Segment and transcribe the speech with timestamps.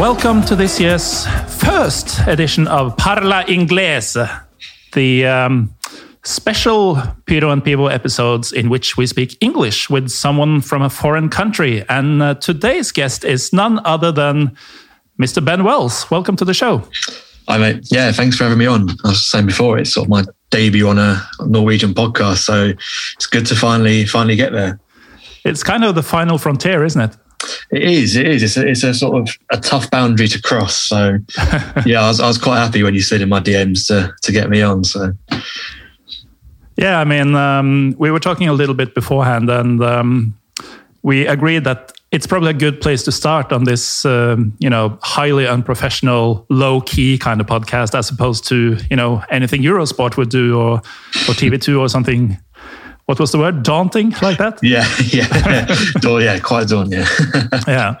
[0.00, 4.26] Welcome to this year's first edition of Parla Inglese,
[4.94, 5.74] the um,
[6.24, 6.96] special
[7.26, 11.84] Piro and Pivo episodes in which we speak English with someone from a foreign country.
[11.90, 14.56] And uh, today's guest is none other than
[15.20, 15.44] Mr.
[15.44, 16.10] Ben Wells.
[16.10, 16.82] Welcome to the show.
[17.46, 17.86] Hi, mate.
[17.90, 18.88] Yeah, thanks for having me on.
[19.04, 22.72] I was saying before, it's sort of my debut on a Norwegian podcast, so
[23.16, 24.80] it's good to finally finally get there.
[25.44, 27.14] It's kind of the final frontier, isn't it?
[27.70, 28.16] It is.
[28.16, 28.42] It is.
[28.42, 30.76] It's a, it's a sort of a tough boundary to cross.
[30.76, 31.18] So,
[31.86, 34.32] yeah, I was, I was quite happy when you slid in my DMs to to
[34.32, 34.84] get me on.
[34.84, 35.12] So,
[36.76, 40.38] Yeah, I mean, um, we were talking a little bit beforehand, and um,
[41.02, 44.98] we agreed that it's probably a good place to start on this, um, you know,
[45.02, 50.58] highly unprofessional, low-key kind of podcast, as opposed to, you know, anything Eurosport would do
[50.58, 50.78] or
[51.28, 52.36] or TV2 or something.
[53.10, 53.64] What was the word?
[53.64, 54.60] Daunting, like that.
[54.62, 55.66] yeah, yeah,
[56.00, 56.92] dawn, yeah, quite dawn.
[56.92, 57.08] Yeah,
[57.66, 57.96] Yeah.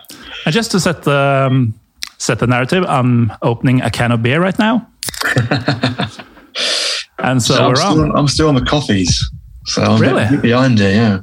[0.46, 1.74] And just to set the um,
[2.18, 4.86] set the narrative, I'm opening a can of beer right now,
[7.18, 7.92] and so, I'm, we're on.
[7.92, 9.20] still, I'm still on the coffees.
[9.66, 10.22] So I'm Really?
[10.24, 10.94] a bit behind it.
[10.94, 11.22] Yeah.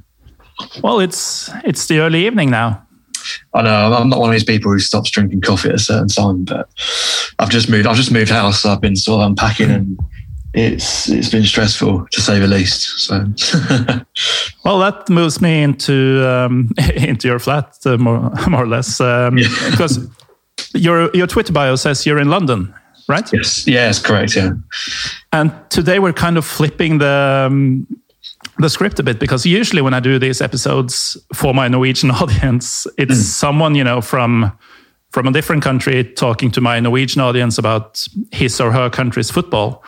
[0.83, 2.83] Well, it's it's the early evening now.
[3.53, 6.09] I know I'm not one of these people who stops drinking coffee at a certain
[6.09, 6.69] time, but
[7.39, 7.87] I've just moved.
[7.87, 8.61] I've just moved house.
[8.63, 9.97] So I've been sort of unpacking, and
[10.57, 12.81] it's it's been stressful to say the least.
[12.99, 13.15] So
[14.65, 19.35] Well, that moves me into um, into your flat uh, more more or less um,
[19.35, 19.99] because
[20.73, 22.73] your your Twitter bio says you're in London,
[23.07, 23.31] right?
[23.31, 24.35] yes, yes, correct.
[24.35, 24.53] Yeah,
[25.31, 27.87] And today we're kind of flipping the um,
[28.57, 32.87] the script a bit because usually when I do these episodes for my Norwegian audience,
[32.97, 34.51] it's someone you know from
[35.11, 39.83] from a different country talking to my Norwegian audience about his or her country's football.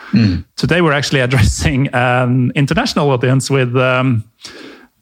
[0.56, 4.24] Today we're actually addressing an international audience with um,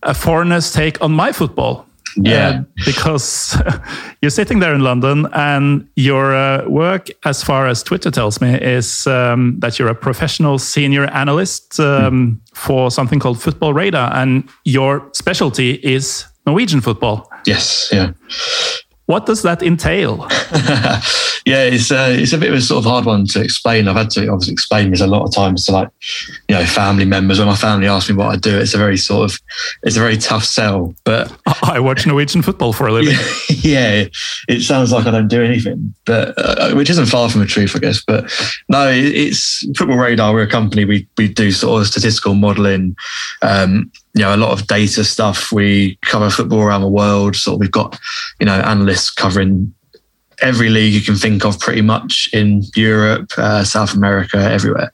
[0.02, 1.86] a foreigner's take on my football.
[2.16, 2.48] Yeah.
[2.48, 3.56] Uh, because
[4.22, 8.54] you're sitting there in London and your uh, work, as far as Twitter tells me,
[8.54, 14.48] is um, that you're a professional senior analyst um, for something called Football Radar, and
[14.64, 17.30] your specialty is Norwegian football.
[17.44, 18.12] yes, yeah,
[19.08, 20.18] What does that entail?
[21.46, 21.64] yeah.
[21.64, 23.88] It's uh, it's a bit of a sort of hard one to explain.
[23.88, 25.88] I've had to obviously explain this a lot of times to like
[26.46, 27.38] you know family members.
[27.38, 29.40] When my family ask me what I do, it's a very sort of
[29.82, 30.94] it's a very tough sell.
[31.04, 33.16] But I watch Norwegian football for a living.
[33.48, 34.04] yeah,
[34.46, 37.74] it sounds like I don't do anything, but uh, which isn't far from the truth,
[37.74, 38.04] I guess.
[38.04, 38.30] But
[38.68, 40.34] no, it's Football Radar.
[40.34, 40.84] We're a company.
[40.84, 42.94] We we do sort of statistical modelling.
[43.40, 45.52] Um, you know, a lot of data stuff.
[45.52, 47.36] We cover football around the world.
[47.36, 47.98] So we've got
[48.40, 49.72] you know analysts covering
[50.40, 54.92] every league you can think of, pretty much in Europe, uh, South America, everywhere.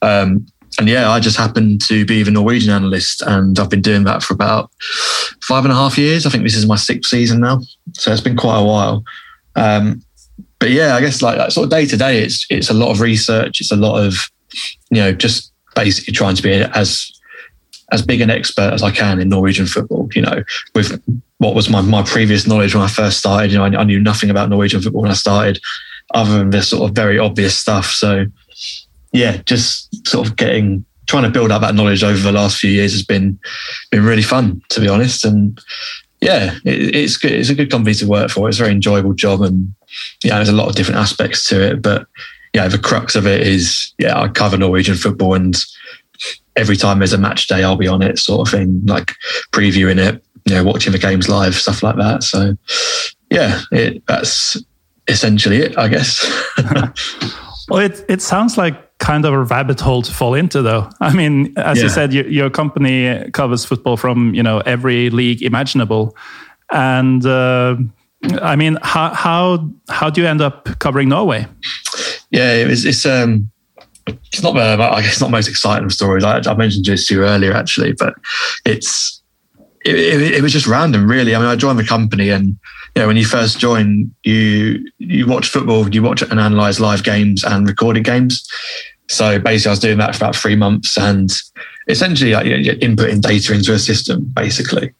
[0.00, 0.46] Um,
[0.78, 4.22] and yeah, I just happen to be the Norwegian analyst, and I've been doing that
[4.22, 4.70] for about
[5.42, 6.24] five and a half years.
[6.24, 7.60] I think this is my sixth season now,
[7.94, 9.02] so it's been quite a while.
[9.56, 10.02] Um,
[10.60, 12.92] but yeah, I guess like, like sort of day to day, it's it's a lot
[12.92, 13.60] of research.
[13.60, 14.14] It's a lot of
[14.90, 17.10] you know just basically trying to be as
[17.92, 20.08] as big an expert as I can in Norwegian football.
[20.14, 20.42] You know,
[20.74, 21.00] with
[21.38, 23.52] what was my my previous knowledge when I first started.
[23.52, 25.60] You know, I, I knew nothing about Norwegian football when I started,
[26.14, 27.86] other than this sort of very obvious stuff.
[27.86, 28.26] So
[29.12, 32.70] yeah, just sort of getting trying to build up that knowledge over the last few
[32.70, 33.38] years has been
[33.90, 35.24] been really fun to be honest.
[35.24, 35.60] And
[36.20, 37.32] yeah, it, it's good.
[37.32, 38.48] It's a good company to work for.
[38.48, 39.74] It's a very enjoyable job, and
[40.22, 41.82] yeah, there's a lot of different aspects to it.
[41.82, 42.06] But
[42.54, 45.56] yeah, the crux of it is yeah, I cover Norwegian football, and
[46.56, 49.12] every time there's a match day, I'll be on it, sort of thing, like
[49.52, 52.22] previewing it, you know, watching the games live, stuff like that.
[52.22, 52.56] So
[53.30, 54.56] yeah, it, that's
[55.08, 56.24] essentially it, I guess.
[57.68, 60.90] Well, it it sounds like kind of a rabbit hole to fall into, though.
[61.00, 65.42] I mean, as you said, your, your company covers football from you know every league
[65.42, 66.16] imaginable,
[66.70, 67.76] and uh,
[68.42, 71.46] I mean, how how how do you end up covering Norway?
[72.30, 73.50] yeah, it was, it's um,
[74.06, 76.24] it's not uh, the I guess not most exciting of stories.
[76.24, 78.14] I, I mentioned you earlier actually, but
[78.64, 79.22] it's
[79.84, 81.34] it, it, it was just random, really.
[81.34, 82.48] I mean, I joined the company, and
[82.94, 87.04] you know, when you first join, you you watch football, you watch and analyze live
[87.04, 88.46] games and recorded games.
[89.08, 91.30] So basically, I was doing that for about three months, and
[91.88, 94.92] essentially like, you know, inputting data into a system, basically.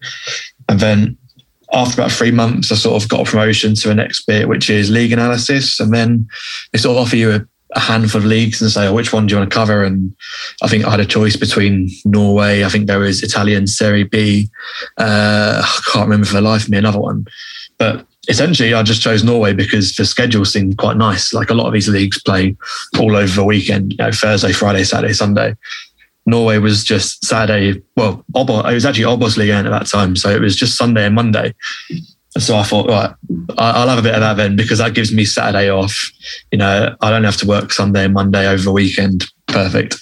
[0.68, 1.16] And then
[1.72, 4.68] after about three months, I sort of got a promotion to the next bit, which
[4.68, 5.80] is league analysis.
[5.80, 6.28] And then
[6.72, 9.26] they sort of offer you a, a handful of leagues and say, oh, which one
[9.26, 9.84] do you want to cover?
[9.84, 10.14] And
[10.62, 12.64] I think I had a choice between Norway.
[12.64, 14.50] I think there was Italian Serie B.
[14.98, 17.26] Uh, I can't remember for the life of me another one.
[17.78, 21.32] But essentially, I just chose Norway because the schedule seemed quite nice.
[21.32, 22.56] Like a lot of these leagues play
[22.98, 25.56] all over the weekend, you know, Thursday, Friday, Saturday, Sunday.
[26.24, 27.82] Norway was just Saturday.
[27.96, 31.14] Well, Obo, it was actually Obos-ligaen at that time, so it was just Sunday and
[31.14, 31.52] Monday.
[32.38, 33.14] So I thought, right,
[33.58, 35.94] I'll have a bit of that then because that gives me Saturday off.
[36.50, 39.24] You know, I don't have to work Sunday and Monday over the weekend.
[39.48, 39.96] Perfect.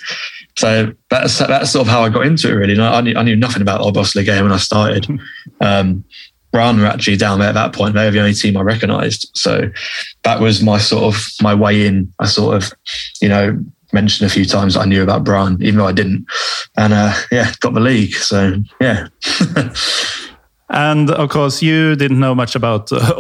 [0.57, 2.55] So that's that's sort of how I got into it.
[2.55, 5.07] Really, I knew, I knew nothing about Obos-ligaen when I started.
[5.63, 6.05] Um,
[6.53, 7.95] Brann were actually down there at that point.
[7.95, 9.31] They were the only team I recognised.
[9.35, 9.71] So
[10.23, 12.13] that was my sort of my way in.
[12.19, 12.73] I sort of,
[13.21, 13.63] you know,
[13.93, 16.27] mentioned a few times I knew about Brann, even though I didn't.
[16.77, 18.15] And uh, yeah, got the league.
[18.15, 19.09] So yeah.
[20.71, 22.97] and of course, you didn't know much about uh,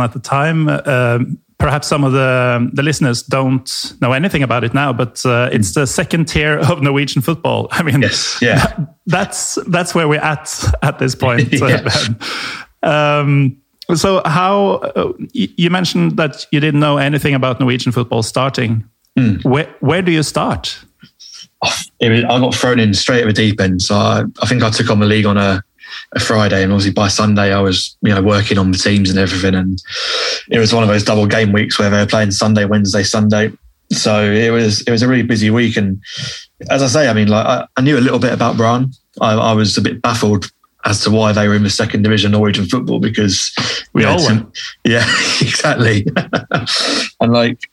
[0.00, 0.68] at the time.
[0.68, 5.48] Um, perhaps some of the the listeners don't know anything about it now, but uh,
[5.52, 7.68] it's the second tier of Norwegian football.
[7.70, 11.52] I mean, yes, yeah, that, that's that's where we're at at this point.
[11.52, 11.88] yeah.
[12.82, 13.56] um,
[13.94, 18.84] so, how uh, you mentioned that you didn't know anything about Norwegian football starting.
[19.18, 19.44] Mm.
[19.44, 20.78] Where where do you start?
[22.02, 23.82] I got thrown in straight at the deep end.
[23.82, 25.62] So I, I think I took on the league on a,
[26.12, 29.18] a, Friday, and obviously by Sunday I was you know working on the teams and
[29.18, 29.54] everything.
[29.54, 29.82] And
[30.50, 33.52] it was one of those double game weeks where they were playing Sunday, Wednesday, Sunday.
[33.90, 35.76] So it was it was a really busy week.
[35.76, 36.00] And
[36.70, 38.92] as I say, I mean, like I, I knew a little bit about Brann.
[39.20, 40.50] I, I, was a bit baffled
[40.86, 43.52] as to why they were in the second division Norwegian football because
[43.92, 44.58] we all went.
[44.84, 45.04] Yeah,
[45.40, 46.06] exactly.
[47.20, 47.68] and like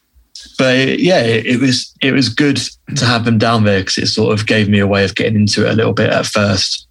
[0.58, 2.60] but yeah, it, it, was it was good
[2.96, 5.36] to have them down there because it sort of gave me a way of getting
[5.36, 6.88] into it a little bit at first.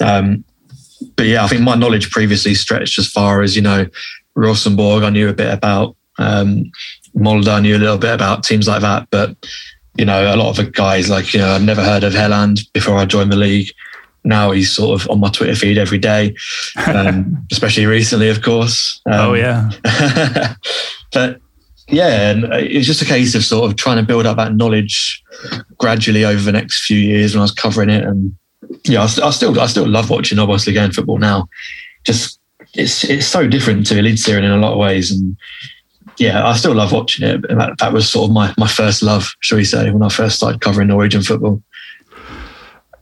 [0.00, 0.44] Um,
[1.16, 3.86] but yeah, I think my knowledge previously stretched as far as you know,
[4.34, 5.02] Rosenborg.
[5.02, 6.70] I knew a bit about um,
[7.14, 7.48] Molde.
[7.48, 9.36] I knew a little bit about teams like that, but
[9.96, 12.60] you know, a lot of the guys like you know, I'd never heard of Haaland
[12.72, 13.68] before I joined the league.
[14.24, 16.34] Now he's sort of on my Twitter feed every day,
[16.86, 19.00] um, especially recently, of course.
[19.06, 19.70] Um, oh yeah.
[21.12, 21.40] but
[21.88, 25.22] yeah, and it's just a case of sort of trying to build up that knowledge
[25.78, 28.04] gradually over the next few years when I was covering it.
[28.04, 28.34] And
[28.84, 31.48] yeah, I, I still I still love watching Obos-ligaen football now.
[32.04, 32.38] Just
[32.74, 35.36] it's it's so different to Eliteserien in a lot of ways, and
[36.18, 37.42] yeah, I still love watching it.
[37.48, 40.36] That, that was sort of my my first love, shall we say, when I first
[40.36, 41.62] started covering Norwegian football.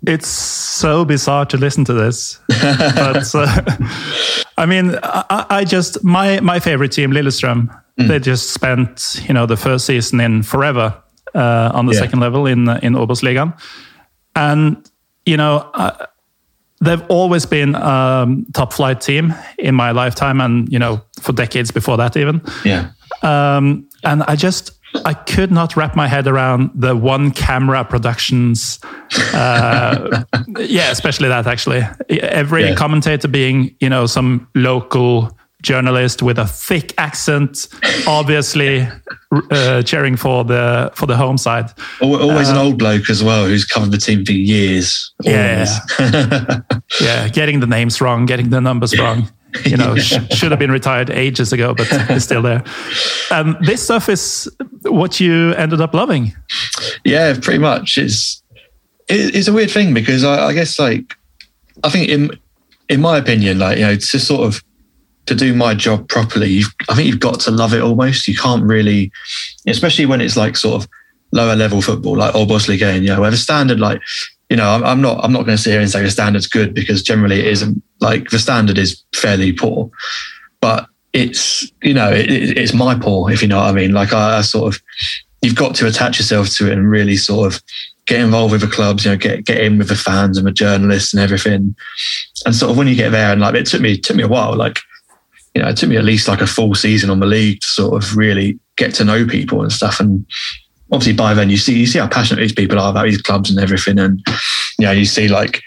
[0.04, 3.62] It's so bizarre to listen to this, but uh,
[4.58, 7.68] I mean, I, I, just my my favorite team, Lillestrøm.
[8.00, 8.08] Mm.
[8.08, 10.94] They just spent you know the first season in forever
[11.34, 12.00] uh, on the yeah.
[12.00, 13.56] second level in in Obos-ligaen,
[14.34, 14.90] and
[15.26, 15.70] you know.
[15.74, 16.06] Uh,
[16.80, 21.32] they've always been a um, top flight team in my lifetime and you know for
[21.32, 22.90] decades before that even yeah
[23.22, 24.72] um, and i just
[25.04, 28.78] I could not wrap my head around the one camera productions.
[29.32, 30.24] Uh,
[30.58, 31.82] yeah, especially that actually.
[32.10, 32.74] Every yeah.
[32.74, 37.68] commentator being, you know, some local journalist with a thick accent,
[38.06, 38.86] obviously
[39.50, 41.70] uh, cheering for the for the home side.
[42.00, 45.12] Always uh, an old bloke as well, who's covered the team for years.
[45.22, 45.66] Yeah,
[47.00, 49.28] yeah, getting the names wrong, getting the numbers wrong
[49.64, 50.02] you know, yeah.
[50.02, 52.64] sh- should have been retired ages ago, but is still there.
[53.30, 54.50] Um, this stuff is
[54.82, 56.34] what you ended up loving.
[57.04, 57.98] Yeah, pretty much.
[57.98, 58.42] It's
[59.08, 61.14] it's a weird thing because I, I guess like
[61.84, 62.30] I think in
[62.88, 64.62] in my opinion, like you know, to sort of
[65.26, 68.26] to do my job properly, I think you've got to love it almost.
[68.26, 69.12] You can't really,
[69.66, 70.88] especially when it's like sort of
[71.30, 74.00] lower level football, like Obos-ligaen, you know, where the standard like
[74.52, 76.74] you know, I'm, not I'm not going to sit here and say the standard's good
[76.74, 77.82] because generally it isn't.
[78.00, 79.90] Like the standard is fairly poor,
[80.60, 83.92] but it's you know it, it's my poor if you know what I mean.
[83.92, 84.82] Like I, I, sort of
[85.40, 87.62] you've got to attach yourself to it and really sort of
[88.04, 89.06] get involved with the clubs.
[89.06, 91.74] You know, get get in with the fans and the journalists and everything.
[92.44, 94.28] And sort of when you get there and like it took me took me a
[94.28, 94.54] while.
[94.54, 94.80] Like
[95.54, 97.66] you know, it took me at least like a full season on the league to
[97.66, 100.00] sort of really get to know people and stuff.
[100.00, 100.26] And
[100.92, 103.50] obviously by then you see you see how passionate these people are about these clubs
[103.50, 104.22] and everything, and
[104.78, 105.62] you know you see like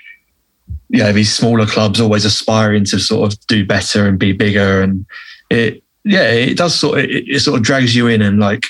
[0.89, 4.81] you know these smaller clubs always aspiring to sort of do better and be bigger,
[4.81, 5.05] and
[5.49, 8.63] it yeah it does sort of, it, it sort of drags you in and like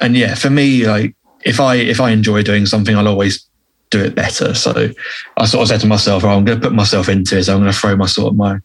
[0.00, 1.14] and yeah for me like
[1.44, 3.48] if I if I enjoy doing something I'll always
[3.90, 4.54] do it better.
[4.54, 4.90] So
[5.36, 7.44] I sort of said to myself, oh, I'm going to put myself into it.
[7.44, 8.58] So I'm going to throw my sort of my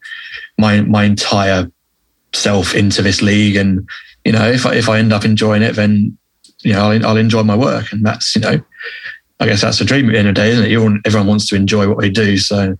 [0.58, 1.70] my my entire
[2.32, 3.88] self into this league, and
[4.24, 6.16] you know, if I if I end up enjoying it, then
[6.60, 8.60] you know I'll, I'll enjoy my work, and that's you know,
[9.40, 10.72] I guess that's the dream at the end of the day, isn't it?
[10.72, 12.76] Everyone, everyone wants to enjoy what they do, so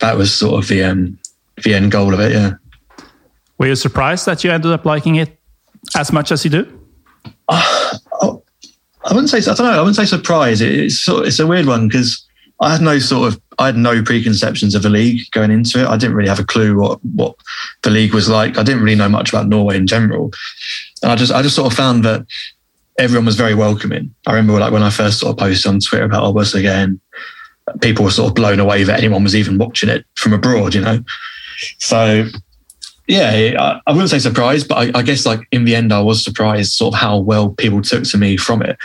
[0.00, 1.18] that was sort of the um,
[1.62, 2.32] the end goal of it.
[2.32, 2.52] Yeah.
[3.58, 5.38] Were you surprised that you ended up liking it
[5.94, 6.80] as much as you do?
[7.48, 7.96] Uh,
[9.02, 9.72] I wouldn't say I don't know.
[9.72, 10.60] I wouldn't say surprise.
[10.60, 12.26] It's sort of, it's a weird one because
[12.60, 15.86] I had no sort of I had no preconceptions of the league going into it.
[15.86, 17.34] I didn't really have a clue what what
[17.82, 18.58] the league was like.
[18.58, 20.30] I didn't really know much about Norway in general,
[21.02, 22.26] and I just I just sort of found that
[22.98, 24.14] everyone was very welcoming.
[24.26, 27.00] I remember like when I first sort of posted on Twitter about Obos-ligaen,
[27.80, 30.74] people were sort of blown away that anyone was even watching it from abroad.
[30.74, 31.04] You know,
[31.78, 32.26] so
[33.10, 36.22] yeah, I, wouldn't say surprised, but I, I, guess like in the end, I was
[36.22, 38.78] surprised sort of how well people took to me from it.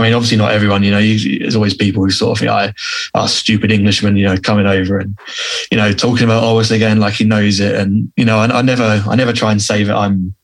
[0.00, 2.50] I mean, obviously not everyone, you know, you, there's always people who sort of think,
[2.50, 2.72] I,
[3.12, 5.18] oh, stupid Englishmen, you know, coming over and,
[5.70, 7.74] you know, talking about Obos-ligaen, like he knows it.
[7.74, 10.34] And, you know, I, I never, I never try and say that I'm,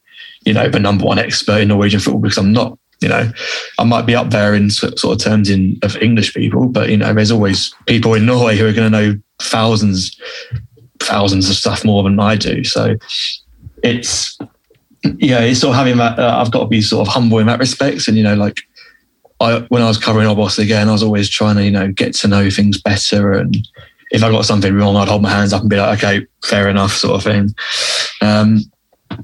[0.45, 3.33] you know, the number one expert in Norwegian football because I'm not, you know,
[3.79, 6.99] I might be up there in sort of terms in of English people, but, you
[6.99, 10.21] know, there's always people in Norway who are going to know thousands
[11.01, 12.65] thousands of stuff more than I do.
[12.65, 12.97] So
[13.83, 14.39] it's
[15.19, 16.19] yeah, it's sort of having that.
[16.19, 18.61] Uh, I've got to be sort of humble in that respect, and you know, like
[19.41, 22.29] I when I was covering Obos-ligaen, I was always trying to you know get to
[22.29, 23.57] know things better, and
[24.11, 26.69] if I got something wrong, I'd hold my hands up and be like, okay, fair
[26.69, 27.55] enough, sort of thing.
[28.21, 28.61] Um,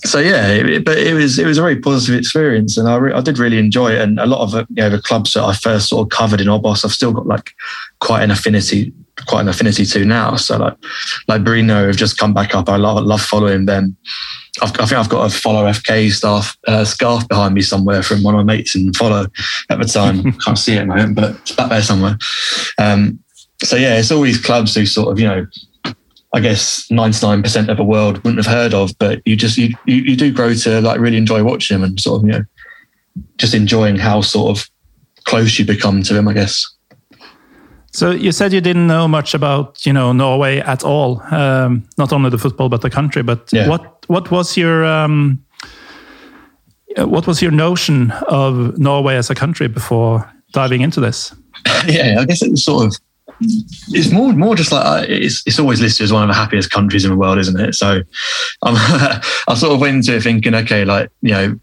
[0.05, 3.13] so yeah, it, but it was it was a very positive experience, and I re-
[3.13, 4.01] I did really enjoy it.
[4.01, 6.49] And a lot of you know the clubs that I first sort of covered in
[6.49, 7.55] Obos, I've still got like
[8.01, 8.93] quite an affinity
[9.27, 10.37] quite an affinity to now.
[10.37, 10.77] So like
[11.29, 12.69] like Bryne have just come back up.
[12.69, 13.97] I love love following them.
[14.61, 18.23] I've, i think I've got a Follo FK staff uh, scarf behind me somewhere from
[18.23, 19.31] one of my mates in Follo
[19.71, 20.33] at the time.
[20.45, 22.19] Can't see it at the moment, but it's back there somewhere.
[22.79, 23.19] Um,
[23.63, 25.47] so yeah, it's all these clubs who sort of you know.
[26.35, 29.97] I guess 99% of the world wouldn't have heard of, but you just you, you
[29.97, 32.45] you do grow to like really enjoy watching them and sort of you know
[33.37, 34.67] just enjoying how sort of
[35.25, 36.29] close you become to them.
[36.29, 36.67] I guess.
[37.93, 42.13] So you said you didn't know much about you know Norway at all, um, not
[42.13, 43.23] only the football but the country.
[43.23, 43.69] But yeah.
[43.69, 45.45] what what was your um,
[46.97, 51.35] what was your notion of Norway as a country before diving into this?
[51.87, 52.97] Yeah, I guess it's sort of
[53.41, 56.71] it's more more just like uh, it's it's always listed as one of the happiest
[56.71, 57.75] countries in the world, isn't it?
[57.75, 57.97] So
[58.63, 58.75] um,
[59.49, 61.61] I sort of went into it thinking, okay, like you know,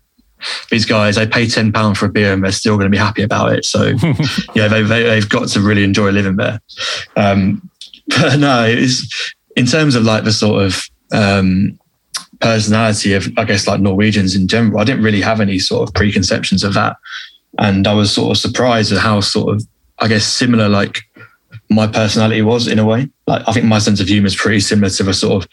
[0.71, 2.97] these guys they pay ten pound for a beer and they're still going to be
[2.97, 3.65] happy about it.
[3.65, 3.85] So
[4.55, 6.61] yeah, they, they have got to really enjoy living there.
[7.15, 7.69] Um,
[8.07, 10.81] but no, it's in terms of like the sort of
[11.11, 11.79] um,
[12.39, 14.79] personality of I guess like Norwegians in general.
[14.79, 16.97] I didn't really have any sort of preconceptions of that,
[17.57, 19.67] and I was sort of surprised at how sort of
[19.99, 21.01] I guess similar like
[21.69, 23.09] my personality was in a way.
[23.27, 25.49] Like I think my sense of humor is pretty similar to the sort of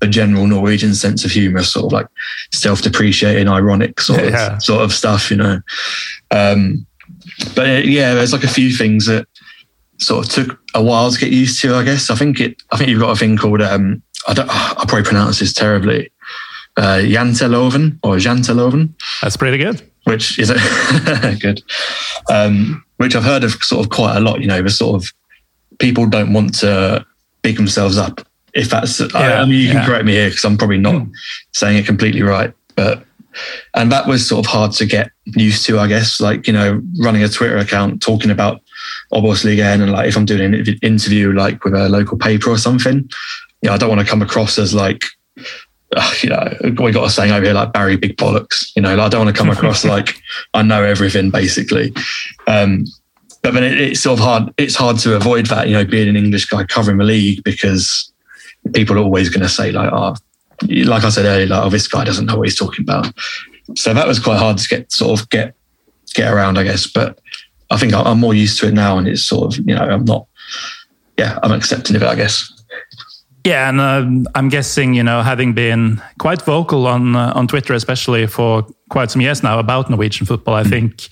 [0.00, 2.06] a general Norwegian sense of humor, sort of like
[2.52, 4.58] self-depreciating, ironic sort of yeah.
[4.58, 5.60] sort of stuff, you know.
[6.30, 6.86] Um,
[7.54, 9.26] but uh, yeah, there's like a few things that
[9.98, 11.74] sort of took a while to get used to.
[11.74, 12.62] I guess I think it.
[12.70, 14.48] I think you've got a thing called um, I don't.
[14.48, 16.10] I probably pronounce this terribly.
[16.76, 18.92] Uh, Janteloven or Janteloven.
[19.20, 19.82] That's pretty good.
[20.04, 21.62] Which is it good?
[22.30, 24.40] Um, which I've heard of sort of quite a lot.
[24.40, 25.12] You know, the sort of
[25.78, 27.04] people don't want to
[27.42, 28.27] big themselves up
[28.58, 29.72] if that's, yeah, I, I, mean, you yeah.
[29.72, 31.12] can correct me here because I'm probably not mm.
[31.52, 33.04] saying it completely right, but
[33.74, 36.20] and that was sort of hard to get used to, I guess.
[36.20, 38.60] Like you know, running a Twitter account, talking about
[39.12, 43.08] Obos-ligaen, and like if I'm doing an interview like with a local paper or something,
[43.62, 45.02] you know, I don't want to come across as like
[45.96, 48.70] uh, you know, we got a saying over here like Barry Big Bollocks.
[48.76, 50.20] You know, like I don't want to come across like
[50.54, 51.92] I know everything basically.
[52.46, 52.84] Um,
[53.42, 54.52] but then it, it's sort of hard.
[54.58, 55.68] It's hard to avoid that.
[55.68, 58.12] You know, being an English guy covering the league because
[58.72, 60.14] people are always going to say like, oh,
[60.68, 63.12] like I said earlier, like, oh, this guy doesn't know what he's talking about.
[63.76, 65.54] So that was quite hard to get sort of get
[66.14, 66.86] get around, I guess.
[66.86, 67.20] But
[67.70, 70.04] I think I'm more used to it now, and it's sort of you know I'm
[70.04, 70.26] not,
[71.18, 72.52] yeah, I'm accepting of it, I guess.
[73.44, 77.74] Yeah, and uh, I'm guessing you know having been quite vocal on uh, on Twitter,
[77.74, 81.08] especially for quite some years now about Norwegian football, I think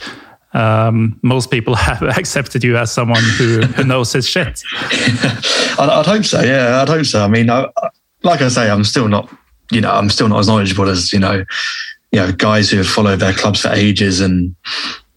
[0.57, 4.63] um, most people have accepted you as someone who, who knows his shit.
[4.73, 6.41] I'd, I'd, hope so.
[6.43, 7.23] Yeah, I'd hope so.
[7.23, 7.67] I mean, I,
[8.23, 9.31] like I say, I'm still not,
[9.71, 11.45] you know, I'm still not as knowledgeable as you know,
[12.11, 14.55] you know, guys who have followed their clubs for ages, and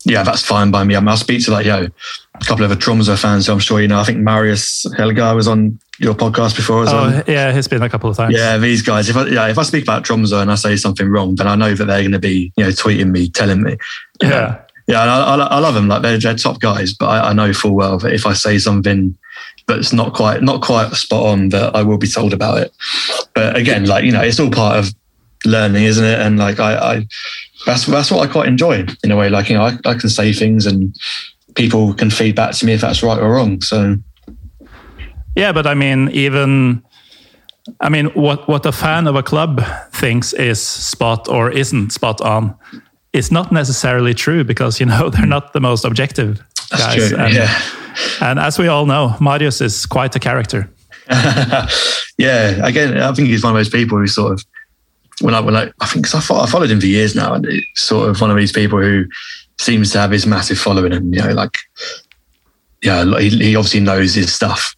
[0.04, 0.96] yeah, that's fine by me.
[0.96, 1.88] I mean, I'll speak to like, yo,
[2.36, 4.00] a couple of the Tromsø fans who I'm sure you know.
[4.00, 7.24] I think Marius Helga was on your podcast before as oh, well.
[7.28, 8.36] Yeah, he's been a couple of times.
[8.36, 9.08] Yeah, these guys.
[9.08, 11.56] If I yeah, if I speak about Tromsø and I say something wrong, then I
[11.56, 13.78] know that they're going to be you know tweeting me, telling me.
[14.22, 14.62] Yeah.
[14.90, 15.88] Yeah, I, I, I love them.
[15.88, 18.58] Like they're, they're top guys, but I, I know full well that if I say
[18.58, 19.16] something
[19.68, 22.74] that's not quite not quite spot on, that I will be told about it.
[23.36, 24.96] But again, like you know, it's all part of
[25.46, 26.20] learning, isn't it?
[26.20, 27.06] And like I,
[27.68, 29.30] that's that's what I quite enjoy in a way.
[29.30, 30.96] Like you know, I, I can say things and
[31.54, 33.62] people can feed back to me if that's right or wrong.
[33.62, 33.96] So
[35.36, 36.82] yeah, but I mean, even
[37.80, 42.22] I mean, what what a fan of a club thinks is spot or isn't spot
[42.22, 42.56] on
[43.14, 47.10] is not necessarily true because you know they're not the most objective that's guys.
[47.10, 47.18] true.
[47.18, 47.62] And, yeah.
[48.22, 50.70] and as we all know, Marius is quite a character.
[52.18, 54.46] yeah, again, I think he's one of those people who sort of
[55.22, 57.46] when I when I, I think 'cause I, I followed him for years now, and
[57.46, 59.06] it's sort of one of these people who
[59.60, 61.58] seems to have his massive following, and you know, like
[62.82, 64.76] yeah, he, he obviously knows his stuff,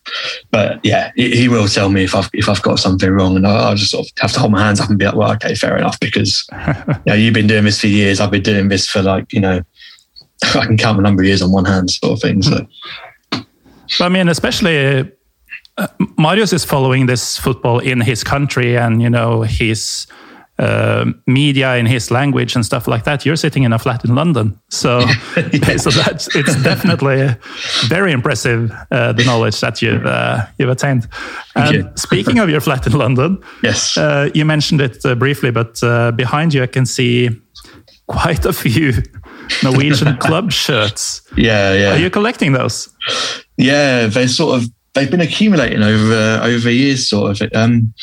[0.50, 3.46] but yeah, he, he will tell me if I've if I've got something wrong, and
[3.46, 5.32] I, I'll just sort of have to hold my hands up and be like, well,
[5.34, 8.70] okay, fair enough, because you know, you've been doing this for years, I've been doing
[8.70, 9.62] this for like you know,
[10.44, 12.42] I can count the number of years on one hand, sort of thing.
[12.42, 12.68] So
[13.32, 15.12] But I mean, especially
[15.78, 20.08] uh, Marius is following this football in his country and, you know, his
[20.62, 23.26] uh, media in his language and stuff like that.
[23.26, 24.58] You're sitting in a flat in London.
[24.70, 25.02] So,
[25.78, 27.36] so that's, it's definitely
[27.88, 31.08] very impressive, uh, the knowledge that you've, uh, you've attained.
[31.56, 31.92] And you.
[31.96, 36.12] speaking of your flat in London, yes, uh, you mentioned it uh, briefly, but uh,
[36.12, 37.30] behind you I can see
[38.08, 38.94] quite a few
[39.64, 41.22] Norwegian club shirts.
[41.36, 41.94] yeah, yeah.
[41.94, 42.88] Are you collecting those?
[43.58, 47.50] Yeah, they sort of they've been accumulating over over years, sort of.
[47.56, 47.94] Um,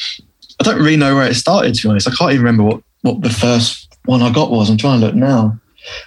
[0.60, 1.74] I don't really know where it started.
[1.74, 4.68] To be honest, I can't even remember what what the first one I got was.
[4.70, 5.58] I'm trying to look now.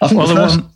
[0.02, 0.70] I think Well, the the first, one-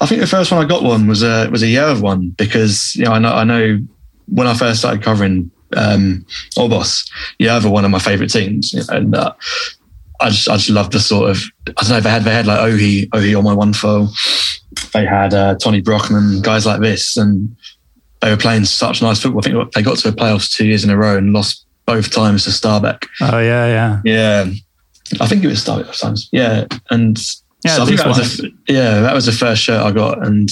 [0.00, 2.94] I think the first one I got one was a was a Jerv one because
[2.96, 3.78] you know I know I know
[4.26, 6.24] when I first started covering um,
[6.58, 7.08] Obos,
[7.40, 9.32] Jerv are one of my favourite teams, and uh,
[10.20, 12.34] I just I just love the sort of I don't know if they had they
[12.34, 17.56] had like Ohi Ohi Omoijuanfo, they had uh, Tonny Brochmann guys like this, and
[18.20, 19.40] they were playing such nice football.
[19.40, 22.10] I think they got to the playoffs two years in a row and lost both
[22.10, 23.04] times to Stabæk.
[23.20, 24.00] Oh, yeah, yeah.
[24.04, 24.52] Yeah,
[25.20, 26.28] I think it was Stabæk times.
[26.32, 27.18] Yeah, and
[27.64, 30.24] Yeah, so I think that was the, yeah that was the first shirt I got,
[30.26, 30.48] and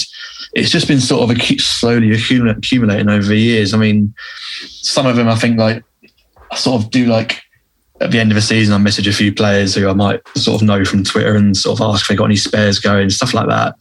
[0.54, 3.74] it's just been sort of accu- slowly accumula- accumulating over the years.
[3.74, 4.14] I mean,
[4.66, 5.82] some of them I think like
[6.52, 7.42] I sort of do like
[8.00, 10.62] at the end of the season I message a few players who I might sort
[10.62, 13.34] of know from Twitter and sort of ask if they got any spares going, stuff
[13.34, 13.74] like that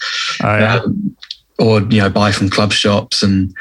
[0.43, 0.75] Oh, yeah.
[0.83, 1.15] um,
[1.57, 3.53] or you know buy from club shops and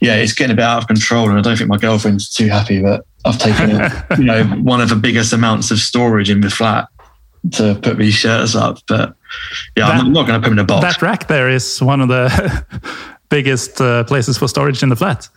[0.00, 2.48] yeah it's getting a bit out of control and i don't think my girlfriend's too
[2.48, 3.70] happy that i've taken
[4.18, 6.88] you know one of the biggest amounts of storage in the flat
[7.52, 9.14] to put these shirts up but
[9.76, 11.80] yeah That- i'm not going to put them in a box That rack there is
[11.82, 12.64] one of the
[13.28, 15.28] biggest uh, places for storage in the flat.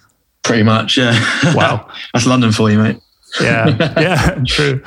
[0.44, 1.14] pretty much yeah
[1.56, 1.88] Wow.
[2.14, 2.98] that's london for you mate
[3.40, 4.82] Yeah, yeah, true.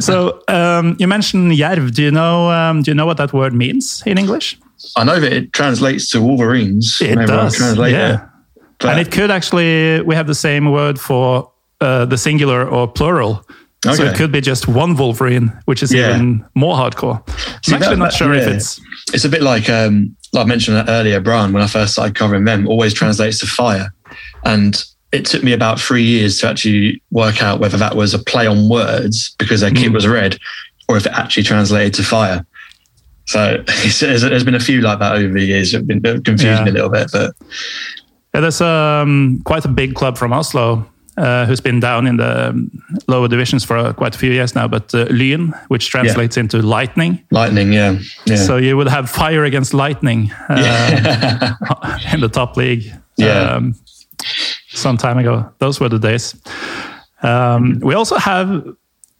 [0.00, 1.94] So um, you mentioned Jerv.
[1.94, 2.50] Do you know?
[2.50, 4.58] Um, do you know what that word means in English?
[4.98, 7.56] i know that it translates to wolverines It does.
[7.56, 8.28] translate yeah,
[8.80, 10.02] it, and it could actually.
[10.02, 11.50] We have the same word for
[11.80, 13.44] uh, the singular or plural.
[13.84, 16.14] So it could be just one Wolverine, which is Yeah.
[16.16, 17.20] even more hardcore.
[17.68, 18.80] I'm actually that- not sure if it's.
[19.12, 21.52] it's a bit like um, like I mentioned earlier, Brann.
[21.52, 23.92] When I first started covering them, always translates to fire,
[24.46, 24.82] and
[25.12, 28.46] it took me about three years to actually work out whether that was a play
[28.46, 30.38] on words because their kit was red,
[30.88, 32.46] or if it actually translated to fire.
[33.26, 33.62] So
[34.00, 35.74] there's, there's been a few like that over the years.
[35.74, 36.64] It's been confusing Yeah.
[36.64, 37.34] me a little bit, but
[38.34, 42.48] Yeah, there's um, quite a big club from Oslo uh, who's been down in the
[42.50, 42.70] um,
[43.08, 46.60] lower divisions for uh, quite a few years now, but uh, Lyn, which translates into
[46.62, 47.18] lightning.
[47.30, 51.54] lightning, yeah, yeah, So you would have fire against lightning uh,
[52.12, 52.84] in the top league
[53.16, 53.56] Yeah.
[53.56, 53.74] um,
[54.70, 55.48] some time ago.
[55.58, 56.34] Those were the days.
[57.22, 58.64] Um, we also have,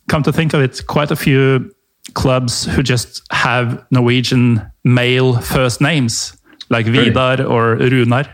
[0.08, 1.74] come to think of it, quite a few
[2.14, 6.36] clubs who just have Norwegian male first names,
[6.76, 6.86] like?
[6.86, 8.26] Vidar or Runar,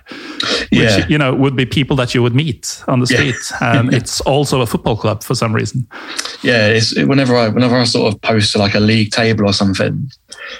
[0.70, 1.06] which Yeah.
[1.12, 3.16] you know would be people that you would meet on the Yeah.
[3.18, 3.42] street.
[3.60, 5.86] And it's also a football club for some reason.
[6.42, 6.66] yeah.
[6.76, 10.10] It's whenever I whenever I sort of post like a league table or something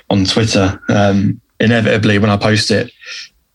[0.09, 2.93] on Twitter, um, inevitably when I post it,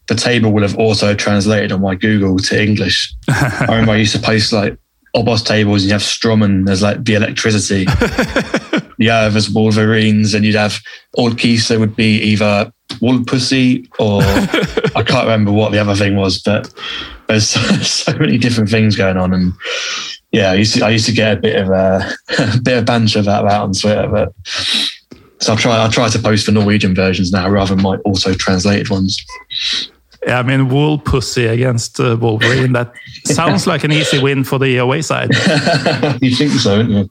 [0.07, 3.13] the table will have auto translated on my Google to English.
[3.29, 4.77] I remember I used to post like
[5.15, 7.85] Obos tables and you have Strømmen as like the electricity.
[8.97, 10.79] yeah, there's Wolverines and you'd have
[11.17, 16.41] Ull/Kisa would be either Wool Pussy or I can't remember what the other thing was,
[16.41, 16.73] but
[17.27, 19.53] there's so, so many different things going on and
[20.31, 22.85] yeah, I used to I used to get a bit of a, a bit of
[22.85, 24.33] banter about that on Twitter, but
[25.39, 28.33] so I try I try to post the Norwegian versions now rather than my auto
[28.33, 29.23] translated ones.
[30.25, 32.73] Yeah, I mean, Wool Pussy against uh, Wolverine.
[32.73, 32.93] That
[33.25, 35.29] sounds like an easy win for the away side.
[36.19, 37.09] you think so, don't you?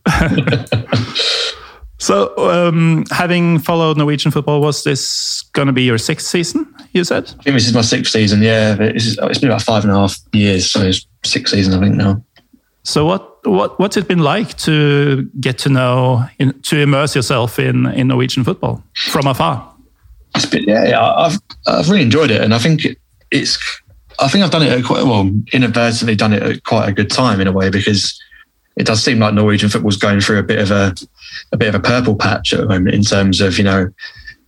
[2.05, 6.71] So, um, having followed Norwegian football, was this going to be your sixth season?
[6.93, 7.25] You said.
[7.25, 8.43] I think this is my sixth season.
[8.43, 11.81] Yeah, it's, it's been about five and a half years, so it's six seasons, I
[11.81, 12.23] think now.
[12.83, 17.59] So, what what what's it been like to get to know, in, to immerse yourself
[17.59, 19.75] in in Norwegian football from afar?
[20.35, 22.99] It's been, yeah, yeah, I've I've really enjoyed it, and I think it,
[23.31, 23.57] it's.
[24.19, 27.11] I think I've done it at quite well, inadvertently done it at quite a good
[27.11, 28.21] time in a way because
[28.77, 30.95] it does seem like Norwegian football's going through a bit of a
[31.53, 33.91] a bit of a purple patch at the moment in terms of you know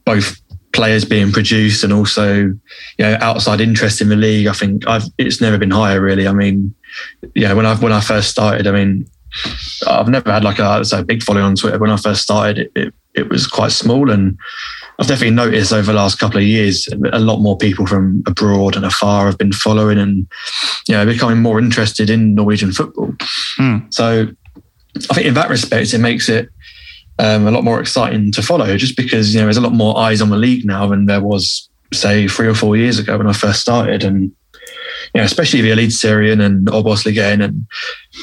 [0.05, 0.41] both
[0.73, 2.59] players being produced and also you
[2.99, 4.47] know outside interest in the league.
[4.47, 6.27] I think I've it's never been higher really.
[6.27, 6.75] I mean,
[7.35, 9.07] yeah, when I when I first started, I mean,
[9.87, 11.79] I've never had like a, a big following on Twitter.
[11.79, 14.39] When I first started, it, it, it was quite small and
[14.99, 18.77] I've definitely noticed over the last couple of years a lot more people from abroad
[18.77, 20.27] and afar have been following and
[20.89, 23.13] you know becoming more interested in Norwegian football.
[23.59, 23.93] Mm.
[23.93, 24.29] So
[25.11, 26.49] I think in that respect, it makes it
[27.19, 29.99] um, a lot more exciting to follow, just because you know there's a lot more
[29.99, 33.27] eyes on the league now than there was say three or four years ago when
[33.27, 37.67] I first started, and you know especially the Eliteserien and Obos-ligaen, and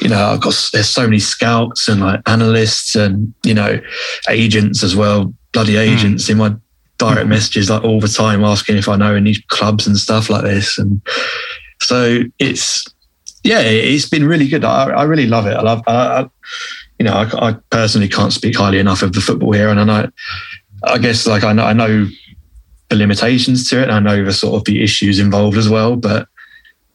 [0.02, 3.80] you know I've got there's so many scouts and like analysts and you know
[4.28, 5.80] agents as well, bloody hmm.
[5.80, 6.30] agents mm.
[6.30, 6.56] in my
[6.98, 10.42] direct messages like all the time asking if I know any clubs and stuff like
[10.42, 10.78] this.
[10.78, 11.00] And
[11.82, 12.84] so it's,
[13.42, 14.64] yeah, it's been really good.
[14.64, 15.54] I, I really love it.
[15.54, 16.28] I love, I,
[16.98, 19.68] you know, I, I, personally can't speak highly enough of the football here.
[19.68, 20.10] And I know,
[20.84, 22.06] I guess like I know, I know
[22.88, 23.90] the limitations to it.
[23.90, 26.28] And I know the sort of the issues involved as well, but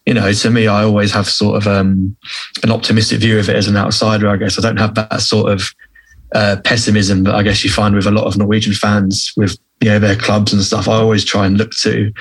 [0.06, 2.16] you know, to me, I always have sort of um,
[2.64, 4.28] an optimistic view of it as an outsider.
[4.28, 5.72] I guess I don't have that sort of
[6.34, 9.89] uh, pessimism that I guess you find with a lot of Norwegian fans with you
[9.89, 10.88] know their clubs and stuff.
[10.88, 12.12] I always try and look to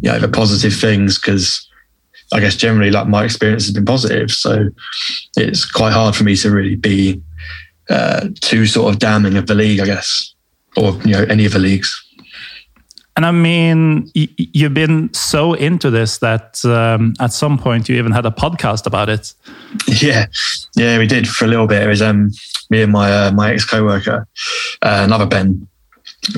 [0.00, 1.68] you know the positive things because
[2.32, 4.30] I guess generally like my experience has been positive.
[4.30, 4.68] So
[5.36, 7.20] it's quite hard for me to really be
[7.88, 10.34] uh, too sort of damning of the league, I guess,
[10.76, 12.06] or you know any of the leagues.
[13.16, 18.12] And I mean, you've been so into this that um, at some point you even
[18.12, 19.34] had a podcast about it.
[19.86, 20.26] Yeah,
[20.76, 21.82] yeah, we did for a little bit.
[21.82, 22.30] It was um,
[22.70, 24.26] me and my uh, my ex co-worker,
[24.82, 25.68] uh, another Ben.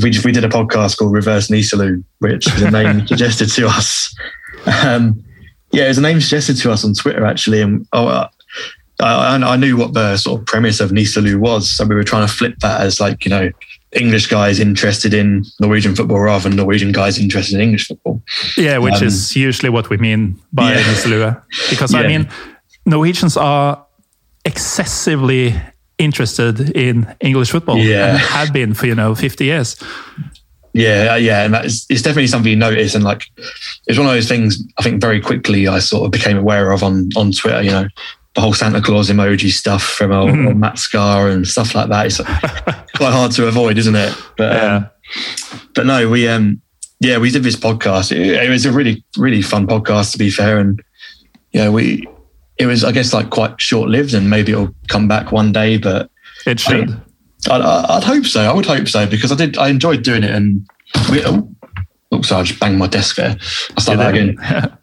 [0.03, 4.14] We we did a podcast called Reverse Nisselue, which was a name suggested to us.
[4.85, 5.23] Um,
[5.73, 8.29] yeah, it was a name suggested to us on Twitter actually, and oh, uh,
[9.01, 12.27] I, I knew what the sort of premise of Nisselue was, so we were trying
[12.27, 13.51] to flip that as like you know
[13.92, 18.23] English guys interested in Norwegian football rather than Norwegian guys interested in English football.
[18.57, 20.83] Yeah, which um, is usually what we mean by yeah.
[20.83, 22.01] Nisselue, because yeah.
[22.01, 22.29] I mean
[22.87, 23.85] Norwegians are
[24.45, 25.61] excessively
[26.05, 28.11] interested in English football yeah.
[28.11, 29.77] and have been for you know 50 years.
[30.75, 33.25] Yeah, uh, yeah, and that's it's definitely something you notice, and like
[33.87, 34.62] it's one of those things.
[34.79, 37.62] I think very quickly I sort of became aware of on on Twitter.
[37.62, 37.88] You know,
[38.35, 40.61] the whole Santa Claus emoji stuff from mm-hmm.
[40.61, 42.07] Matt Scar and stuff like that.
[42.07, 42.17] It's
[42.97, 44.17] quite hard to avoid, isn't it?
[44.38, 44.75] But yeah.
[44.75, 44.91] um,
[45.75, 46.62] but no, we um
[47.01, 48.11] yeah we did this podcast.
[48.11, 50.83] It, it was a really really fun podcast to be fair, and
[51.53, 52.09] yeah we
[52.59, 55.79] it was, I guess, like quite short lived, and maybe it'll come back one day.
[55.79, 56.11] But
[56.47, 57.01] it should.
[57.51, 58.43] I, I, would hope so.
[58.43, 59.59] I would hope so because I did.
[59.59, 60.67] I enjoyed doing it, and
[61.11, 61.25] we.
[61.25, 61.49] Oh,
[62.12, 63.37] oh sorry, I just banged my desk there.
[63.77, 64.37] I'll start that again.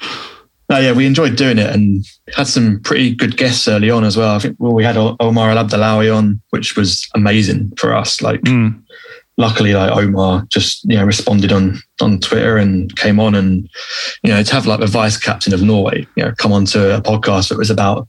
[0.69, 2.05] no, yeah, we enjoyed doing it and
[2.36, 4.36] had some pretty good guests early on as well.
[4.36, 8.21] I think well, we had Omar Elabdellaoui on, which was amazing for us.
[8.21, 8.82] Like, mm
[9.39, 13.67] luckily like Omar just you know responded on on Twitter and came on and
[14.21, 16.97] you know to have like the vice captain of Norway you know come on to
[16.97, 18.08] a podcast that was about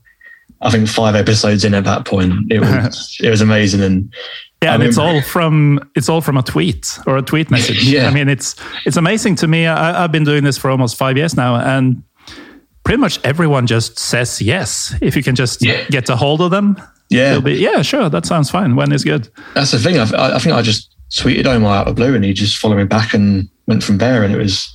[0.61, 4.13] I think five episodes in at that point it was it was amazing and
[4.61, 7.83] yeah, and it's all from it's all from a tweet or a tweet message.
[7.89, 8.07] yeah.
[8.07, 9.65] I mean, it's it's amazing to me.
[9.65, 12.03] I, I've been doing this for almost five years now, and
[12.83, 15.83] pretty much everyone just says yes if you can just yeah.
[15.87, 16.79] get a hold of them.
[17.09, 18.75] Yeah, be, yeah, sure, that sounds fine.
[18.75, 19.29] When is good?
[19.55, 19.97] That's the thing.
[19.97, 22.85] I, I think I just tweeted Omar out of blue, and he just followed me
[22.85, 24.23] back and went from there.
[24.23, 24.73] And it was,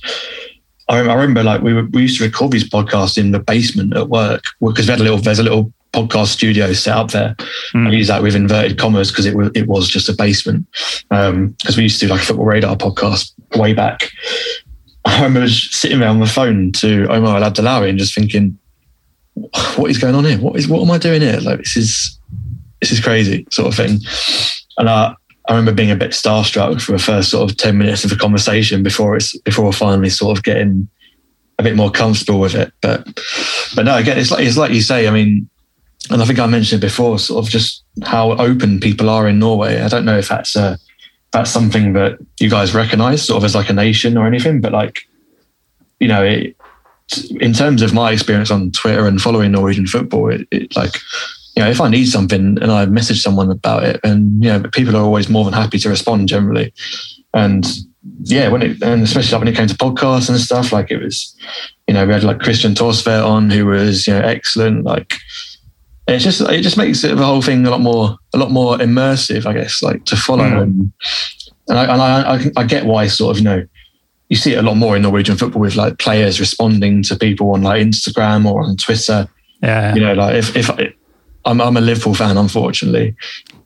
[0.87, 3.95] I, I remember like we were, we used to record these podcasts in the basement
[3.95, 7.35] at work because we had a little there's a little podcast studio set up there.
[7.73, 7.87] Mm.
[7.87, 10.67] I use that with inverted commas because it was it was just a basement.
[11.09, 14.11] Because um, we used to do like a football radar podcast way back.
[15.05, 18.57] I remember sitting there on the phone to Omar Elabdellaoui and just thinking,
[19.75, 20.37] what is going on here?
[20.37, 21.39] What is what am I doing here?
[21.39, 22.19] Like this is
[22.81, 23.99] this is crazy sort of thing.
[24.77, 25.15] And I
[25.47, 28.17] I remember being a bit starstruck for the first sort of 10 minutes of the
[28.17, 30.89] conversation before it's before finally sort of getting
[31.59, 32.73] a bit more comfortable with it.
[32.81, 33.05] But
[33.75, 35.49] but no, again, it's like it's like you say, I mean,
[36.09, 39.39] and I think I mentioned it before, sort of just how open people are in
[39.39, 39.81] Norway.
[39.81, 40.77] I don't know if that's uh,
[41.31, 44.71] that's something that you guys recognise, sort of as like a nation or anything, but
[44.71, 45.07] like,
[45.99, 46.55] you know, it,
[47.39, 50.95] in terms of my experience on Twitter and following Norwegian football, it, it like
[51.57, 54.61] you know, if I need something and I message someone about it, and you know,
[54.69, 56.71] people are always more than happy to respond generally.
[57.33, 57.65] And
[58.21, 61.01] yeah, when it and especially like when it came to podcasts and stuff, like it
[61.01, 61.35] was,
[61.87, 64.83] you know, we had like Kristian Thorstvedt on who was you know excellent.
[64.83, 65.15] Like
[66.07, 68.77] it's just it just makes it the whole thing a lot more a lot more
[68.77, 70.43] immersive, I guess, like to follow.
[70.43, 70.61] Mm.
[70.61, 70.91] And,
[71.69, 73.67] and I and I, I, I get why sort of you know
[74.29, 77.49] you see it a lot more in Norwegian football with like players responding to people
[77.49, 79.27] on like Instagram or on Twitter.
[79.63, 80.69] Yeah, you know, like if if
[81.47, 83.15] I'm, I'm a Liverpool fan, unfortunately.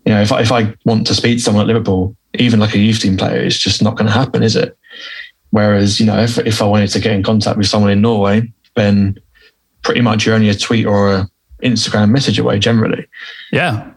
[0.05, 2.75] You know, if I, if I want to speak to someone at Liverpool, even like
[2.75, 4.77] a youth team player, it's just not going to happen, is it?
[5.49, 8.51] Whereas, you know, if, if I wanted to get in contact with someone in Norway,
[8.75, 9.19] then
[9.81, 11.29] pretty much you're only a tweet or a
[11.63, 13.05] Instagram message away generally.
[13.51, 13.91] Yeah.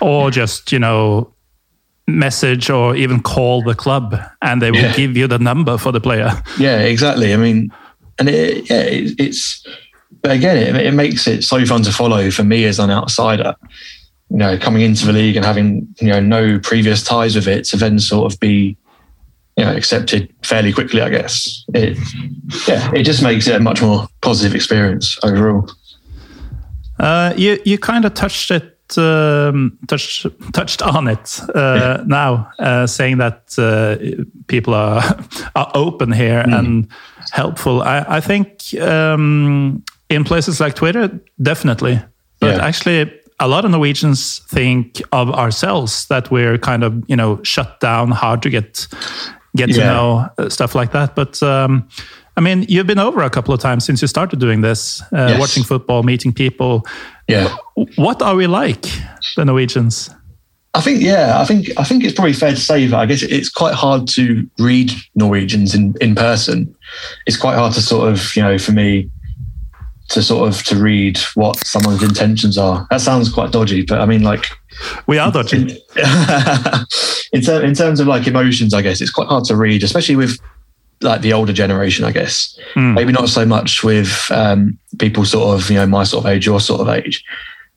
[0.00, 1.34] Or just, you know,
[2.06, 4.96] message or even call the club and they will yeah.
[4.96, 6.30] give you the number for the player.
[6.58, 7.34] Yeah, exactly.
[7.34, 7.72] I mean,
[8.18, 9.66] and it, yeah, it, it's
[10.22, 13.54] but again, it, it makes it so fun to follow for me as an outsider.
[14.28, 17.64] You know, coming into the league and having you know no previous ties with it
[17.66, 18.76] to then sort of be
[19.56, 21.00] you know accepted fairly quickly.
[21.00, 21.98] I guess it
[22.68, 25.68] yeah, it just makes it a much more positive experience overall.
[26.98, 32.04] Uh, you you kind of touched it um, touched touched on it uh, yeah.
[32.06, 33.96] now, uh, saying that uh,
[34.46, 35.02] people are
[35.54, 36.58] are open here mm.
[36.58, 36.88] and
[37.30, 37.82] helpful.
[37.82, 42.00] I, I think um, in places like Twitter, definitely.
[42.40, 42.64] But yeah.
[42.64, 47.80] actually, a lot of Norwegians think of ourselves that we're kind of you know shut
[47.80, 48.86] down, hard to get
[49.56, 49.76] get yeah.
[49.76, 51.14] to know, uh, stuff like that.
[51.14, 51.88] But um,
[52.36, 55.28] I mean, you've been over a couple of times since you started doing this, uh,
[55.30, 55.40] yes.
[55.40, 56.86] watching football, meeting people.
[57.28, 57.54] Yeah.
[57.96, 58.86] What are we like,
[59.36, 60.10] the Norwegians?
[60.72, 63.22] I think, yeah, I think I think it's probably fair to say that I guess
[63.22, 66.74] it's quite hard to read Norwegians in, in person.
[67.26, 69.10] It's quite hard to sort of, you know, for me,
[70.10, 72.86] to sort of to read what someone's intentions are.
[72.90, 74.46] That sounds quite dodgy, but I mean, like
[75.06, 75.82] we are dodgy.
[77.32, 80.16] In, ter- in terms of like emotions, I guess it's quite hard to read, especially
[80.16, 80.36] with
[81.00, 82.04] like the older generation.
[82.04, 82.92] I guess mm.
[82.94, 86.44] maybe not so much with um, people sort of you know my sort of age,
[86.44, 87.24] your sort of age,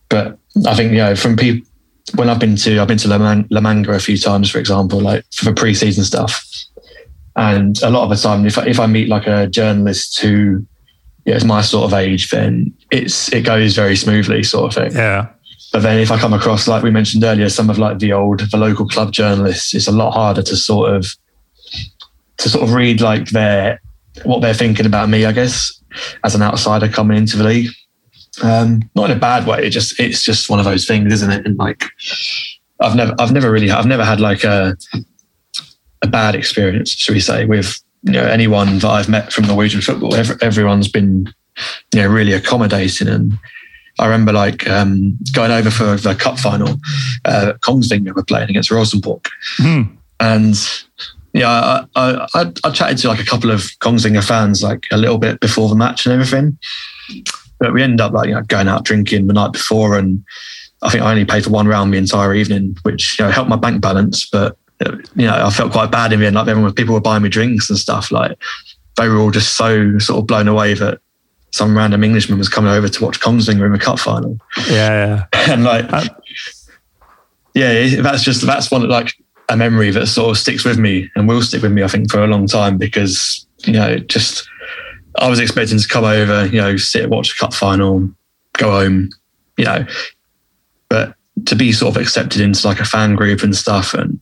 [0.10, 1.68] but I think you know from people
[2.16, 4.58] when I've been to I've been to La, Man- La Manga a few times, for
[4.58, 6.44] example, like for pre-season stuff.
[7.36, 10.66] And a lot of the time, if I, if I meet like a journalist who
[11.26, 14.98] yeah, it's my sort of age, then it's it goes very smoothly, sort of thing.
[14.98, 15.30] Yeah.
[15.72, 18.42] But then if I come across, like we mentioned earlier, some of like the old
[18.52, 21.08] the local club journalists, it's a lot harder to sort of
[22.38, 23.82] to sort of read like their
[24.26, 25.82] what they're thinking about me, I guess,
[26.24, 27.72] as an outsider coming into the league.
[28.44, 29.66] Um, not in a bad way.
[29.66, 31.46] It just it's just one of those things, isn't it?
[31.46, 31.84] And like
[32.80, 34.76] I've never I've never really I've never had like a
[36.02, 39.82] a bad experience, should we say, with you know anyone that I've met from Norwegian
[39.82, 41.34] football, every, everyone's been
[41.94, 43.34] you know really accommodating and.
[44.00, 46.78] I remember like um, going over for the cup final.
[47.26, 49.24] Uh, Kongsvinger were playing against Rosenborg,
[49.60, 49.88] mm.
[50.20, 50.56] and
[51.34, 55.18] yeah, I, I, I, chatted to like a couple of Kongsvinger fans like a little
[55.18, 56.58] bit before the match and everything.
[57.60, 60.24] But we ended up like you know going out drinking the night before, and
[60.84, 63.50] I think I only paid for one round the entire evening, which you know helped
[63.50, 64.30] my bank balance.
[64.30, 64.58] But
[65.16, 66.36] you know, I felt quite bad in the end.
[66.36, 68.12] Like everyone, people were buying me drinks and stuff.
[68.12, 68.38] Like
[68.98, 71.00] they were all just so sort of blown away that
[71.52, 74.38] some random Englishman was coming over to watch Kongsvinger in the cup final.
[74.70, 75.50] Yeah, yeah.
[75.54, 76.08] and like, uh,
[77.54, 79.14] yeah, that's just that's one like
[79.50, 81.84] a memory that sort of sticks with me and will stick with me.
[81.84, 84.48] I think for a long time because you know, just
[85.20, 88.10] I was expecting to come over, you know, sit watch the cup final,
[88.54, 89.10] go home,
[89.58, 89.86] you know,
[91.46, 94.20] to be sort of accepted into like a fan group and stuff and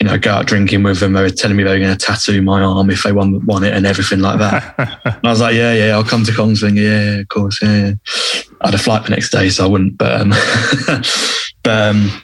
[0.00, 2.06] you know go out drinking with them they were telling me they were going to
[2.06, 4.74] tattoo my arm if they won, won it and everything like that.
[5.04, 7.86] And i was like yeah yeah i'll come to kongsvinger yeah, yeah of course yeah,
[7.86, 7.92] yeah,
[8.60, 10.30] i had a flight the next day so i wouldn't but um,
[11.62, 12.22] but um,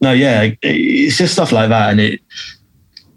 [0.00, 2.20] no yeah it's just stuff like that and it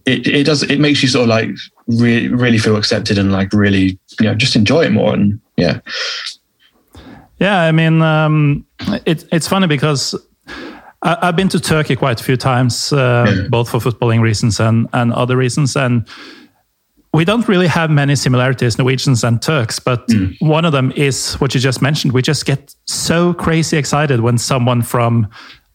[0.05, 1.49] it, it does it makes you sort of like
[1.87, 5.79] really really feel accepted and like really you know just enjoy it more and yeah.
[7.39, 8.65] Yeah i mean um,
[9.05, 10.15] it, it's funny because
[11.03, 13.47] I, have been to Turkey quite a few times, uh, yeah.
[13.49, 15.75] both for footballing reasons and, and other reasons.
[15.75, 16.07] And
[17.13, 20.35] we don't really have many similarities, Norwegians and Turks, but mm.
[20.41, 22.13] one of them is what you just mentioned.
[22.13, 25.27] We just get so crazy excited when someone from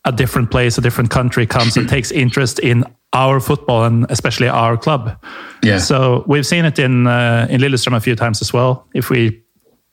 [0.05, 4.49] a different place, a different country comes and takes interest in our football and especially
[4.49, 5.23] our club.
[5.63, 5.79] Yeah.
[5.79, 8.87] So we've seen it in uh, in Lillestrøm a few times as well.
[8.95, 9.43] If we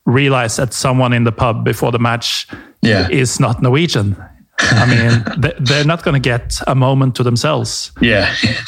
[0.06, 2.48] realize that someone in the pub before the match
[2.82, 3.08] yeah.
[3.10, 4.16] is not Norwegian,
[4.72, 7.92] I mean, they're not going to get a moment to themselves.
[8.02, 8.34] Yeah,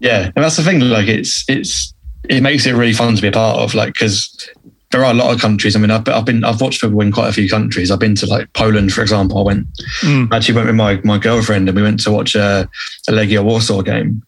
[0.00, 0.80] yeah, and that's the thing.
[0.80, 1.92] Like, it's it's
[2.28, 3.74] it makes it really fun to be a part of.
[3.74, 4.48] Like, because
[4.90, 5.74] there are a lot of countries.
[5.76, 7.90] I mean, I've, I've been I've watched football in quite a few countries.
[7.90, 9.38] I've been to like Poland, for example.
[9.38, 9.66] I went
[10.02, 10.32] Mm.
[10.32, 12.68] actually went with my my girlfriend and we went to watch a,
[13.08, 14.22] a Legia Warsaw game.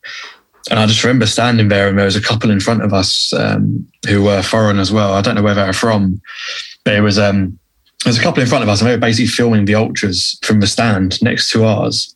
[0.70, 3.32] And I just remember standing there and there was a couple in front of us
[3.32, 5.14] um, who were foreign as well.
[5.14, 6.20] I don't know where they were from,
[6.84, 7.58] but it was um,
[8.04, 10.38] there was a couple in front of us and they were basically filming the ultras
[10.42, 12.14] from the stand next to ours.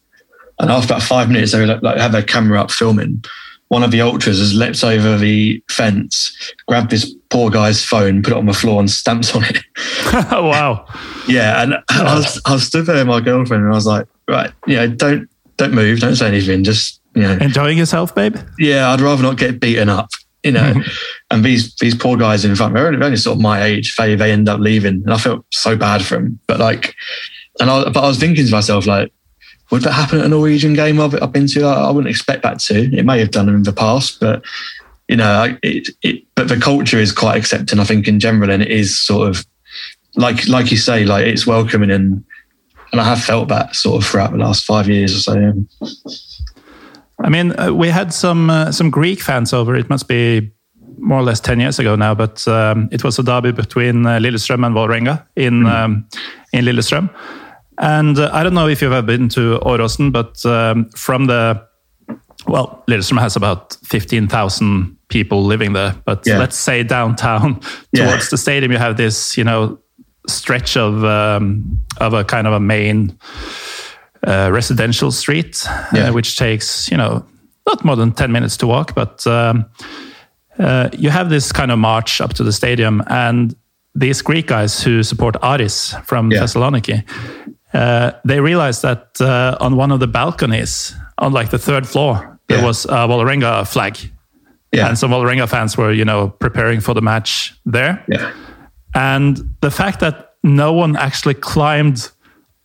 [0.58, 3.24] And after about five minutes, they were like, like have their camera up filming.
[3.68, 6.30] One of the ultras has leapt over the fence,
[6.68, 9.58] grabbed this poor guy's phone, put it on the floor, and stamped on it.
[10.30, 10.86] Oh, wow.
[11.26, 14.06] Yeah, and I was I was stood there with my girlfriend, and I was like,
[14.28, 18.36] right, you know, don't don't move, don't say anything, just you know, Enjoying yourself, babe?
[18.58, 20.10] yeah, I'd rather not get beaten up,
[20.42, 20.74] you know.
[21.30, 23.94] and these these poor guys in front, they're only, they're only sort of my age.
[23.96, 26.38] They they end up leaving, and I felt so bad for them.
[26.46, 26.94] But like,
[27.60, 29.12] and I but I was thinking to myself like,
[29.70, 31.64] would that happen at a Norwegian game I've, I've been to?
[31.64, 32.96] I, I wouldn't expect that to.
[32.96, 34.44] It may have done in the past, but
[35.08, 37.80] you know, it, it but the culture is quite accepting.
[37.80, 39.44] I think in general, and it is sort of
[40.16, 42.24] like like you say, like it's welcoming and.
[42.90, 45.54] And I have felt that sort of throughout the last five years or so.
[47.24, 49.76] I mean, uh, we had some uh, some Greek fans over.
[49.76, 50.50] It must be
[50.98, 54.18] more or less ten years ago now, but um, it was a derby between uh,
[54.20, 56.04] Lillestrøm and Vålerenga in um,
[56.52, 57.08] in Lillestrøm.
[57.78, 61.60] And uh, I don't know if you've ever been to Åråsen, but um, from the
[62.46, 65.94] well, Lillestrøm has about fifteen thousand people living there.
[66.04, 66.38] But Yeah.
[66.40, 67.60] let's say downtown
[67.92, 68.06] Yeah.
[68.06, 69.78] towards the stadium, you have this, you know,
[70.28, 73.12] stretch of um, of a kind of a main
[74.26, 76.08] uh, residential street, Yeah.
[76.08, 77.24] uh, which takes you know
[77.66, 78.94] not more than ten minutes to walk.
[78.94, 79.64] But um,
[80.58, 83.54] uh, you have this kind of march up to the stadium, and
[83.94, 86.42] these Greek guys who support Aris from Yeah.
[86.42, 87.02] Thessaloniki,
[87.74, 92.38] uh, they realized that uh, on one of the balconies, on like the third floor,
[92.48, 92.66] there Yeah.
[92.66, 93.96] was a Vålerenga flag,
[94.72, 98.04] and some Vålerenga fans were you know preparing for the match there.
[98.94, 102.10] And the fact that no one actually climbed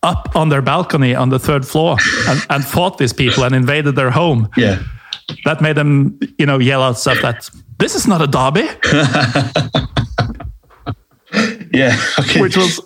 [0.02, 1.96] up on their balcony on the third floor
[2.28, 4.82] and, and fought these people and invaded their home, Yeah.
[5.44, 8.68] that made them, you know, yell out stuff that this is not a derby,
[11.72, 11.96] Yeah.
[12.18, 12.40] Okay.
[12.40, 12.80] which was.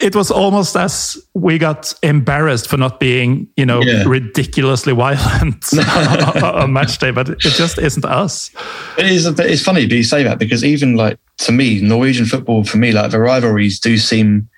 [0.00, 4.04] It was almost as we got embarrassed for not being, you know, Yeah.
[4.06, 8.50] ridiculously violent on, on match day, but it just isn't us.
[8.96, 9.26] It is.
[9.26, 12.62] a bit- It's funny, but you say that because even like to me, Norwegian football
[12.62, 14.48] for me, like the rivalries do seem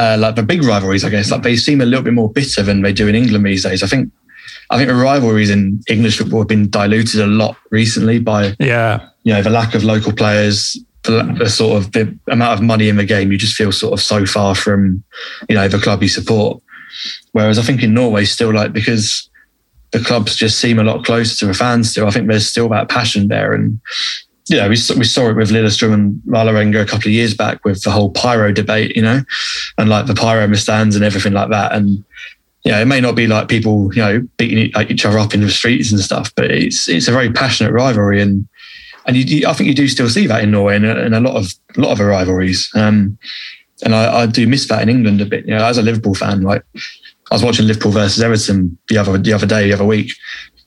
[0.00, 1.04] uh, like the big rivalries.
[1.04, 3.44] I guess like they seem a little bit more bitter than they do in England
[3.44, 3.82] these days.
[3.82, 4.10] I think.
[4.72, 9.08] I think the rivalries in English football have been diluted a lot recently by Yeah,
[9.24, 12.88] you know the lack of local players, the, the sort of the amount of money
[12.88, 13.32] in the game.
[13.32, 15.02] You just feel sort of so far from
[15.48, 16.62] you know the club you support.
[17.32, 19.28] Whereas I think in Norway, still like because
[19.90, 21.90] the clubs just seem a lot closer to the fans.
[21.90, 23.80] Still, I think there's still that passion there, and
[24.48, 27.34] you know we saw, we saw it with Lillestrøm and Vålerenga a couple of years
[27.34, 29.22] back with the whole pyro debate, you know,
[29.78, 32.04] and like the pyro stands and everything like that, and.
[32.62, 35.48] Yeah, it may not be like people, you know, beating each other up in the
[35.48, 38.46] streets and stuff, but it's it's a very passionate rivalry, and
[39.06, 41.14] and you, you, I think you do still see that in Norway and a, and
[41.14, 42.70] a lot of a lot of rivalries.
[42.74, 43.18] Um,
[43.82, 45.46] and I, I do miss that in England a bit.
[45.46, 46.62] You know, as a Liverpool fan, like
[47.30, 50.12] I was watching Liverpool versus Everton the other the other day, the other week,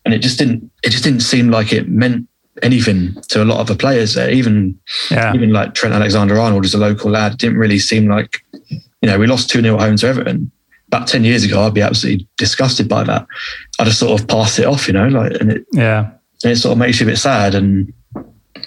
[0.05, 2.27] and it just didn't it just didn't seem like it meant
[2.61, 4.29] anything to a lot of the players there.
[4.29, 5.33] Even yeah.
[5.33, 9.17] even like Trent Alexander Arnold as a local lad didn't really seem like you know
[9.17, 10.51] we lost two 0 at home to Everton.
[10.87, 13.25] About ten years ago, I'd be absolutely disgusted by that.
[13.79, 16.11] I just sort of passed it off, you know, like and it yeah.
[16.43, 17.91] and it sort of makes you a bit sad and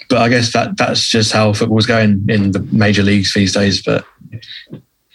[0.09, 3.81] but I guess that that's just how football's going in the major leagues these days.
[3.81, 4.05] But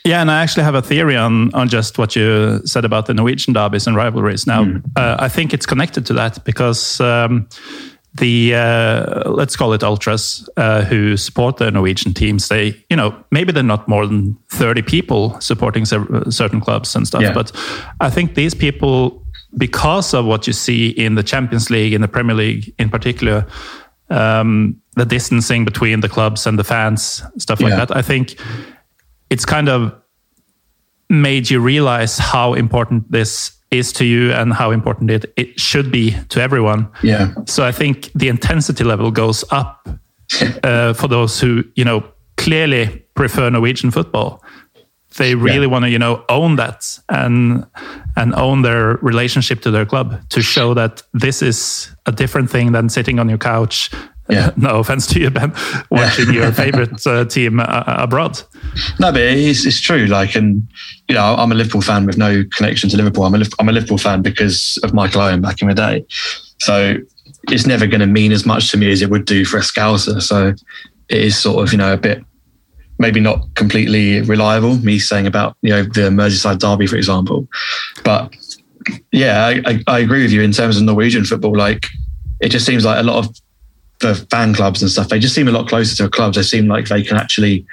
[0.04, 3.14] Yeah, and I actually have a theory on on just what you said about the
[3.14, 4.46] Norwegian derbies and rivalries.
[4.46, 4.62] Now,
[4.96, 7.48] uh, I think it's connected to that because um,
[8.14, 12.48] the uh, let's call it ultras uh, who support the Norwegian teams.
[12.48, 17.06] They, you know, maybe they're not more than thirty people supporting cer- certain clubs and
[17.06, 17.32] stuff, Yeah.
[17.32, 17.52] but
[18.00, 19.24] I think these people,
[19.56, 23.46] because of what you see in the Champions League, in the Premier League in particular.
[24.10, 27.86] Um, the distancing between the clubs and the fans, stuff like Yeah.
[27.86, 27.96] that.
[27.96, 28.38] I think
[29.30, 29.94] it's kind of
[31.08, 35.90] made you realize how important this is to you and how important it, it should
[35.90, 36.86] be to everyone.
[37.02, 39.88] yeah, So I think the intensity level goes up
[40.64, 42.04] uh, for those who, you know,
[42.36, 44.42] clearly prefer Norwegian football.
[45.16, 45.72] They really Yeah.
[45.72, 47.64] want to, you know, own that and
[48.16, 52.72] and own their relationship to their club to show that this is a different thing
[52.72, 53.90] than sitting on your couch.
[54.28, 54.50] Yeah.
[54.56, 55.52] no offense to you, Ben,
[55.90, 58.40] watching your favorite uh, team uh, abroad.
[59.00, 60.06] no, but it's it's true.
[60.06, 60.66] Like, and
[61.08, 63.24] you know, I'm a Liverpool fan with no connection to Liverpool.
[63.24, 66.04] I'm a I'm a Liverpool fan because of Michael Owen back in the day.
[66.60, 66.96] So
[67.48, 69.62] it's never going to mean as much to me as it would do for a
[69.62, 70.22] Scouser.
[70.22, 70.54] So
[71.08, 72.24] it is sort of you know a bit
[72.98, 74.76] maybe not completely reliable.
[74.78, 77.48] Me saying about you know the Merseyside derby, for example,
[78.04, 78.34] but
[79.10, 81.56] yeah, I, I, I agree with you in terms of Norwegian football.
[81.56, 81.86] Like
[82.40, 83.36] it just seems like a lot of
[84.02, 85.08] the fan clubs and stuff.
[85.08, 86.36] They just seem a lot closer to clubs.
[86.36, 87.66] They seem like they can actually,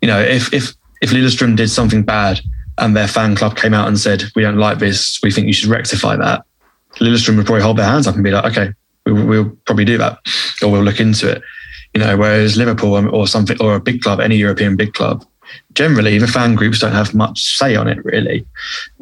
[0.00, 0.72] you know, if if
[1.02, 2.40] if Lillestrøm did something bad
[2.78, 5.18] and their fan club came out and said, "We don't like this.
[5.22, 6.44] We think you should rectify that,"
[7.00, 8.72] Lillestrøm would probably hold their hands up and be like, "Okay,
[9.06, 10.18] we'll, we'll probably do that,
[10.62, 11.42] or we'll look into it."
[11.94, 15.24] You know, whereas Liverpool or something or a big club, any European big club,
[15.72, 18.46] generally the fan groups don't have much say on it really,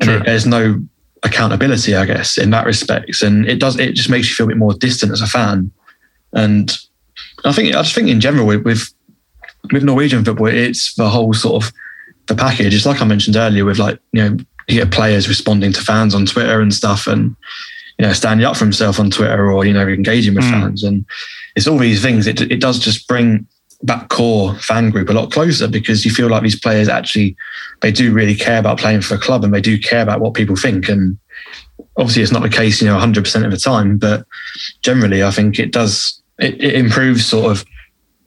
[0.01, 0.81] and it, there's no
[1.23, 3.23] accountability, I guess, in that respect.
[3.23, 5.71] And it does it just makes you feel a bit more distant as a fan.
[6.33, 6.77] And
[7.45, 8.93] I think I just think in general with with,
[9.73, 11.73] with Norwegian football, it's the whole sort of
[12.27, 12.75] the package.
[12.75, 14.37] It's like I mentioned earlier with like you know
[14.69, 17.35] you get players responding to fans on Twitter and stuff, and
[17.99, 20.51] you know standing up for himself on Twitter or you know engaging with mm.
[20.51, 21.05] fans, and
[21.57, 22.27] it's all these things.
[22.27, 23.47] It it does just bring
[23.83, 27.37] that core fan group a lot closer because you feel like these players actually
[27.81, 30.35] they do really care about playing for a club and they do care about what
[30.35, 31.17] people think and
[31.97, 34.27] obviously it's not the case you know 100% of the time but
[34.83, 37.65] generally i think it does it, it improves sort of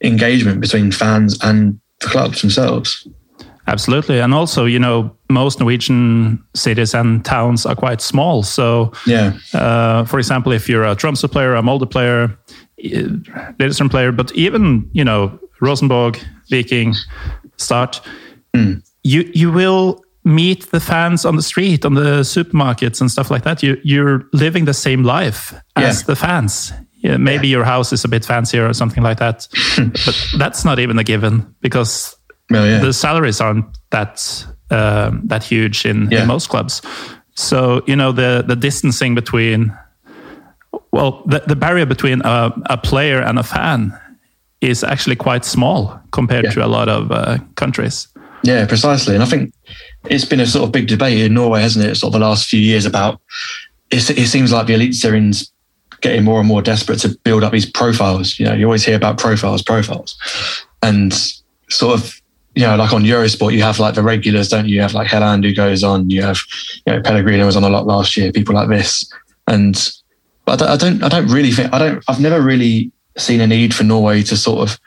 [0.02, 3.06] engagement between fans and the clubs themselves
[3.68, 4.18] Absolutely.
[4.18, 8.42] And also, you know, most Norwegian cities and towns are quite small.
[8.42, 9.34] So, yeah.
[9.54, 12.36] Uh, for example, if you're a Tromsø player, a Molde player,
[12.82, 16.18] Lillestrøm player, but even you know Rosenborg,
[16.50, 16.94] Viking,
[17.56, 18.00] Start,
[18.56, 18.82] mm.
[19.04, 23.44] you you will meet the fans on the street, on the supermarkets and stuff like
[23.44, 23.62] that.
[23.62, 26.72] You you're living the same life as the fans.
[27.02, 27.56] Yeah, maybe yeah.
[27.56, 31.04] your house is a bit fancier or something like that, but that's not even a
[31.04, 32.16] given because
[32.48, 32.78] well, yeah.
[32.78, 36.80] the salaries aren't that um, that huge in, in most clubs.
[37.34, 39.76] So you know the the distancing between
[40.92, 43.98] well, the, the barrier between a, a player and a fan
[44.60, 48.08] is actually quite small compared to a lot of uh, countries.
[48.44, 49.14] Yeah, precisely.
[49.14, 49.52] And I think
[50.04, 51.94] it's been a sort of big debate in Norway, hasn't it?
[51.96, 53.20] Sort of the last few years about
[53.90, 55.51] it, it seems like the Eliteserien's
[56.02, 58.38] getting more and more desperate to build up these profiles.
[58.38, 60.16] You know, you always hear about profiles, profiles.
[60.82, 61.14] And
[61.70, 62.20] sort of,
[62.54, 64.74] you know, like on Eurosport, you have like the regulars, don't you?
[64.74, 66.38] You have like Haaland who goes on, you have,
[66.86, 69.10] you know, Pellegrino was on a lot last year, people like this.
[69.46, 69.90] And
[70.44, 72.04] but I don't, I don't really think I don't.
[72.08, 74.78] I've never really seen a need for Norway to sort of,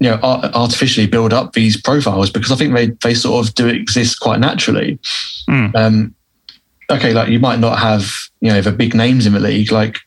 [0.00, 3.68] you know, artificially build up these profiles because I think they they sort of do
[3.68, 4.98] exist quite naturally.
[5.48, 5.74] Mm.
[5.74, 6.14] Um,
[6.90, 9.72] okay, like you might not have you know the big names in the league.
[9.72, 9.98] Like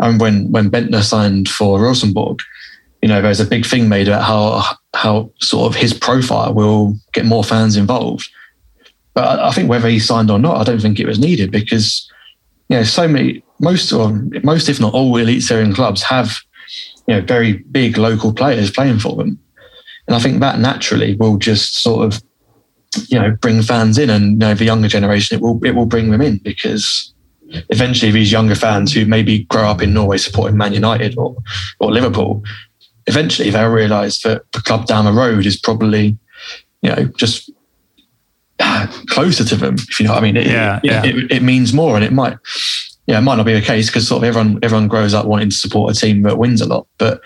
[0.00, 2.40] um, when when Bendtner signed for Rosenborg,
[3.02, 6.96] you know, there's a big thing made about how how sort of his profile will
[7.12, 8.28] get more fans involved.
[9.14, 12.10] But I think whether he signed or not, I don't think it was needed because
[12.68, 14.10] you know so many most or
[14.42, 16.36] most, if not all, Eliteserien clubs have
[17.06, 19.38] you know very big local players playing for them,
[20.06, 22.22] and I think that naturally will just sort of
[23.08, 25.86] you know bring fans in, and you know the younger generation it will it will
[25.86, 27.12] bring them in because
[27.70, 31.36] eventually these younger fans who maybe grow up in Norway supporting Man United or
[31.80, 32.42] or Liverpool,
[33.06, 36.16] eventually they'll realise that the club down the road is probably
[36.82, 37.50] you know just
[39.08, 40.36] closer to them if you know what I mean.
[40.36, 41.04] It, yeah, it, yeah.
[41.04, 42.36] It, it, means more, and it might
[43.06, 45.50] yeah, it might not be the case because sort of everyone everyone grows up wanting
[45.50, 46.86] to support a team that wins a lot.
[46.98, 47.20] But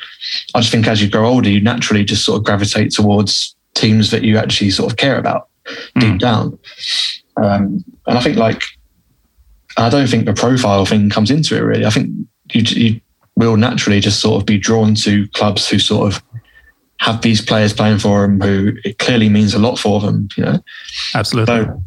[0.55, 4.11] I just think as you grow older, you naturally just sort of gravitate towards teams
[4.11, 5.49] that you actually sort of care about
[5.97, 6.01] mm.
[6.01, 6.59] deep down.
[7.37, 8.63] Um, and I think like
[9.77, 11.87] I don't think the profile thing comes into it really.
[11.87, 12.11] I think
[12.53, 13.01] you, you
[13.37, 16.23] will naturally just sort of be drawn to clubs who sort of
[17.01, 20.29] have these players playing for them who it clearly means a lot for them.
[20.37, 20.59] You know,
[21.15, 21.65] absolutely.
[21.65, 21.83] So,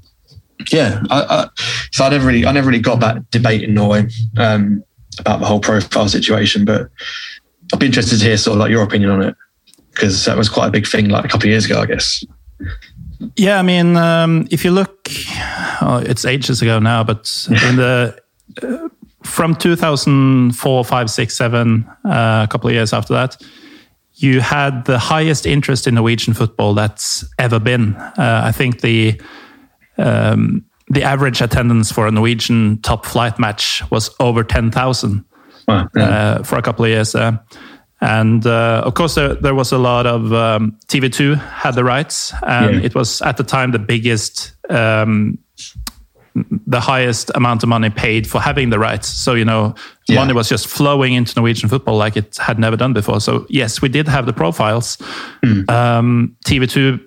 [0.72, 1.50] yeah, I, I,
[1.92, 4.08] so I never really, I never really got that debate in Norway
[4.38, 4.84] um,
[5.20, 6.90] about the whole profile situation, but
[7.74, 9.36] I'd be interested to hear sort of like your opinion on it
[9.92, 12.24] because that was quite a big thing like a couple of years ago, I guess.
[13.36, 15.10] Yeah, I mean, um, if you look,
[15.82, 18.20] oh, it's ages ago now, but in the
[18.62, 18.90] uh,
[19.24, 22.10] from 2004, 5, 6, 7, uh,
[22.44, 23.42] a couple of years after that,
[24.16, 27.96] you had the highest interest in Norwegian football that's ever been.
[27.96, 29.20] Uh, I think the
[29.98, 35.26] um, the average attendance for a Norwegian top flight match was over 10,000
[35.68, 36.04] wow, yeah.
[36.04, 37.16] uh, for a couple of years.
[38.02, 42.34] And uh, of course, there, there, was a lot of um, TV2 had the rights,
[42.46, 42.86] and yeah.
[42.86, 45.38] it was at the time the biggest, um,
[46.68, 49.08] the highest amount of money paid for having the rights.
[49.08, 49.76] So, you know,
[50.08, 50.16] yeah.
[50.16, 53.22] money was just flowing into Norwegian football like it had never done before.
[53.22, 54.98] So, yes, we did have the profiles.
[55.44, 55.70] Mm.
[55.70, 57.00] Um, TV2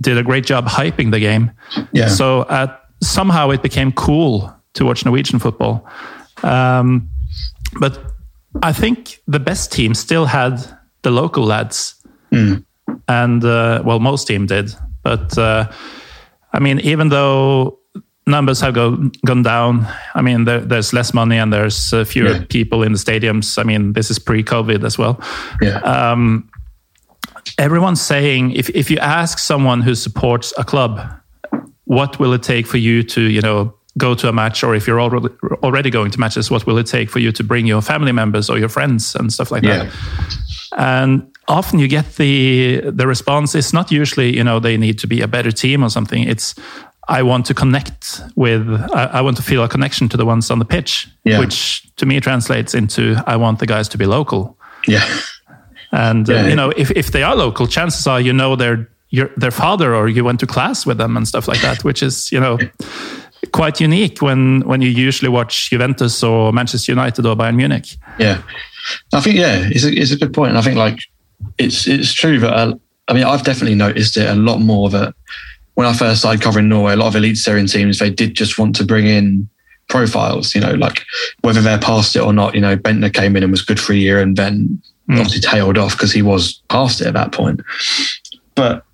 [0.00, 1.50] did a great job hyping the game.
[1.92, 2.08] Yeah.
[2.08, 5.86] So uh, somehow it became cool to watch Norwegian football.
[6.42, 7.10] Um,
[7.80, 7.98] but
[8.62, 10.58] I think the best team still had
[11.02, 11.94] the local lads.
[12.32, 12.64] Mm.
[13.08, 14.70] and uh, well, most team did.
[15.02, 15.70] But uh,
[16.52, 17.78] I mean, even though
[18.26, 22.32] numbers have go, gone down, I mean, there, there's less money and there's uh, fewer
[22.32, 22.44] Yeah.
[22.48, 23.58] people in the stadiums.
[23.58, 25.18] I mean, this is pre-COVID as well.
[25.62, 25.78] Yeah.
[25.80, 26.50] Um,
[27.56, 31.00] everyone's saying if if you ask someone who supports a club,
[31.84, 34.86] what will it take for you to you know go to a match, or if
[34.86, 35.28] you're already
[35.62, 38.48] already going to matches, what will it take for you to bring your family members
[38.50, 39.84] or your friends and stuff like Yeah.
[39.84, 39.92] that?
[40.76, 45.06] And often you get the the response is not usually you know they need to
[45.06, 46.28] be a better team or something.
[46.28, 46.54] It's
[47.18, 50.50] I want to connect with I, I want to feel a connection to the ones
[50.50, 51.38] on the pitch, Yeah.
[51.40, 54.56] which to me translates into I want the guys to be local.
[54.86, 55.04] Yeah.
[55.90, 56.48] And uh, Yeah.
[56.48, 59.94] you know, if, if they are local, chances are you know their your their father
[59.94, 62.58] or you went to class with them and stuff like that, which is you know
[63.52, 67.96] quite unique when when you usually watch Juventus or Manchester United or Bayern Munich.
[68.18, 68.42] Yeah,
[69.12, 70.50] I think yeah, it's a, it's a good point.
[70.50, 71.00] And I think like
[71.58, 72.74] it's it's true that uh,
[73.08, 75.14] I mean I've definitely noticed it a lot more that
[75.74, 78.74] when I first started covering Norway, a lot of Eliteserien teams they did just want
[78.76, 79.48] to bring in
[79.88, 80.54] profiles.
[80.54, 81.04] You know, like
[81.42, 82.54] whether they're past it or not.
[82.54, 85.78] You know, Bendtner came in and was good for a year and then obviously tailed
[85.78, 87.60] off because he was past it at that point.
[88.54, 88.84] But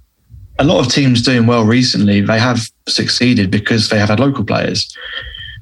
[0.59, 4.45] a lot of teams doing well recently, they have succeeded because they have had local
[4.45, 4.95] players.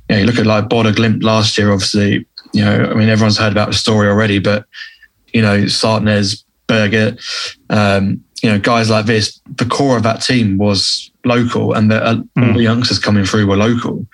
[0.09, 3.09] You know, you look at like Bodo Glimt last year, obviously, you know, I mean,
[3.09, 4.67] everyone's heard about the story already, but,
[5.33, 7.17] you know, Saltnes, Berger,
[7.71, 12.03] um, you know, guys like this, the core of that team was local and the,
[12.05, 14.07] uh, all the youngsters coming through were local.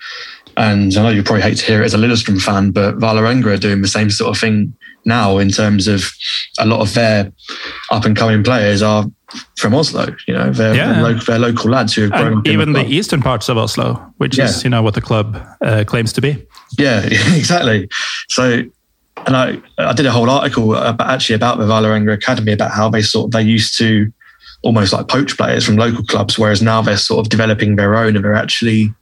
[0.59, 3.45] And I know you probably hate to hear it as a Lillestrøm fan, but Vålerenga
[3.47, 4.73] are doing the same sort of thing
[5.05, 6.11] now in terms of
[6.59, 7.31] a lot of their
[7.91, 9.05] up and coming players are
[9.57, 10.13] from Oslo.
[10.27, 11.01] You know, they're, Yeah.
[11.01, 12.91] local, they're local lads who have grown And up in even the club.
[12.91, 14.45] eastern parts of Oslo, which Yeah.
[14.45, 16.43] is you know what the club uh, claims to be.
[16.77, 17.87] Yeah, exactly.
[18.27, 18.63] So,
[19.25, 22.89] and I, I did a whole article about, actually about the Vålerenga Academy about how
[22.89, 24.11] they sort of, they used to
[24.61, 28.17] almost like poach players from local clubs, whereas now they're sort of developing their own
[28.17, 28.93] and they're actually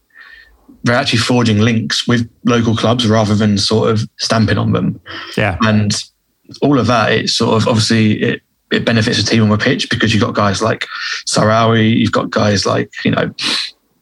[0.83, 4.99] they're actually forging links with local clubs rather than sort of stamping on them.
[5.35, 5.93] Yeah, And
[6.61, 9.89] all of that, it sort of obviously it it benefits the team on the pitch
[9.89, 10.85] because you've got guys like
[11.25, 13.33] Sahraoui, you've got guys like you know.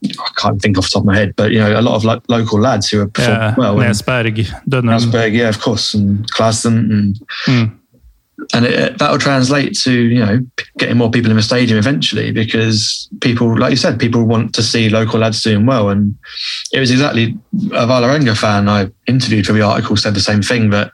[0.04, 2.06] I can't think off the top of my head, but you know, a lot of
[2.06, 3.56] lo- local lads who are performing yeah.
[3.58, 3.76] well.
[3.76, 5.34] Näsberg, Dønnum.
[5.34, 7.72] Yeah, of course, and Klassen, and Mm.
[8.54, 10.46] And it, uh, that will translate to you know
[10.78, 14.64] getting more people in the stadium eventually because people, like you said, people want to
[14.64, 16.16] see local lads doing well, and
[16.74, 17.38] it was exactly
[17.72, 20.92] a Vålerenga fan I interviewed for the article said the same thing that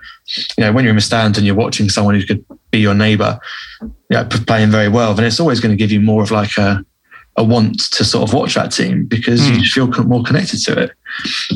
[0.58, 2.94] you know when you're in the stand and you're watching someone who could be your
[2.94, 3.40] neighbour,
[4.10, 6.58] yeah, p- playing very well, then it's always going to give you more of like
[6.58, 6.86] a
[7.38, 9.62] a want to sort of watch that team because you hmm.
[9.62, 10.92] just feel more connected to it.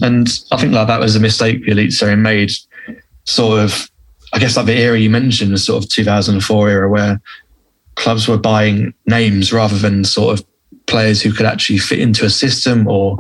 [0.01, 2.51] And I think like that was a mistake the Elite Serie made
[3.25, 3.89] sort of,
[4.35, 7.21] I guess like the era you mentioned, the sort of 2004 era where
[7.95, 10.45] clubs were buying names rather than sort of
[10.87, 13.15] players who could actually fit into a system or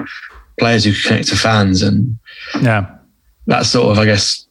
[0.59, 1.81] players who could connect to fans.
[1.81, 2.19] And
[2.61, 2.93] Yeah,
[3.47, 4.45] that sort of, I guess,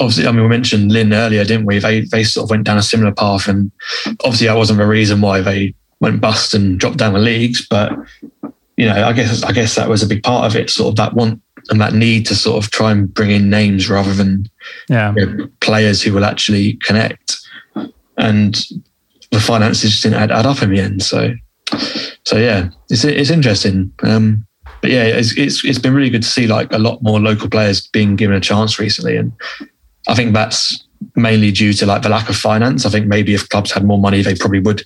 [0.00, 1.78] obviously, I mean, we mentioned Lynn earlier, didn't we?
[1.80, 3.46] They, they sort of went down a similar path.
[3.46, 3.70] And
[4.24, 7.66] obviously, that wasn't the reason why they went bust and dropped down the leagues.
[7.68, 7.92] But,
[8.78, 10.96] you know, I guess, I guess that was a big part of it, sort of
[10.96, 14.48] that want and that need to sort of try and bring in names rather than
[14.88, 15.14] yeah.
[15.16, 17.38] you know, players who will actually connect.
[18.16, 18.60] And
[19.30, 21.02] the finances just didn't add, add up in the end.
[21.02, 21.34] So,
[22.24, 23.92] so yeah, it's it's interesting.
[24.02, 24.46] Um,
[24.80, 27.48] but yeah, it's, it's it's been really good to see like a lot more local
[27.48, 29.32] players being given a chance recently, and
[30.06, 30.84] I think that's
[31.16, 32.86] mainly due to like the lack of finance.
[32.86, 34.84] I think maybe if clubs had more money, they probably would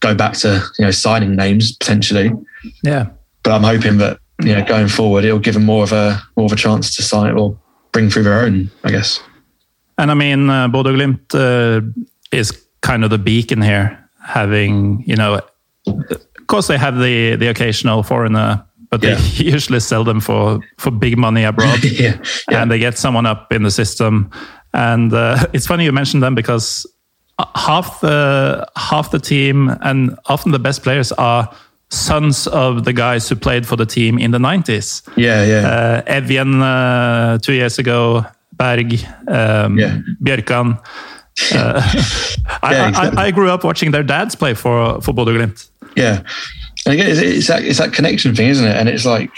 [0.00, 2.32] go back to you know signing names potentially.
[2.82, 3.10] Yeah.
[3.42, 6.46] But I'm hoping that you know going forward, it'll give them more of a more
[6.46, 7.58] of a chance to sign it or
[7.92, 8.70] bring through their own.
[8.84, 9.20] I guess.
[9.98, 11.80] And I mean, uh, Bodo Glimt uh,
[12.30, 15.40] is kind of the beacon here, having, you know,
[15.86, 19.14] of course they have the, the occasional foreigner, but Yeah.
[19.14, 19.22] they
[19.52, 21.82] usually sell them for, for big money abroad.
[21.84, 22.18] yeah,
[22.50, 22.60] yeah.
[22.62, 24.30] and they get someone up in the system.
[24.74, 26.86] And uh, it's funny you mentioned them because
[27.38, 31.50] uh, half the half the team and often the best players are
[31.90, 35.02] sons of the guys who played for the team in the 90s.
[35.16, 35.68] yeah, yeah.
[35.68, 38.92] Uh, Evjen uh, two years ago, Berg,
[39.28, 39.98] um, Yeah.
[40.22, 40.78] Bjørkan.
[41.52, 41.80] Uh,
[42.62, 43.18] I, Yeah, I- exactly.
[43.18, 45.68] I, I grew up watching their dads play for for Bodo Glimt.
[45.96, 46.22] Yeah,
[46.86, 48.76] and again, it's, it's that it's that connection thing, isn't it?
[48.76, 49.30] And it's like,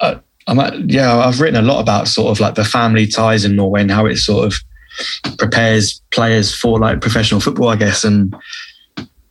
[0.00, 0.16] uh,
[0.46, 3.56] I'm at, yeah, I've written a lot about sort of like the family ties in
[3.56, 4.54] Norway and how it sort of
[5.38, 8.04] prepares players for like professional football, I guess.
[8.04, 8.34] And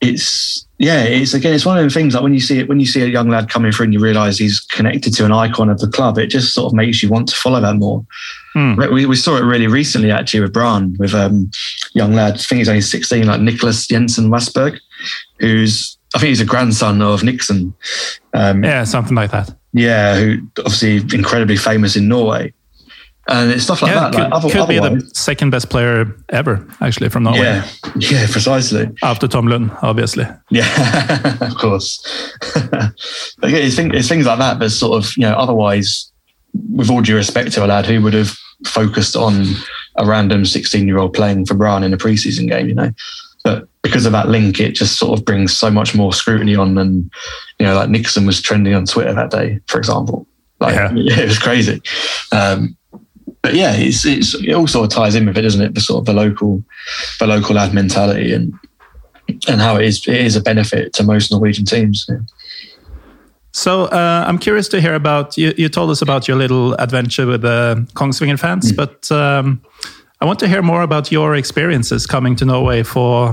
[0.01, 2.79] it's yeah, it's again, it's one of the things like when you see it, when
[2.79, 5.69] you see a young lad coming through and you realise he's connected to an icon
[5.69, 8.05] of the club, it just sort of makes you want to follow that more.
[8.55, 8.91] Mm.
[8.91, 11.49] We, we saw it really recently actually with Brann, with um,
[11.93, 14.79] young lad, I think he's only 16, like Nicholas Jensen Wassberg,
[15.39, 17.73] who's, I think he's a grandson of Kniksen.
[18.33, 19.55] Um, Yeah, something like that.
[19.73, 22.53] yeah, who obviously incredibly famous in Norway.
[23.29, 24.13] And it's stuff like yeah, that.
[24.13, 27.39] could, like, other- could be the second best player ever, actually, from Norway.
[27.39, 27.67] yeah,
[27.97, 28.89] yeah, precisely.
[29.03, 30.25] After Tom Lund, obviously.
[30.49, 31.99] Yeah, of course.
[32.55, 32.89] yeah,
[33.43, 36.09] it's, thing, it's things like that that sort of, you know, otherwise,
[36.71, 38.31] with all due respect to a lad who would have
[38.65, 39.43] focused on
[39.97, 42.91] a random 16 year old playing for Brann in a preseason game, you know.
[43.43, 46.77] But because of that link, it just sort of brings so much more scrutiny on.
[46.77, 47.11] And,
[47.59, 50.27] you know, like Kniksen was trending on Twitter that day, for example.
[50.59, 50.91] Like, Yeah.
[50.93, 51.81] yeah, it was crazy.
[52.31, 52.75] Um,
[53.47, 55.73] but yeah, it's, it's, it all sort of ties in with it, doesn't it?
[55.73, 56.61] The sort of the local,
[57.19, 58.53] the local lad mentality and,
[59.47, 62.05] and how it is, it is a benefit to most Norwegian teams.
[62.09, 62.17] Yeah.
[63.53, 65.53] So uh, I'm curious to hear about you.
[65.55, 69.61] You told us about your little adventure with the Kongsvinger fans, but um,
[70.19, 72.83] I want to hear more about your experiences coming to Norway.
[72.83, 73.29] For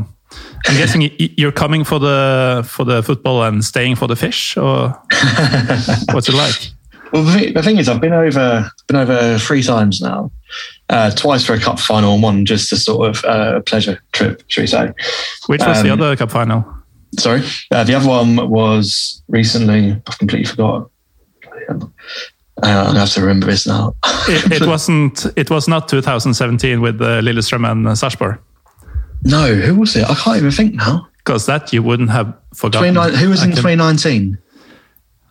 [0.67, 4.91] I'm guessing you're coming for the for the football and staying for the fish, or
[6.12, 6.74] what's it like?
[7.15, 10.31] Well, the thing, the thing is, I've been over been over three times now.
[10.91, 14.43] Uh, twice for a cup final, and one just a sort of uh, pleasure trip,
[14.49, 14.93] should we say?
[15.47, 16.65] Which was the Um, other cup final?
[17.19, 19.93] Sorry, uh, the other one was recently.
[20.09, 20.91] I've completely forgot.
[21.71, 21.87] Uh,
[22.93, 23.95] I have to remember this now.
[24.29, 25.27] It, it wasn't.
[25.37, 28.39] It was not 2017 with uh, Lillestrøm and uh, Sarpsborg,
[29.23, 30.05] no, who was it?
[30.11, 31.07] I can't even think now.
[31.19, 32.95] because that you wouldn't have forgotten.
[33.15, 34.39] who was I in can- 2019?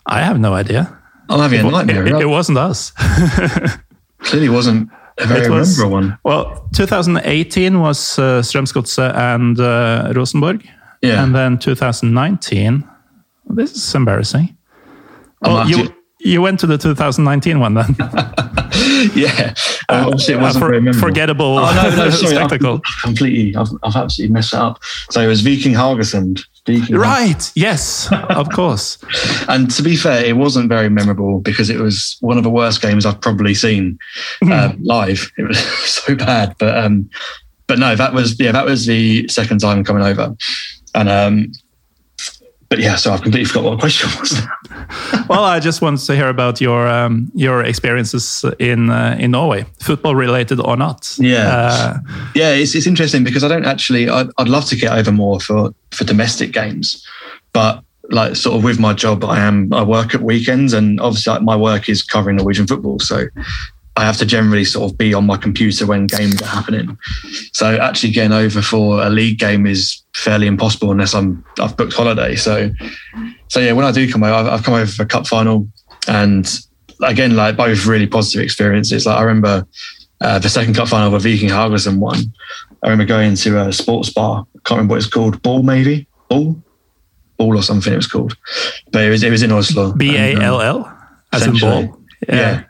[0.05, 0.97] I have no idea.
[1.29, 2.05] I'm having a nightmare.
[2.05, 2.91] It, it wasn't us.
[4.19, 6.17] Clearly wasn't a very It was- memorable one.
[6.23, 10.67] Well, 2018 was uh, Strømsgodset and uh, Rosenborg.
[11.01, 11.23] Yeah.
[11.23, 12.87] And then 2019,
[13.49, 14.55] this is embarrassing.
[15.43, 17.95] Oh, happy- you, you went to the 2019 one then.
[19.15, 19.53] yeah,
[19.89, 21.07] Uh, obviously it wasn't A for- very memorable.
[21.07, 22.81] forgettable Oh no, no, sorry, I've, spectacle.
[22.85, 24.79] I've completely, I've, I've absolutely messed it up.
[25.11, 26.45] So it was Viking Haugesund.
[26.67, 27.51] Right.
[27.55, 28.97] Yes, of course.
[29.49, 32.81] And to be fair, it wasn't very memorable because it was one of the worst
[32.81, 33.99] games I've probably seen
[34.41, 35.29] um, live.
[35.37, 37.09] It was so bad, but um,
[37.67, 40.35] but no, that was yeah, that was the second time coming over,
[40.95, 41.51] and um,
[42.69, 44.41] but yeah, so I've completely forgot what the question was.
[45.29, 49.65] Well, I just wanted to hear about your um, your experiences in uh, in Norway,
[49.79, 51.15] football related or not.
[51.17, 51.47] Yeah.
[51.47, 51.97] Uh,
[52.35, 54.09] yeah, it's it's interesting because I don't actually.
[54.09, 57.05] I'd, I'd love to get over more for for domestic games,
[57.53, 61.33] but like sort of with my job, I am I work at weekends, and obviously
[61.33, 63.27] like, my work is covering Norwegian football, so
[63.95, 66.97] I have to generally sort of be on my computer when games are happening.
[67.51, 71.93] So actually getting over for a league game is fairly impossible unless I'm I've booked
[71.93, 72.35] holiday.
[72.35, 72.71] So
[73.49, 75.67] so yeah, when I do come over, I've, I've come over for a cup final,
[76.07, 76.59] and
[77.03, 79.05] again like both really positive experiences.
[79.05, 79.67] Like I remember
[80.21, 82.17] uh, the second cup final where Viking Haugesund won.
[82.81, 84.45] I remember going to a sports bar.
[84.55, 85.41] I can't remember what it's called.
[85.43, 86.61] Ball maybe ball,
[87.37, 87.93] ball or something.
[87.93, 88.35] It was called,
[88.91, 89.93] but it was it was in Oslo.
[89.93, 90.97] B A L L
[91.31, 91.99] as in ball.
[92.27, 92.35] yeah.
[92.35, 92.63] Yeah,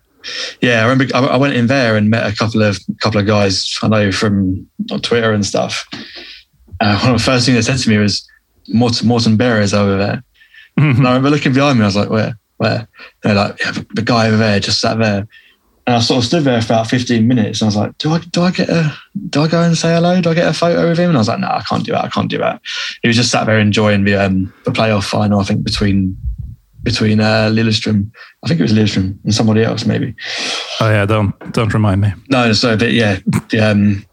[0.82, 3.78] I remember I I went in there and met a couple of couple of guys
[3.82, 5.88] I know from on Twitter and stuff.
[6.80, 8.28] Uh, one of the first things they said to me was,
[8.67, 10.24] "Morton, Morten Berre is over there."
[10.76, 11.84] And I remember looking behind me.
[11.84, 12.38] I was like, "Where?
[12.57, 12.88] Where?"
[13.21, 15.28] They're like, yeah, "The guy over there just sat there."
[15.86, 18.11] And I sort of stood there for about fifteen minutes, and I was like, "Do
[18.11, 18.97] I do I get a
[19.30, 20.19] do I go and say hello?
[20.21, 21.91] Do I get a photo with him?" And I was like, "No, I can't do
[21.91, 22.05] that.
[22.05, 22.61] I can't do that."
[23.01, 25.41] He was just sat there enjoying the um, the playoff final.
[25.41, 26.17] I think between
[26.84, 28.11] between uh, Lillestrøm,
[28.43, 30.13] I think it was Lillestrøm and somebody else maybe.
[30.79, 32.13] Oh yeah, don't don't remind me.
[32.29, 33.19] No, so but yeah,
[33.61, 34.05] um,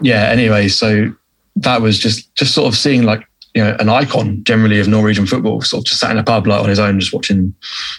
[0.00, 0.24] yeah.
[0.24, 1.12] Anyway, so
[1.56, 5.26] that was just just sort of seeing like you know an icon generally of Norwegian
[5.26, 7.54] football, sort of just sat in a pub like on his own, just watching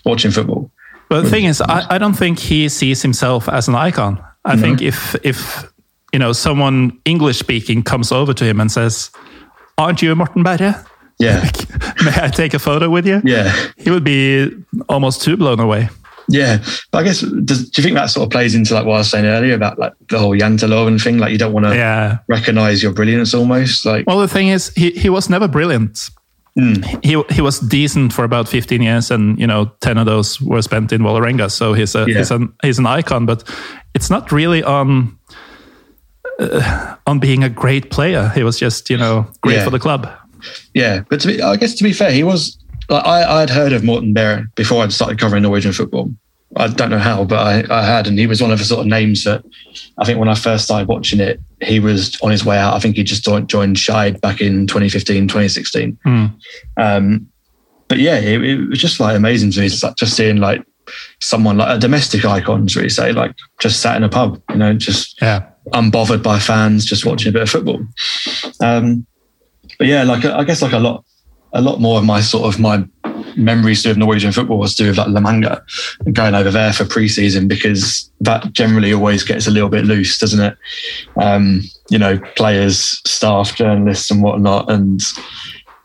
[0.06, 0.72] watching football.
[1.10, 4.22] But the thing is, I, I don't think he sees himself as an icon.
[4.44, 5.72] I think if if
[6.12, 9.10] you know someone English speaking comes over to him and says,
[9.78, 10.86] "Aren't you a Morten Berre?
[11.20, 11.50] Yeah,
[12.06, 14.52] May I take a photo with you?" yeah, He would be
[14.88, 15.90] almost too blown away.
[16.30, 16.58] yeah.
[16.92, 18.98] But I guess does, do you think that sort of plays into like what I
[19.00, 21.18] was saying earlier about like the whole Janteloven thing?
[21.18, 22.18] Like you don't want to Yeah.
[22.28, 23.86] recognize your brilliance almost.
[23.86, 26.10] Like Well, the thing is, he, he was never brilliant.
[27.04, 30.62] He he was decent for about 15 years, and you know, 10 of those were
[30.64, 31.50] spent in Vålerenga.
[31.52, 32.18] So he's a Yeah.
[32.18, 33.44] he's an he's an icon, but
[33.94, 35.18] it's not really on
[36.40, 38.32] uh, on being a great player.
[38.36, 39.64] He was just you know great Yeah.
[39.66, 40.08] for the club.
[40.74, 42.58] Yeah, but to be, I guess to be fair, he was.
[42.90, 46.10] Like, I I'd heard of Morten Berre before I'd started covering Norwegian football,
[46.56, 48.80] I don't know how, but I, I had, and he was one of the sort
[48.80, 49.44] of names that
[49.98, 52.76] I think when I first started watching it, he was on his way out.
[52.76, 55.98] I think he just joined, Skeid back in 2015, 2016.
[56.78, 57.28] Um,
[57.90, 59.66] but yeah, it, it was just like amazing to me.
[59.66, 60.64] It's like just seeing like
[61.20, 64.56] someone like a domestic icon, should we say, like just sat in a pub, you
[64.56, 65.44] know, just Yeah.
[65.74, 67.82] unbothered by fans, just watching a bit of football.
[68.62, 69.06] Um,
[69.78, 71.06] but yeah, like I guess like a lot,
[71.54, 72.86] a lot more of my sort of my
[73.36, 75.64] memories of Norwegian football was to do with like La Manga
[76.06, 80.18] and going over there for pre-season because that generally always gets a little bit loose,
[80.18, 80.58] doesn't it?
[81.22, 85.02] Um, you know, players, staff, journalists, and whatnot, and.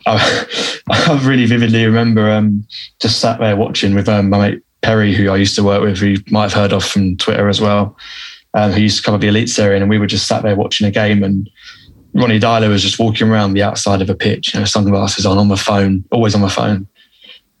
[0.05, 2.67] I, I really vividly remember um,
[3.01, 5.97] just sat there watching with um, my mate Perry, who I used to work with,
[5.97, 7.97] who you might have heard of from Twitter as well,
[8.53, 10.85] um, who used to cover the Elite Series, and we were just sat there watching
[10.85, 11.49] a game, and
[12.13, 15.37] Ronny Deila was just walking around the outside of a pitch, you know, sunglasses on,
[15.37, 16.87] on the phone, always on the phone.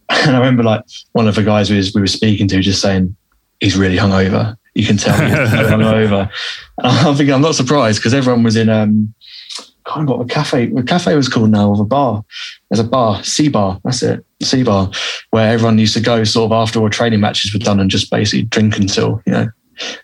[0.09, 0.83] And I remember like
[1.13, 3.15] one of the guys we was, we were speaking to just saying,
[3.61, 4.55] he's really hungover.
[4.75, 6.29] You can tell he's hungover.
[6.77, 9.13] And I'm thinking, I'm not surprised because everyone was in, um,
[9.59, 12.23] I can't remember what the cafe, the cafe was called now, or the bar.
[12.69, 14.91] There's a bar, C Bar, that's it, C Bar,
[15.31, 18.11] where everyone used to go sort of after all training matches were done and just
[18.11, 19.47] basically drink until, you know,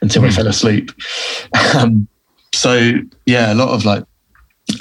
[0.01, 0.91] until they fell asleep.
[1.75, 2.07] Um,
[2.53, 2.93] so
[3.25, 4.03] yeah, a lot of like,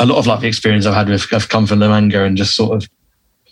[0.01, 2.37] a lot of like the experience I've had with have come from La Manga and
[2.37, 2.89] just sort of,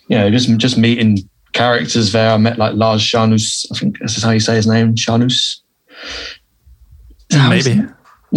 [0.09, 1.19] you know, just just meeting
[1.53, 2.31] characters there.
[2.31, 5.61] I met like Lars Shanus, I think this is how you say his name, Shanus.
[7.33, 7.81] Maybe.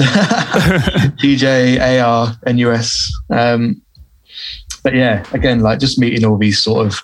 [1.19, 3.11] DJ AR NUS.
[3.29, 3.81] Um,
[4.83, 7.01] but yeah, again, like just meeting all these sort of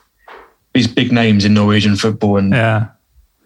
[0.73, 2.87] these big names in Norwegian football and Yeah.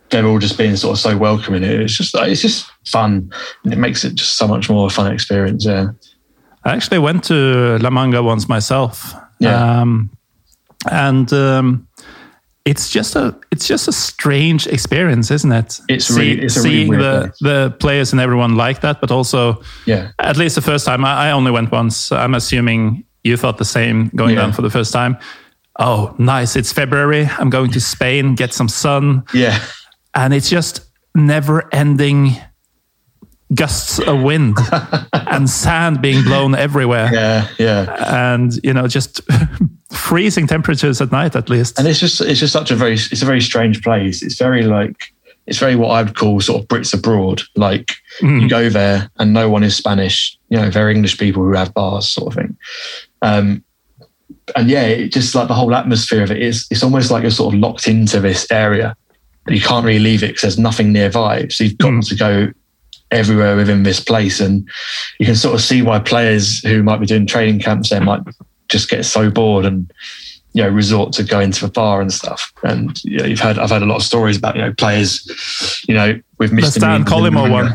[0.10, 1.64] they're all just being sort of so welcoming.
[1.64, 3.32] It's just like, it's just fun.
[3.64, 5.66] And it makes it just so much more a fun experience.
[5.66, 5.90] Yeah.
[6.70, 9.14] I actually went to La Manga once myself.
[9.40, 9.82] Yeah.
[9.82, 10.10] Um,
[10.90, 11.88] and um,
[12.66, 15.80] it's just a it's just a strange experience, isn't it?
[15.90, 17.38] It's really- it's really seeing weird the place.
[17.42, 20.12] the players and everyone like that, but also Yeah.
[20.20, 21.04] at least the first time.
[21.06, 22.12] I, I only went once.
[22.12, 24.42] I'm assuming you thought the same going Yeah.
[24.42, 25.18] down for the first time.
[25.82, 26.56] Oh, nice!
[26.60, 27.30] It's February.
[27.40, 29.58] I'm going to Spain, get some sun, Yeah.
[30.14, 30.82] and it's just
[31.16, 32.38] never-ending
[33.56, 34.56] gusts of wind
[35.14, 37.48] and sand being blown everywhere Yeah.
[37.58, 38.34] Yeah.
[38.34, 39.22] and you know just
[39.92, 43.22] freezing temperatures at night at least and it's just it's just such a very it's
[43.22, 44.22] a very strange place.
[44.22, 44.96] It's very like
[45.48, 47.42] it's very what I would call sort of Brits abroad.
[47.56, 47.90] Like
[48.22, 50.38] you go there and no one is Spanish.
[50.50, 52.56] You know, very English people who have bars, sort of thing.
[53.24, 53.64] Um,
[54.56, 57.32] and yeah, it just like the whole atmosphere of it is it's almost like you're
[57.32, 58.96] sort of locked into this area,
[59.48, 61.48] and you can't really leave it because there's nothing nearby.
[61.48, 62.52] So you've got to go
[63.12, 64.68] everywhere within this place, and
[65.20, 68.22] you can sort of see why players who might be doing training camps there might
[68.68, 69.92] just get so bored and
[70.54, 72.52] you know resort to going to the bar and stuff.
[72.64, 75.84] And you know, you've heard I've heard a lot of stories about you know players,
[75.88, 76.78] you know, with the Mr.
[76.78, 77.74] Stan Collymore one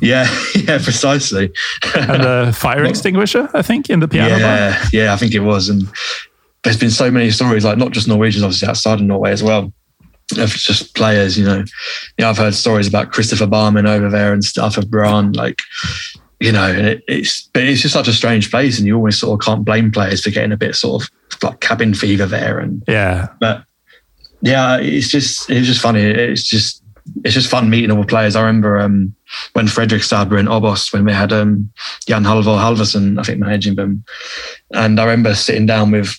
[0.00, 1.52] Yeah, yeah, precisely.
[1.94, 5.40] and the fire extinguisher I think in the piano bar yeah, yeah, I think it
[5.40, 5.68] was.
[5.68, 5.88] And
[6.62, 9.72] there's been so many stories, like not just Norwegians, obviously outside of Norway as well.
[10.38, 11.58] Of just players, you know.
[11.58, 11.64] You
[12.20, 15.60] know, I've heard stories about Kristoffer Barmen over there and stuff of Brann, like,
[16.40, 19.18] you know, and it, it's but it's just such a strange place, and you always
[19.18, 21.10] sort of can't blame players for getting a bit sort of
[21.42, 23.64] like cabin fever there, and yeah but
[24.44, 26.02] yeah, it's just it's just funny.
[26.02, 26.82] It's just
[27.24, 28.36] it's just fun meeting all the players.
[28.36, 29.14] I remember um,
[29.54, 31.72] when Fredrikstad were in Obost when we had um,
[32.06, 34.04] Jan Halvor Halvorsen, I think, managing them,
[34.72, 36.14] and I remember sitting down with.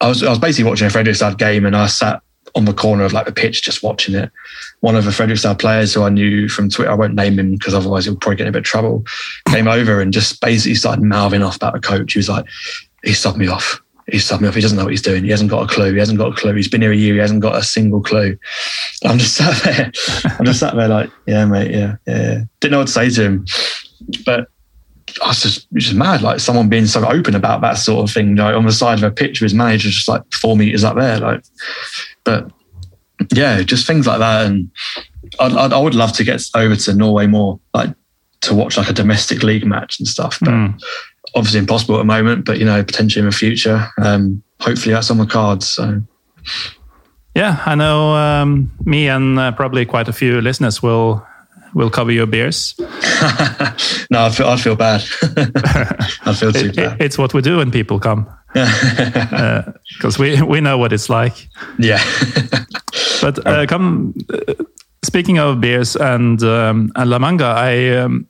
[0.00, 2.20] I was I was basically watching a Fredrikstad game, and I sat
[2.58, 4.30] on the corner of like the pitch just watching it.
[4.80, 7.72] One of the Fredrikstad players who I knew from Twitter, I won't name him because
[7.72, 9.04] otherwise he'll probably get in a bit of trouble,
[9.48, 12.12] came over and just basically started mouthing off about the coach.
[12.12, 12.44] He was like,
[13.04, 13.80] he subbed me off.
[14.08, 14.54] He subbed me off.
[14.54, 15.24] He doesn't know what he's doing.
[15.24, 15.92] He hasn't got a clue.
[15.92, 16.54] He hasn't got a clue.
[16.54, 17.14] He's been here a year.
[17.14, 18.38] He hasn't got a single clue.
[19.04, 19.92] I'm just sat there.
[20.38, 22.40] I'm just sat there like, yeah, mate, yeah, yeah.
[22.60, 23.46] Didn't know what to say to him,
[24.24, 24.48] but
[25.22, 26.22] I was just, just mad.
[26.22, 28.38] Like someone being so open about that sort of thing.
[28.38, 31.18] On the side of a pitch his manager, just like four meters up there.
[31.18, 31.44] Like,
[32.24, 32.50] but
[33.32, 34.46] yeah, just things like that.
[34.46, 34.70] And
[35.40, 37.90] I'd, I'd, I would love to get over to Norway more, like
[38.42, 40.38] to watch like a domestic league match and stuff.
[40.40, 40.80] But Mm.
[41.34, 42.44] obviously impossible at the moment.
[42.44, 43.88] But you know, potentially in the future.
[44.00, 45.68] Um, hopefully that's on the cards.
[45.68, 46.00] So
[47.34, 51.24] yeah I know um, me and uh, probably quite a few listeners will
[51.74, 52.74] will cover your beers
[54.10, 55.02] no, I feel I feel bad.
[56.26, 57.00] I feel too It- bad.
[57.00, 61.48] it's what we do when people come because we we know what it's like
[61.78, 62.00] yeah.
[63.20, 64.54] But uh, come, uh,
[65.02, 68.26] speaking of beers and um, and La Manga, I um,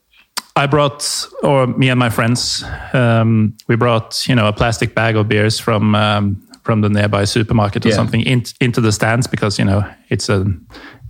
[0.56, 2.64] I brought, or me and my friends,
[2.94, 7.24] um, we brought you know a plastic bag of beers from um, from the nearby
[7.26, 7.96] supermarket or Yeah.
[7.96, 10.44] something in, into the stands because you know it's a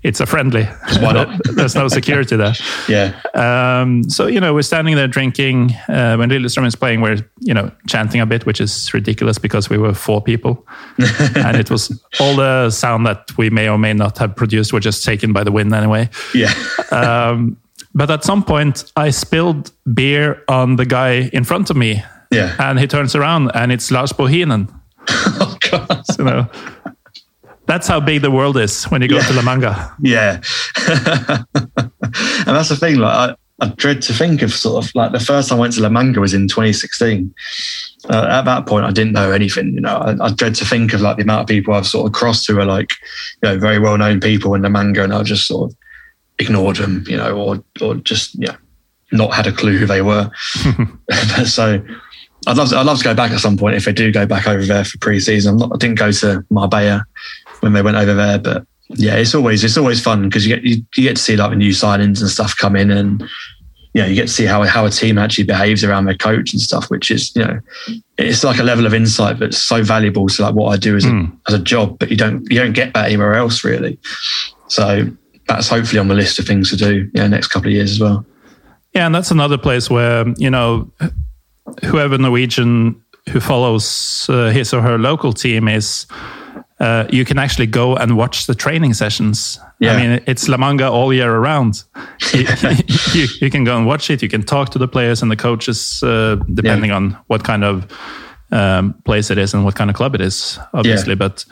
[0.09, 0.65] it's a friendly.
[1.03, 1.29] why not?
[1.57, 2.55] There's no security there.
[2.89, 3.13] Yeah.
[3.35, 7.03] Um, so you know, we're standing there drinking uh, when Lillestrøm is playing.
[7.03, 10.67] We're you know chanting a bit, which is ridiculous because we were four people,
[11.37, 11.91] and it was
[12.21, 15.45] all the sound that we may or may not have produced were just taken by
[15.45, 16.09] the wind anyway.
[16.35, 16.53] Yeah.
[16.91, 17.57] Um,
[17.95, 22.55] but at some point, I spilled beer on the guy in front of me, Yeah.
[22.59, 24.69] and he turns around, and it's Lars Bohinen.
[25.11, 26.03] oh God.
[26.19, 26.47] You know,
[27.69, 29.27] that's how big the world is when you go Yeah.
[29.27, 29.95] to La Manga.
[30.01, 30.41] Yeah.
[30.89, 32.97] and that's the thing.
[32.97, 35.75] Like, I, I dread to think of sort of like the first time I went
[35.75, 37.33] to La Manga was in 2016.
[38.09, 39.75] Uh, at that point, I didn't know anything.
[39.75, 42.07] You know, I, I dread to think of like the amount of people I've sort
[42.07, 42.91] of crossed who are like,
[43.43, 45.77] you know, very well known people in La Manga, and I've just sort of
[46.39, 48.57] ignored them, you know, or or just yeah,
[49.13, 50.31] not had a clue who they were.
[51.45, 51.85] so.
[52.47, 54.25] I'd love, to, I'd love to go back at some point if they do go
[54.25, 55.57] back over there for pre-season.
[55.57, 57.05] Not, I didn't go to Marbella
[57.61, 60.65] when they went over there, but yeah, it's always it's always fun because you get
[60.65, 63.23] you, you get to see like the new signings and stuff come in, and
[63.95, 66.61] yeah, you get to see how how a team actually behaves around their coach and
[66.61, 67.61] stuff, which is you know
[68.17, 71.05] it's like a level of insight that's so valuable to like what I do as
[71.05, 73.99] a as a job, but you don't you don't get that anywhere else really.
[74.69, 75.07] So
[75.49, 78.01] that's hopefully on the list of things to do yeah next couple of years as
[78.01, 78.25] well.
[78.95, 80.91] Yeah, and that's another place where you know
[81.85, 86.07] whoever Norwegian who follows uh, his or her local team is.
[86.81, 89.59] Uh, you can actually go and watch the training sessions.
[89.81, 89.95] Yeah.
[89.95, 91.83] I mean, it's La Manga all year around.
[92.33, 92.47] you,
[93.15, 94.23] you, you can go and watch it.
[94.23, 97.91] You can talk to the players and the coaches, uh, depending on what kind of
[98.53, 101.13] um, place it is and what kind of club it is, obviously.
[101.13, 101.17] Yeah.
[101.17, 101.45] But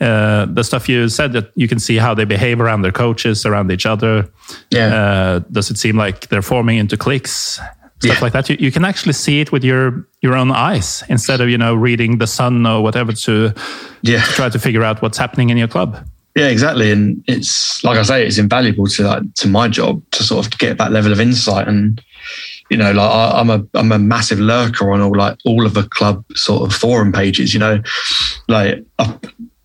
[0.00, 3.44] uh, the stuff you said that you can see how they behave around their coaches,
[3.44, 4.30] around each other.
[4.70, 4.94] Yeah.
[4.94, 7.60] Uh, does it seem like they're forming into cliques?
[8.02, 8.20] Stuff Yeah.
[8.24, 8.48] like that.
[8.48, 11.74] You, you can actually see it with your your own eyes instead of you know
[11.74, 13.52] reading the Sun or whatever to
[14.02, 14.22] Yeah.
[14.22, 15.96] try to figure out what's happening in your club.
[16.36, 16.92] Yeah, exactly.
[16.92, 20.58] And it's like I say, it's invaluable to like to my job to sort of
[20.58, 21.66] get that level of insight.
[21.68, 22.00] And
[22.70, 25.74] you know, like I, I'm a I'm a massive lurker on all like all of
[25.74, 27.52] the club sort of forum pages.
[27.52, 27.82] You know,
[28.48, 29.18] like I've,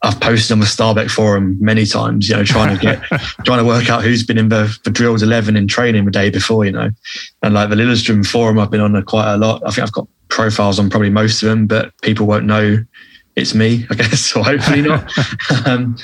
[0.06, 2.30] I've posted on the Stabæk forum many times.
[2.30, 3.02] You know, trying to get
[3.46, 6.30] trying to work out who's been in the, the drills eleven in training the day
[6.30, 6.64] before.
[6.64, 6.90] You know,
[7.42, 9.64] and like the Lillestrøm forum, I've been on quite a lot.
[9.66, 12.84] I think I've got profiles on probably most of them, but people won't know
[13.36, 15.12] it's me, I guess, so hopefully not.
[15.66, 15.98] um,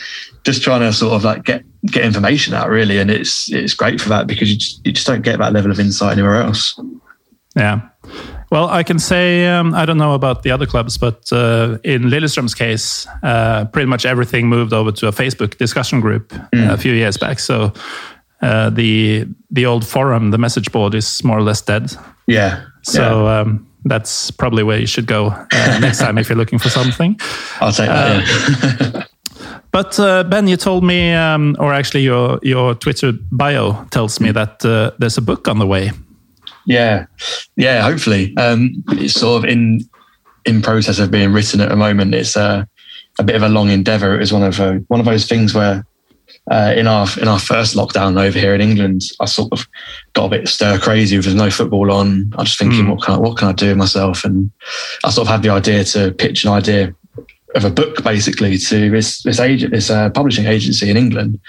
[0.44, 4.02] just trying to sort of like get get information out really, and it's it's great
[4.02, 6.80] for that because you just, you just don't get that level of insight anywhere else.
[7.56, 7.82] Yeah.
[8.52, 12.04] Well, I can say um, I don't know about the other clubs, but uh, in
[12.04, 16.78] Lillestrøm's case, uh, pretty much everything moved over to a Facebook discussion group uh, a
[16.78, 17.40] few years back.
[17.40, 17.72] So
[18.42, 21.96] uh, the the old forum, the message board, is more or less dead.
[22.28, 22.66] Yeah.
[22.82, 23.40] So yeah.
[23.40, 27.20] um, that's probably where you should go uh, next time if you're looking for something.
[27.62, 28.82] I'll take that.
[28.82, 29.04] yeah.
[29.72, 34.32] But uh, Ben, you told me, um, or actually your your Twitter bio tells me
[34.34, 35.92] that uh, there's a book on the way.
[36.66, 37.06] Yeah,
[37.56, 37.82] yeah.
[37.82, 39.82] Hopefully, um, it's sort of in
[40.46, 42.16] in process of being written at the moment.
[42.16, 42.68] It's a
[43.20, 44.16] a bit of a long endeavour.
[44.16, 45.86] It was one of uh, one of those things where
[46.50, 49.68] uh, in our in our first lockdown over here in England, I sort of
[50.14, 51.18] got a bit stir crazy.
[51.18, 53.68] There's no football on, I was just thinking, what can I, what can I do
[53.68, 54.24] with myself?
[54.24, 54.52] And
[55.04, 56.96] I sort of had the idea to pitch an idea
[57.56, 61.40] of a book basically to this this agent, this uh, publishing agency in England,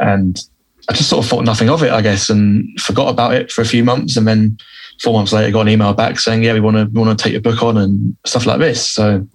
[0.00, 0.40] and
[0.88, 3.62] I just sort of thought nothing of it, I guess, and forgot about it for
[3.62, 4.58] a few months, and then
[5.02, 7.32] four months later, got an email back saying, "Yeah, we want to want to take
[7.32, 9.26] your book on and stuff like this." So,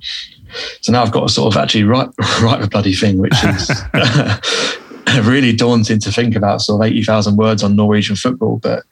[0.82, 2.10] so now I've got to sort of actually write
[2.42, 6.62] write the bloody thing, which is really daunting to think about.
[6.62, 8.84] Sort of eighty thousand words on Norwegian football, but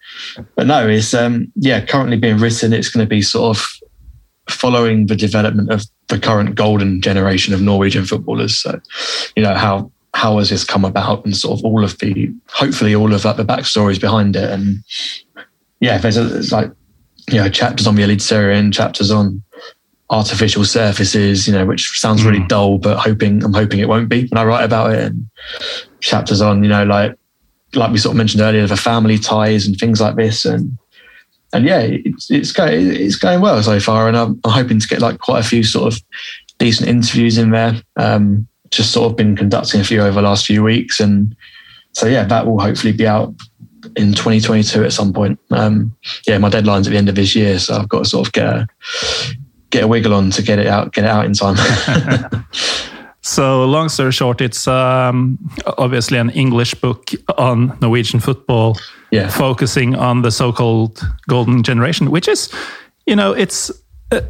[0.56, 2.74] but no, it's um yeah currently being written.
[2.74, 3.66] It's going to be sort of
[4.50, 8.58] following the development of the current golden generation of Norwegian footballers.
[8.58, 8.80] So,
[9.36, 12.96] you know how how has this come about and sort of all of the hopefully
[12.96, 14.50] all of like the backstories behind it.
[14.50, 14.84] And
[15.80, 16.72] yeah there's, a, there's like
[17.30, 19.44] you know chapters on the Eliteserien chapters on
[20.10, 24.26] artificial surfaces you know which sounds really dull but hoping I'm hoping it won't be
[24.28, 25.04] when I write about it.
[25.04, 25.30] And
[26.00, 27.16] chapters on you know like
[27.76, 30.46] like we sort of mentioned earlier the family ties and things like this.
[30.46, 30.80] And
[31.54, 34.08] and yeah it's it's going it's going well so far.
[34.08, 36.02] And I'm, I'm hoping to get like quite a few sort of
[36.58, 37.80] decent interviews in there.
[37.98, 41.00] Um just sort of been conducting a few over the last few weeks.
[41.00, 41.36] And
[41.94, 43.34] so, yeah, that will hopefully be out
[43.96, 45.40] in 2022 at some point.
[45.52, 45.96] Um,
[46.28, 47.58] yeah, my deadline's at the end of this year.
[47.60, 48.68] So I've got to sort of get a,
[49.70, 51.56] get a wiggle on to get it out, get it out in time.
[53.22, 55.38] So, long story short, it's um,
[55.78, 58.78] obviously an English book on Norwegian football,
[59.12, 59.28] Yeah.
[59.28, 62.50] focusing on the so-called golden generation, which is,
[63.06, 63.70] you know, it's
[64.14, 64.22] uh,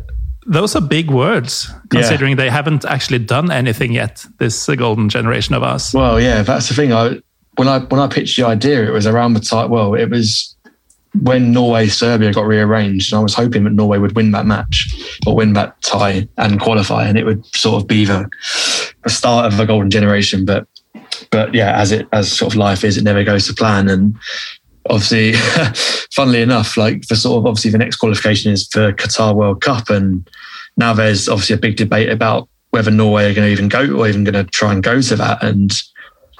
[0.48, 4.26] those are big words considering they haven't actually done anything yet.
[4.40, 5.94] This uh, golden generation of us.
[5.94, 6.94] well, yeah, that's the thing.
[6.94, 7.20] I,
[7.58, 9.70] when I when I pitched the idea, it was around the time.
[9.70, 10.56] Well, it was
[11.22, 15.20] when Norway Serbia got rearranged, and I was hoping that Norway would win that match
[15.26, 18.30] or win that tie and qualify, and it would sort of be the,
[19.04, 20.46] the start of a golden generation.
[20.46, 20.68] But
[21.32, 23.90] but yeah, as it as sort of life is, it never goes to plan.
[23.90, 24.16] And
[24.90, 25.34] obviously,
[26.14, 29.90] funnily enough, like for sort of obviously the next qualification is for Qatar World Cup,
[29.90, 30.28] and
[30.78, 34.08] now there's obviously a big debate about whether Norway are going to even go or
[34.08, 35.42] even going to try and go to that.
[35.44, 35.72] And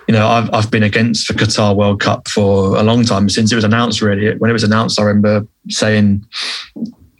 [0.08, 3.52] you know, I've I've been against the Qatar World Cup for a long time since
[3.52, 4.02] it was announced.
[4.02, 6.26] Really, when it was announced, I remember saying,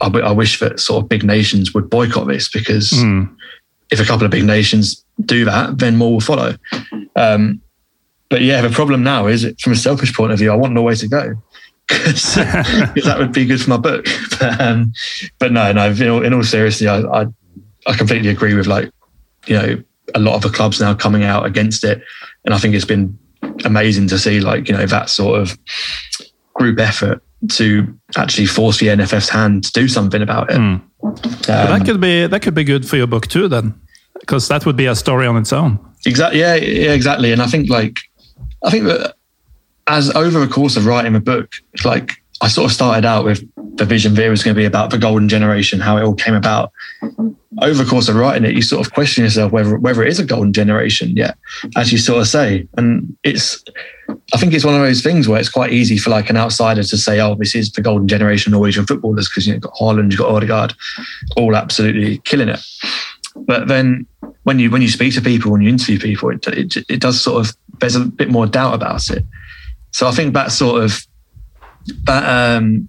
[0.02, 3.30] "I, I wish that sort of big nations would boycott this because Mm.
[3.92, 6.56] if a couple of big nations do that, then more will follow."
[7.16, 7.62] Um,
[8.30, 10.74] but yeah, the problem now is, it from a selfish point of view, I want
[10.74, 11.36] Norway to go
[11.88, 14.06] because that would be good for my book.
[14.40, 14.94] But, um,
[15.40, 15.90] but no, no.
[15.90, 17.26] In all, in all seriousness, I, I
[17.88, 18.92] I completely agree with like
[19.48, 22.04] you know a lot of the clubs now coming out against it,
[22.46, 23.18] and I think it's been
[23.66, 25.58] amazing to see like you know that sort of
[26.54, 30.58] group effort to actually force the NFF's hand to do something about it.
[30.58, 30.82] Mm.
[31.02, 33.74] But that Um, could be that could be good for your book too, then,
[34.20, 35.80] because that would be a story on its own.
[36.06, 36.40] Exactly.
[36.40, 37.32] Yeah, yeah, exactly.
[37.32, 38.00] And I think like,
[38.64, 39.16] I think that
[39.88, 41.52] as over the course of writing the book,
[41.84, 43.44] like I sort of started out with
[43.78, 46.34] the vision it was going to be about the golden generation, how it all came
[46.34, 46.72] about.
[47.62, 50.20] Over the course of writing it, you sort of question yourself whether whether it is
[50.20, 51.38] a golden generation yet,
[51.76, 52.68] as you sort of say.
[52.78, 53.64] And it's,
[54.34, 56.84] I think it's one of those things where it's quite easy for like an outsider
[56.84, 60.12] to say, "Oh, this is the golden generation of Norwegian footballers," because you've got Haaland,
[60.12, 60.76] you've got Odegaard,
[61.36, 62.60] all absolutely killing it.
[63.46, 64.06] But then
[64.44, 67.22] when you when you speak to people, when you interview people, it, it it does
[67.22, 69.24] sort of there's a bit more doubt about it.
[69.92, 71.00] So I think that sort of
[72.04, 72.24] that
[72.58, 72.88] um,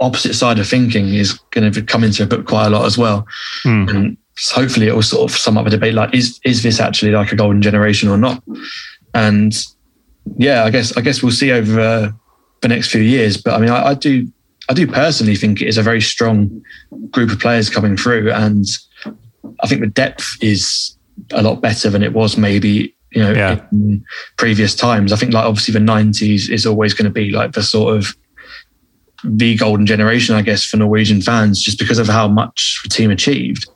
[0.00, 2.98] opposite side of thinking is going to come into a book quite a lot as
[2.98, 3.26] well,
[3.64, 3.90] Mm.
[3.90, 4.16] and
[4.52, 7.32] hopefully it will sort of sum up a debate like is is this actually like
[7.32, 8.42] a golden generation or not?
[9.14, 9.54] And
[10.36, 12.10] yeah, I guess I guess we'll see over uh,
[12.60, 13.36] the next few years.
[13.36, 14.30] But I mean, I, I do
[14.68, 16.62] I do personally think it is a very strong
[17.10, 18.66] group of players coming through, and
[19.62, 20.96] I think the depth is
[21.32, 23.60] a lot better than it was maybe you know Yeah.
[23.72, 24.04] in
[24.36, 25.12] previous times.
[25.12, 28.14] I think like obviously the nineties is always going to be like the sort of
[29.24, 33.10] the golden generation, I guess, for Norwegian fans, just because of how much the team
[33.10, 33.66] achieved.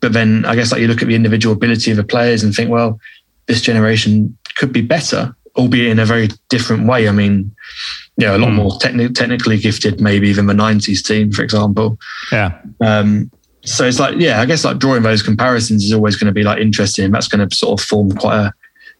[0.00, 2.54] But then I guess like you look at the individual ability of the players and
[2.54, 2.98] think, well,
[3.46, 7.08] this generation could be better, albeit in a very different way.
[7.08, 7.54] I mean,
[8.16, 8.54] you know, a lot Mm.
[8.54, 11.98] more techni- technically gifted maybe than the '90s team, for example.
[12.32, 13.30] Yeah, Um,
[13.64, 16.42] so it's like, yeah, I guess like drawing those comparisons is always going to be
[16.42, 17.10] like interesting.
[17.12, 18.52] That's going to sort of form quite a,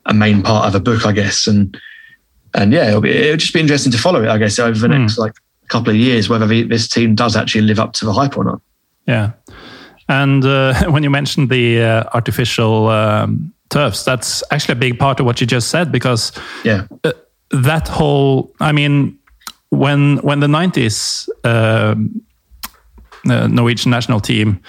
[0.06, 1.46] a main part of a book, I guess.
[1.46, 1.76] And
[2.54, 4.94] and yeah, it'll, be, it'll just be interesting to follow it, I guess, over the
[4.94, 5.00] Hmm.
[5.02, 5.32] next like
[5.68, 8.44] couple of years, whether the, this team does actually live up to the hype or
[8.44, 8.60] not.
[9.06, 9.32] yeah.
[10.08, 15.18] And uh, when you mentioned the uh, artificial um, turfs, that's actually a big part
[15.20, 16.32] of what you just said because
[16.64, 16.86] Yeah,
[17.50, 19.18] that whole i mean
[19.70, 22.20] when when the 90s um,
[23.30, 24.60] uh, norwegian national team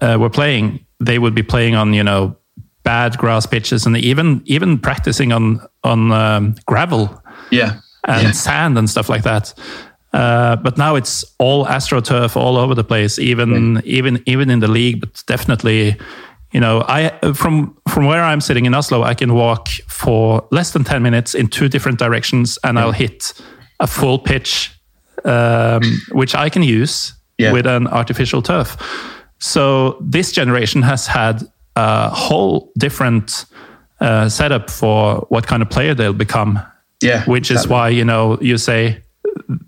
[0.00, 2.36] uh, were playing they would be playing on you know
[2.82, 7.22] bad grass pitches and even even practicing on on um, gravel.
[7.50, 8.32] Yeah, and Yeah.
[8.32, 9.54] sand and stuff like that.
[10.12, 14.68] Uh, but now it's all astroturf all over the place even even even in the
[14.68, 15.94] league but definitely
[16.52, 20.70] you know i from from where i'm sitting in oslo i can walk for less
[20.70, 23.34] than 10 minutes in two different directions and i'll hit
[23.80, 24.70] a full pitch
[25.24, 27.52] um, which i can use Yeah.
[27.52, 28.76] with an artificial turf
[29.38, 31.42] so this generation has had
[31.76, 33.44] a whole different
[34.00, 36.58] uh, setup for what kind of player they'll become
[37.02, 37.24] yeah.
[37.26, 39.02] which is why you know you say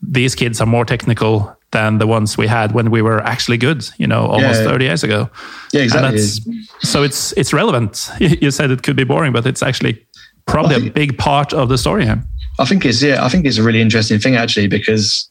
[0.02, 3.86] these kids are more technical than the ones we had when we were actually good
[3.98, 4.68] you know almost Yeah.
[4.70, 5.28] 30 years ago
[5.72, 6.18] Yeah, exactly.
[6.80, 10.06] so it's it's relevant you said it could be boring but it's actually
[10.46, 12.22] probably a big part of the story here
[12.60, 15.30] I think it's yeah, I think it's a really interesting thing actually because,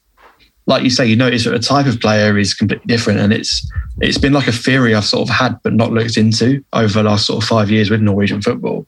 [0.67, 3.67] like you say, you notice that the type of player is completely different, and it's
[4.01, 7.09] it's been like a theory I've sort of had but not looked into over the
[7.09, 8.85] last sort of five years with Norwegian football.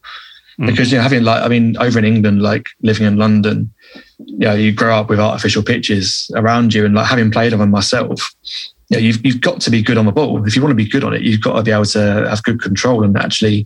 [0.60, 0.68] Mm.
[0.68, 3.72] Because you know, having like I mean, over in England, like living in London,
[4.20, 7.60] you know, you grow up with artificial pitches around you, and like having played on
[7.60, 8.30] them myself,
[8.90, 10.46] you know, you've you've got to be good on the ball.
[10.46, 12.44] If you want to be good on it, you've got to be able to have
[12.44, 13.66] good control and actually,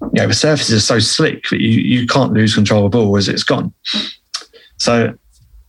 [0.00, 2.98] you know, the surfaces are so slick that you you can't lose control of the
[2.98, 3.74] ball as it's gone.
[4.76, 5.18] So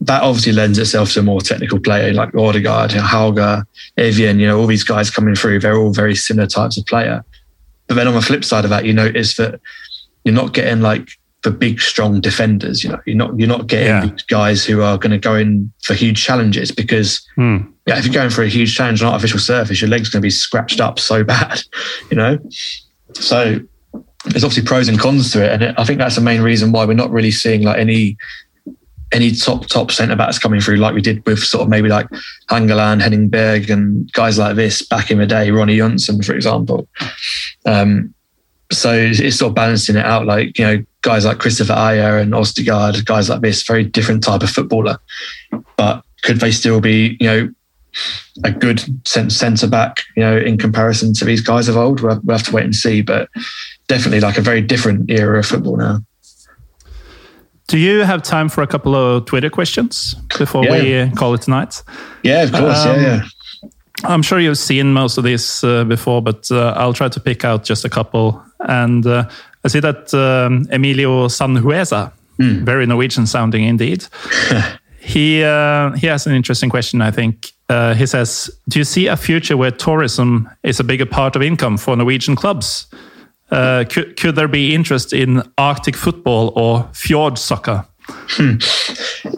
[0.02, 3.64] that obviously lends itself to a more technical player like Odegaard, Hauger,
[3.97, 7.24] Evjen, you know, all these guys coming through, they're all very similar types of player.
[7.88, 9.60] But then on the flip side of that, you notice that
[10.24, 11.10] you're not getting like
[11.43, 12.84] the big, strong defenders.
[12.84, 14.06] You know, you're not you're not getting Yeah.
[14.06, 17.58] these guys who are going to go in for huge challenges because Hmm.
[17.88, 20.26] yeah, if you're going for a huge challenge on artificial surface, your leg's going to
[20.26, 21.62] be scratched up so bad,
[22.12, 22.38] you know.
[23.14, 23.60] So
[24.26, 26.86] there's obviously pros and cons to it, and I think that's the main reason why
[26.86, 28.18] we're not really seeing like any
[29.12, 32.07] any top top centre backs coming through like we did with sort of maybe like
[32.49, 36.88] Hangeland, Henning Berg, and guys like this back in the day, Ronny Johnsen, for example.
[37.66, 38.14] Um,
[38.72, 42.34] so it's sort of balancing it out, like you know, guys like Kristoffer Ajer and
[42.34, 44.99] Østigård, guys like this, very different type of footballer.
[45.76, 47.53] But could they still be, you know,
[48.43, 52.01] a good centre back, you know, in comparison to these guys of old?
[52.01, 53.01] We'll, we'll have to wait and see.
[53.01, 53.30] But
[53.88, 56.01] definitely, like a very different era of football now.
[57.70, 61.05] Do you have time for a couple of Twitter questions before yeah.
[61.05, 61.84] we call it tonight?
[62.24, 62.84] Yeah, of course.
[62.84, 63.01] Um, yeah,
[63.63, 63.70] yeah.
[64.05, 67.45] I'm sure you've seen most of these uh, before, but uh, I'll try to pick
[67.45, 68.43] out just a couple.
[68.61, 69.30] And uh,
[69.63, 72.61] I see that um, Emilio Sanhueza, mm.
[72.63, 74.03] very Norwegian sounding indeed,
[74.99, 77.03] he uh, he has an interesting question.
[77.03, 81.05] I think uh, he says, "Do you see a future where tourism is a bigger
[81.05, 82.88] part of income for Norwegian clubs?
[83.52, 88.56] Uh, could, could there be interest in Arctic football or fjord soccer?" Hmm.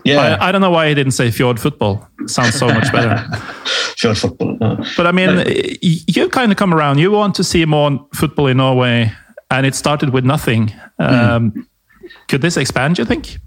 [0.06, 2.08] Yeah, I, I, don't know why he didn't say fjord football.
[2.20, 3.18] It sounds so much better.
[3.98, 4.58] fjord football.
[4.60, 4.84] No.
[4.96, 5.44] But I mean, no.
[5.82, 7.00] you kind of come around.
[7.00, 9.12] You want to see more football in Norway,
[9.50, 10.74] and it started with nothing.
[11.00, 11.66] Um, mm.
[12.28, 12.98] Could this expand?
[12.98, 13.38] You think?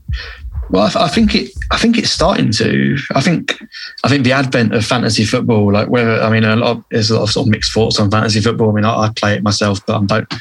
[0.71, 1.51] Well, I, think it.
[1.71, 2.97] I think it's starting to.
[3.15, 3.59] I think.
[4.03, 7.11] I think the advent of fantasy football, like whether I mean, a lot of, there's
[7.11, 8.71] a lot of sort of mixed thoughts on fantasy football.
[8.71, 10.35] I mean, I, I play it myself, but I don't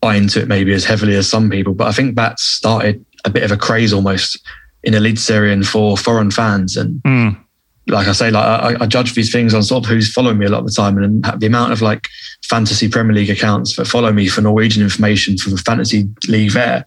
[0.00, 1.74] buy into it maybe as heavily as some people.
[1.74, 4.40] But I think that started a bit of a craze almost
[4.82, 6.76] in Eliteserien for foreign fans.
[6.76, 7.45] And mm.
[7.88, 10.46] Like I say, like I, I, judge these things on sort of who's following me
[10.46, 12.08] a lot of the time, and the amount of like
[12.44, 16.84] fantasy Premier League accounts that follow me for Norwegian information for the fantasy league there.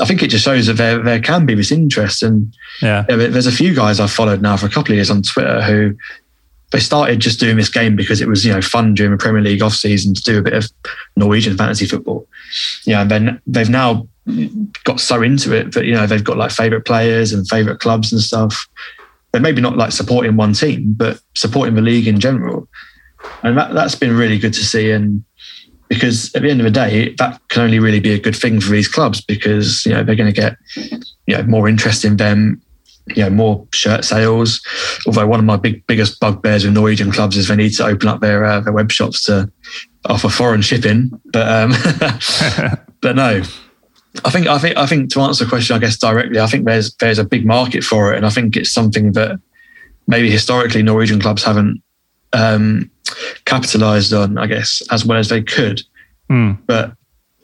[0.00, 3.46] I think it just shows that there there can be this interest, and yeah, there's
[3.46, 5.94] a few guys I've followed now for a couple of years on Twitter who
[6.72, 9.42] they started just doing this game because it was you know fun during the Premier
[9.42, 10.66] League off season to do a bit of
[11.16, 12.26] Norwegian fantasy football.
[12.84, 14.08] Yeah, and then they've now
[14.84, 18.10] got so into it that you know they've got like favorite players and favorite clubs
[18.10, 18.66] and stuff.
[19.34, 22.68] They're maybe not like supporting one team, but supporting the league in general,
[23.42, 24.92] and that that's been really good to see.
[24.92, 25.24] And
[25.88, 28.60] because at the end of the day, that can only really be a good thing
[28.60, 32.16] for these clubs because you know they're going to get you know more interest in
[32.16, 32.62] them,
[33.08, 34.60] you know more shirt sales.
[35.04, 38.06] Although one of my big biggest bugbears with Norwegian clubs is they need to open
[38.06, 39.50] up their uh, their web shops to
[40.04, 41.72] offer foreign shipping, but um,
[43.00, 43.42] but no,
[44.24, 46.66] I think I think I think to answer the question, I guess directly, I think
[46.66, 49.40] there's there's a big market for it, and I think it's something that
[50.06, 51.82] maybe historically Norwegian clubs haven't
[52.32, 52.90] um,
[53.44, 55.82] capitalized on, I guess, as well as they could.
[56.30, 56.58] Mm.
[56.66, 56.92] But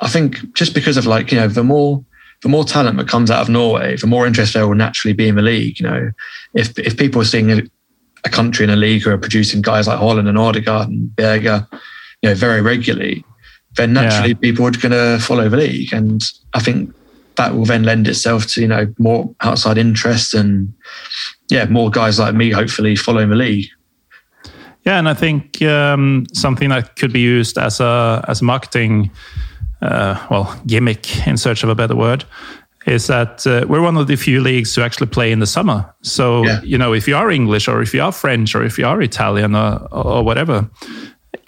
[0.01, 2.05] I think just because of like you know the more
[2.43, 5.29] the more talent that comes out of Norway, the more interest there will naturally be
[5.29, 5.81] in the league.
[5.81, 6.11] You know,
[6.55, 7.63] if if people are seeing a,
[8.25, 11.45] a country in a league who are producing guys like Haaland and Odegaard and Berge,
[12.23, 13.25] you know, very regularly,
[13.77, 14.39] then naturally yeah.
[14.41, 15.93] people are going to follow the league.
[15.93, 16.21] And
[16.55, 16.95] I think
[17.37, 20.73] that will then lend itself to, you know, more outside interest and,
[21.49, 23.67] yeah, more guys like me hopefully following the league.
[24.85, 29.11] Yeah, and I think um, something that could be used as a as a marketing,
[29.83, 32.25] uh, well, gimmick in search of a better word,
[32.87, 35.95] is that uh, we're one of the few leagues to actually play in the summer.
[36.01, 36.63] So yeah.
[36.63, 39.03] you know, if you are English or if you are French or if you are
[39.03, 40.69] Italian or, or whatever,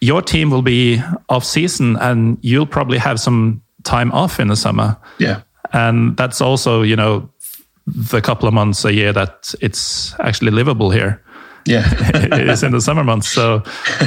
[0.02, 4.56] your team will be off season and you'll probably have some time off in the
[4.56, 4.96] summer.
[5.18, 5.42] Yeah.
[5.72, 7.30] And that's also, you know,
[7.86, 11.22] the couple of months a year that it's actually livable here.
[11.66, 11.84] Yeah.
[12.14, 13.28] it is in the summer months.
[13.28, 13.60] So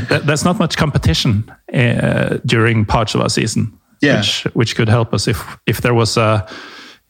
[0.10, 3.72] th- there's not much competition uh, during parts of our season.
[4.02, 4.18] Yeah.
[4.18, 6.46] Which, which could help us if, if there was a,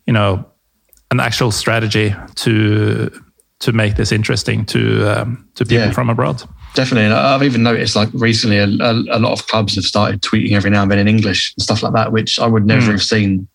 [0.06, 0.46] you know,
[1.10, 3.12] an actual strategy to
[3.60, 5.92] to make this interesting to um, to people yeah.
[5.92, 6.44] from abroad.
[6.76, 10.22] Definitely, and I've even noticed like recently a, a, a, lot of clubs have started
[10.22, 12.88] tweeting every now and then in English and stuff like that, which I would never
[12.88, 12.92] mm.
[12.92, 13.48] have seen,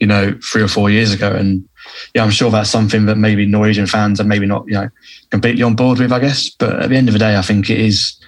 [0.00, 1.32] you know, three or four years ago.
[1.32, 1.66] And
[2.12, 4.88] yeah, I'm sure that's something that maybe Norwegian fans are maybe not, you know,
[5.30, 6.50] completely on board with, I guess.
[6.50, 8.20] But at the end of the day, I think it is.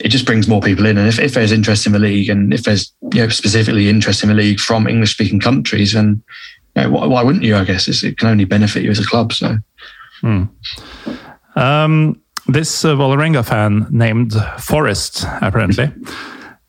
[0.00, 2.52] It just brings more people in, and if, if there's interest in the league, and
[2.52, 6.22] if there's you know specifically interest in the league from English-speaking countries, then
[6.74, 7.56] you know, why, why, wouldn't you?
[7.56, 9.32] I guess it's, it can only benefit you as a club.
[9.32, 9.56] So.
[10.20, 10.44] Hmm.
[11.54, 15.92] Um, this uh, Vålerenga fan named Forrest, apparently.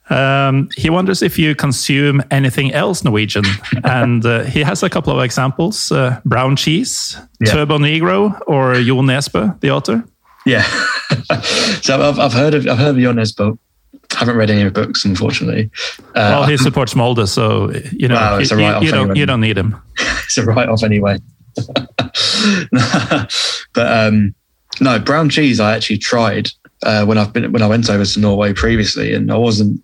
[0.09, 3.43] Um, he wonders if you consume anything else Norwegian,
[3.83, 7.51] and uh, he has a couple of examples: uh, brown cheese, yeah.
[7.51, 10.03] Turbonegro, or Jo Nesbø, the author.
[10.45, 10.63] Yeah,
[11.81, 13.57] so I've, I've, heard of I've heard of Jo Nesbø.
[14.11, 15.69] Haven't read any of the books, unfortunately.
[16.15, 19.41] Uh, well, he supports Molde, so you know well, you, you, you, don't, you don't
[19.41, 19.75] need him.
[20.23, 21.17] it's a write-off anyway.
[23.73, 24.33] but um,
[24.81, 26.49] no, brown cheese I actually tried
[26.83, 29.81] uh, when I've been when I went over to Norway previously, and I wasn't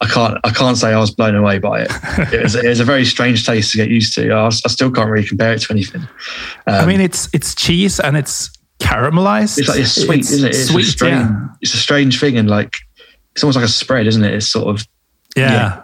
[0.00, 1.90] I can't I can't say I was blown away by it.
[2.32, 4.30] It was, it was a very strange taste to get used to.
[4.32, 6.02] I, I still can't really compare it to anything.
[6.66, 8.50] Um, I mean, it's it's cheese and it's
[8.80, 9.58] caramelized.
[9.58, 10.54] It's like it's sweet, It's isn't it?
[10.54, 11.48] It's sweet, a strange, yeah.
[11.60, 12.76] It's a strange thing, and like
[13.34, 14.34] it's almost like a spread, isn't it?
[14.34, 14.86] It's sort of
[15.36, 15.82] Yeah.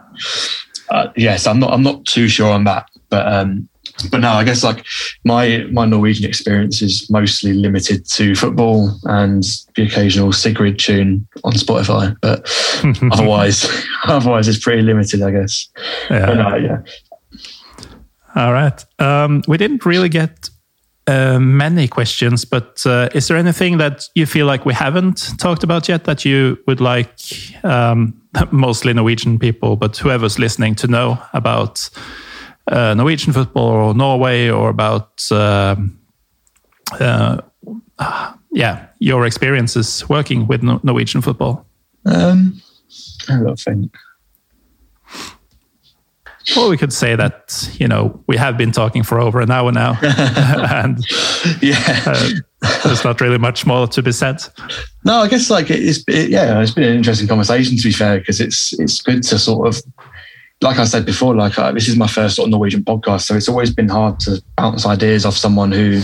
[0.91, 1.47] uh, yes.
[1.47, 3.69] I'm not I'm not too sure on that, but um,
[4.11, 4.85] but no, I guess like
[5.25, 9.45] my my Norwegian experience is mostly limited to football and
[9.77, 12.49] the occasional Sigrid tune on Spotify, but
[13.13, 13.69] otherwise
[14.05, 15.69] otherwise it's pretty limited, I guess.
[16.11, 16.27] Yeah.
[16.27, 16.79] No, yeah.
[18.35, 18.85] All right.
[18.99, 20.51] Um, we didn't really get
[21.07, 25.63] uh, many questions, but uh, is there anything that you feel like we haven't talked
[25.63, 27.17] about yet that you would like
[27.63, 31.89] um, mostly Norwegian people, but whoever's listening to know about
[32.69, 35.99] uh, Norwegian football or Norway or about, um
[37.01, 37.39] uh,
[38.53, 41.67] yeah, your experiences working with Nor- Norwegian football?
[42.07, 42.61] Um,
[43.29, 43.93] I don't think.
[46.59, 49.73] Or we could say that, you know, we have been talking for over an hour
[49.73, 50.99] now and
[51.63, 52.03] Yeah.
[52.07, 52.31] uh,
[52.85, 54.43] there's not really much more to be said.
[55.05, 58.19] No, I guess like it's it, yeah, it's been an interesting conversation to be fair
[58.19, 59.83] because it's it's good to sort of
[60.65, 63.37] like I said before, like uh, this is my first sort of Norwegian podcast, so
[63.37, 66.03] it's always been hard to bounce ideas off someone who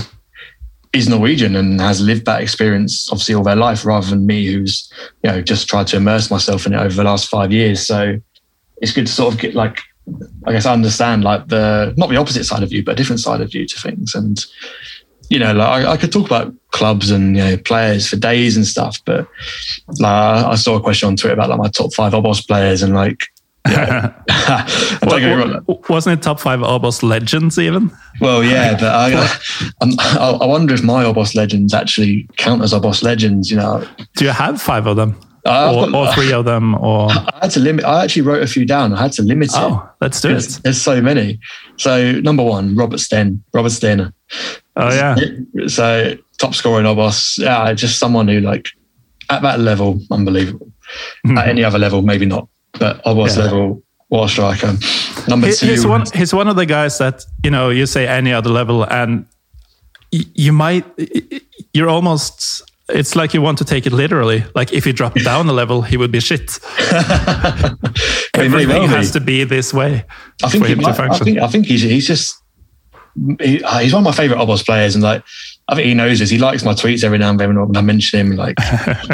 [0.92, 4.92] is Norwegian and has lived that experience obviously all their life, rather than me who's
[5.24, 7.84] you know just tried to immerse myself in it over the last five years.
[7.84, 8.20] So
[8.82, 9.80] it's good to sort of get like
[10.46, 13.20] I guess I understand like the not the opposite side of you, but a different
[13.20, 14.44] side of you to things and
[15.30, 18.56] you know, like I, I could talk about clubs and you know players for days
[18.56, 19.26] and stuff, but
[19.98, 22.94] like I, saw a question on Twitter about like my top five Obos players and
[22.94, 23.22] like.
[23.68, 25.64] Yeah, I don't get me wrong.
[25.66, 27.90] Wa- Wasn't it top five Obos legends even?
[28.20, 29.38] Well, yeah, but I,
[29.82, 33.50] I'm, I, I wonder if my Obos legends actually count as Obos legends.
[33.50, 35.14] You know, Do you have five of them?
[35.46, 36.74] Uh, or, got- or three of them?
[36.76, 37.84] Or I had to limit.
[37.84, 38.92] I actually wrote a few down.
[38.94, 39.56] I had to limit it.
[39.56, 40.62] oh, let's do There's, it.
[40.64, 41.38] there's so many.
[41.76, 44.12] So number one, Robert Sten, Robert Stene.
[44.76, 45.16] Oh yeah,
[45.66, 47.38] So top scorer in Obos.
[47.38, 48.68] Yeah, just someone who like
[49.28, 50.72] at that level, unbelievable.
[51.36, 52.48] At any other level, maybe not,
[52.78, 53.44] but Obos Yeah.
[53.44, 54.76] level, what a striker.
[55.28, 56.04] Number He- two, he's one.
[56.14, 57.70] He's one of the guys that you know.
[57.70, 59.24] You say any other level, and
[60.12, 60.84] y- you might.
[61.72, 62.62] You're almost.
[62.88, 64.44] It's like you want to take it literally.
[64.54, 66.58] Like if he dropped down a level, he would be shit.
[68.32, 68.86] He well Everything be.
[68.96, 70.04] has to be this way
[70.42, 72.36] I think he might, I think I think he's he's just
[73.40, 75.22] he, uh, he's one of my favorite Obos players, and like
[75.68, 76.30] I think he knows this.
[76.30, 78.36] He likes my tweets every now and then when I mention him.
[78.36, 78.56] Like,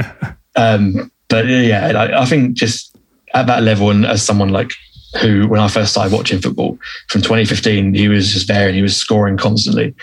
[0.57, 2.95] um, but yeah, like, I think just
[3.36, 4.72] at that level, and as someone like
[5.20, 8.82] who, when I first started watching football from 2015, he was just there and he
[8.82, 9.94] was scoring constantly,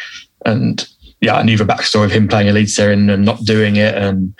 [0.46, 0.88] and
[1.22, 3.96] yeah, I knew the backstory of him playing Elite Serie and and not doing it,
[3.96, 4.34] and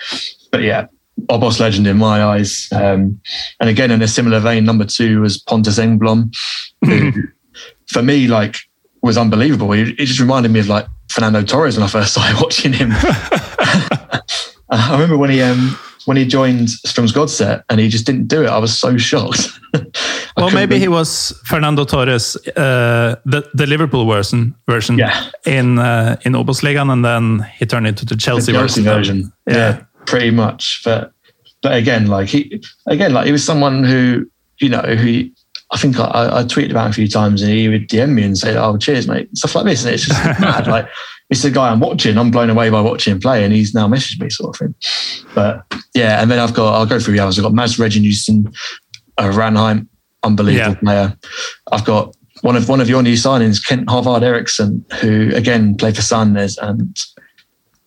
[0.52, 0.88] but yeah.
[1.30, 3.22] Obos legend in my eyes, um,
[3.60, 4.66] and again in a similar vein.
[4.66, 6.36] Number two was Pontus Engblom,
[6.84, 7.12] who
[7.88, 8.58] for me, like,
[9.02, 9.72] was unbelievable.
[9.74, 12.90] It, it just reminded me of like Fernando Torres when I first started watching him.
[14.70, 18.50] I remember when he um, when he joined Strømsgodset and he just didn't do it.
[18.50, 19.50] I was so shocked.
[20.38, 25.30] Well, maybe he was Fernando Torres, uh, the the Liverpool version version Yeah.
[25.46, 29.16] in uh, in Obos-ligaen, and then he turned into the the Chelsea, Chelsea version.
[29.16, 29.34] version.
[29.48, 29.56] Yeah.
[29.58, 29.84] Yeah.
[30.06, 30.82] pretty much.
[30.84, 31.12] But
[31.62, 34.26] but again, like he again, like he was someone who
[34.60, 35.30] you know who.
[35.72, 38.38] I think I, I tweeted about a few times, and he would DM me and
[38.38, 40.68] say, "Oh, cheers, mate," stuff like this, and it's just mad.
[40.76, 40.88] Like
[41.30, 42.18] it's the guy I'm watching.
[42.18, 44.76] I'm blown away by watching him play, and he's now messaged me, sort of thing.
[45.34, 45.64] But
[45.96, 47.40] yeah, and then I've got I'll go through the others.
[47.40, 48.54] I've got Mads Reginiussen,
[49.18, 49.88] uh, Ranheim,
[50.24, 50.80] unbelievable Yeah.
[50.80, 51.18] player.
[51.72, 55.96] I've got one of one of your new signings, Kent Håvard Eriksen, who again played
[55.96, 56.98] for Sandnes and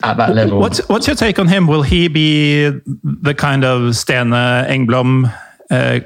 [0.03, 0.59] at that level.
[0.59, 1.67] What's what's your take on him?
[1.67, 2.71] Will he be
[3.05, 4.33] the kind of Stene
[4.69, 5.33] Engblom
[5.71, 6.01] uh,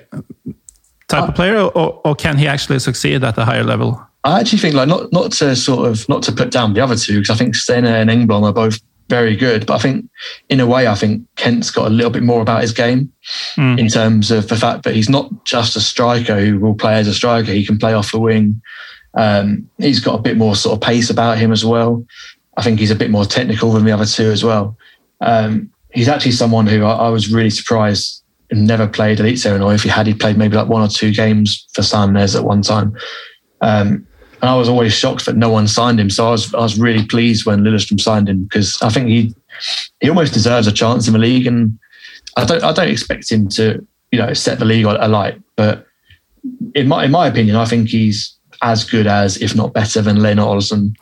[1.09, 4.01] type of player, or, or can he actually succeed at a higher level?
[4.25, 6.97] I actually think like not not to sort of not to put down the other
[6.97, 8.79] two because I think Stene and Engblom are both
[9.09, 10.09] very good, but I think
[10.49, 13.13] in a way I think Kent's got a little bit more about his game
[13.79, 17.09] in terms of the fact that he's not just a striker who will play as
[17.09, 17.51] a striker.
[17.51, 18.63] He can play off the wing.
[19.15, 22.07] Um, he's got a bit more sort of pace about him as well.
[22.57, 24.77] I think he's a bit more technical than the other two as well.
[25.21, 29.75] Um, he's actually someone who I, I was really surprised and never played Elite or
[29.75, 32.63] if he had, he played maybe like one or two games for Sandnes at one
[32.63, 32.97] time.
[33.61, 34.07] Um,
[34.41, 36.11] and I was always shocked that no one signed him.
[36.11, 39.35] So I was I was really pleased when Lillestrøm signed him because I think he
[40.01, 41.47] he almost deserves a chance in the league.
[41.47, 41.79] And
[42.37, 45.87] I don't I don't expect him to you know set the league alight, but
[46.75, 50.19] in my in my opinion, I think he's as good as, if not better than,
[50.19, 50.95] Lehne Olsen.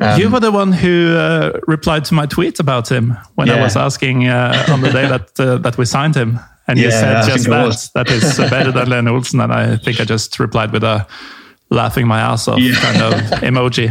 [0.00, 3.60] Um, you were the one who uh, replied to my tweet about him when I
[3.60, 6.40] was asking uh, on the day that uh, that we signed him.
[6.68, 7.90] and you Yeah, said I just that.
[7.94, 11.06] That is better than Lehne Olsen, and I think I just replied with a
[11.72, 12.74] laughing my ass off Yeah.
[12.74, 13.88] kind of emoji.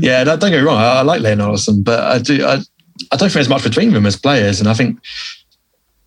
[0.00, 0.78] Yeah, don't don't get me wrong.
[0.78, 2.44] I, I like Lehne Olsen, but I do.
[2.44, 2.54] I,
[3.12, 5.00] I don't think there's much between them as players, and I think,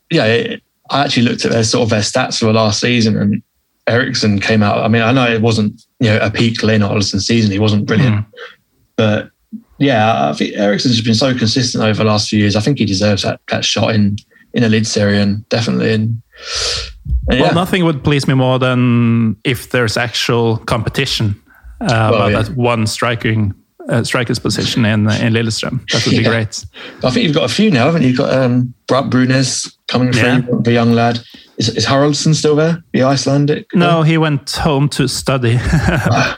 [0.10, 3.18] yeah, it, I actually looked at their sort of their stats for the last season,
[3.18, 3.44] and
[3.88, 4.80] Eriksen came out.
[4.80, 7.86] I mean, I know it wasn't you know a peak Lehne Olsen season; he wasn't
[7.86, 8.32] brilliant, hmm.
[8.96, 9.32] but
[9.80, 12.56] yeah, I think Eriksen's just been so consistent over the last few years.
[12.56, 14.18] I think he deserves that that shot in
[14.54, 15.94] in Eliteserien, and definitely.
[15.94, 16.22] And,
[17.30, 17.54] and Well, yeah.
[17.54, 21.36] nothing would please me more than if there's actual competition
[21.82, 22.42] uh, about yeah.
[22.42, 23.54] that one striking
[23.90, 25.80] uh, striker's position in in Lillestrøm.
[25.92, 26.30] That would be Yeah.
[26.30, 26.66] great.
[27.04, 28.10] I think you've got a few now, haven't you?
[28.10, 30.42] You've got um, Brad Brunes coming through, Yeah.
[30.62, 31.20] the young lad.
[31.58, 32.84] Is, is Haraldsson still there?
[32.94, 33.66] The Icelandic?
[33.74, 35.58] No, he went home to study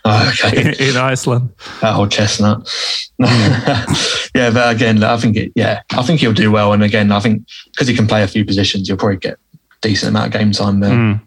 [0.06, 0.76] Oh, okay.
[0.90, 1.50] in Iceland.
[1.82, 2.70] that old chestnut.
[3.20, 5.52] yeah, but again, I think it.
[5.56, 6.72] Yeah, I think he'll do well.
[6.74, 9.38] And again, I think because he can play a few positions, you'll probably get
[9.82, 10.92] decent amount of game time there.
[10.92, 11.22] Mm.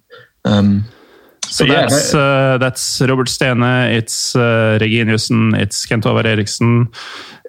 [0.45, 0.85] Um,
[1.49, 6.89] So yeah, that's uh, that's Robert Stene, it's uh, Reginiussen, it's Kent Håvard Eriksen,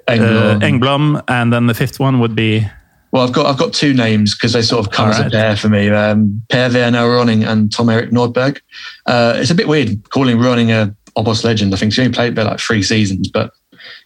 [0.08, 0.56] Engblom.
[0.56, 2.68] uh, Engblom, and then the fifth one would be
[3.14, 5.56] well, I've got I've got two names because they sort of come as a pair
[5.56, 5.88] for me.
[5.90, 8.60] Um, Per Werner Ronning and Tom Erik Nordberg.
[9.06, 11.76] Uh, it's a bit weird calling Ronning a Obos legend.
[11.76, 13.52] I think he only played there like three seasons, but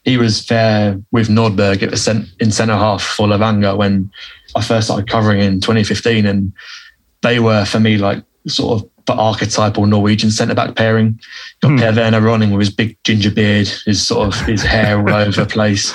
[0.04, 4.12] he was there with Nordberg at the cent- in centre half for Levanger when
[4.58, 6.52] I first started covering in 2015, and
[7.22, 11.20] they were for me like sort of the archetypal Norwegian centre back pairing.
[11.62, 11.78] Got hmm.
[11.78, 15.44] Per Werner Ronning with his big ginger beard, his sort of his hair all over
[15.44, 15.94] the place.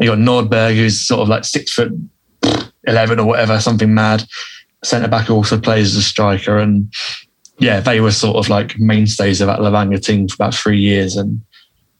[0.00, 1.92] You got Nordberg, who's sort of like six foot
[2.86, 4.24] eleven or whatever, something mad.
[4.84, 6.92] Centre back also plays as a striker, and
[7.58, 11.16] yeah, they were sort of like mainstays of that Levanger team for about three years,
[11.16, 11.40] and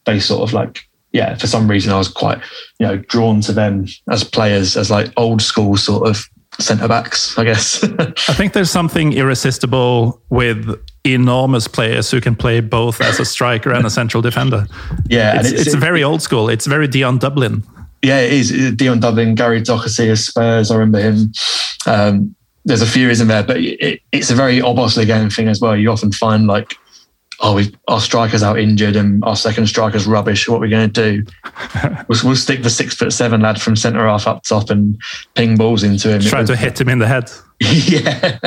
[0.05, 0.82] they sort of like
[1.12, 2.40] yeah, for some reason I was quite
[2.78, 6.24] you know drawn to them as players, as like old school sort of
[6.59, 7.85] centre backs, I guess.
[7.85, 13.72] I think there's something irresistible with enormous players who can play both as a striker
[13.72, 14.66] and a central defender.
[15.09, 16.48] yeah, It's, it's, very old school.
[16.48, 17.62] It's very Dion Dublin.
[18.02, 18.74] Yeah, it is.
[18.76, 20.70] Dion Dublin, Gary Doherty of Spurs.
[20.70, 21.32] I remember him.
[21.86, 23.43] Um, there's a few, isn't there?
[23.43, 25.76] But it, it's a very Obviously game thing as well.
[25.76, 26.76] You often find like,
[27.40, 30.48] oh, we our striker's out injured and our second striker's rubbish.
[30.48, 31.31] What are we going to do?
[32.09, 35.01] we'll, we'll stick the six foot seven lad from centre half up top and
[35.35, 36.20] ping balls into him.
[36.20, 37.31] Trying to hit him in the head.
[37.60, 38.39] yeah,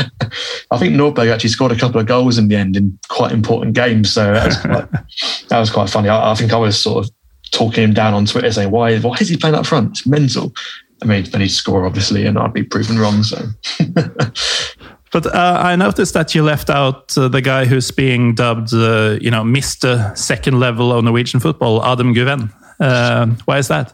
[0.71, 3.75] I think Nordberg actually scored a couple of goals in the end in quite important
[3.75, 4.11] games.
[4.11, 4.91] So that was quite,
[5.49, 6.09] that was quite funny.
[6.09, 7.11] I, I think I was sort of
[7.51, 8.97] talking him down on Twitter, saying, "Why?
[8.99, 9.91] Why is he playing up front?
[9.91, 10.53] It's mental."
[11.01, 13.23] I mean, then he'd score obviously, and I'd be proven wrong.
[13.23, 13.37] So
[15.11, 19.17] But uh, I noticed that you left out uh, the guy who's being dubbed, uh,
[19.19, 20.17] you know, Mr.
[20.17, 22.49] Second Level of Norwegian football, Adam Guven.
[22.79, 23.93] Uh, why is that?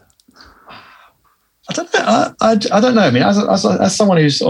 [1.68, 2.00] I don't know.
[2.00, 3.02] I, I, I don't know.
[3.02, 4.40] I mean, as, as, as someone who's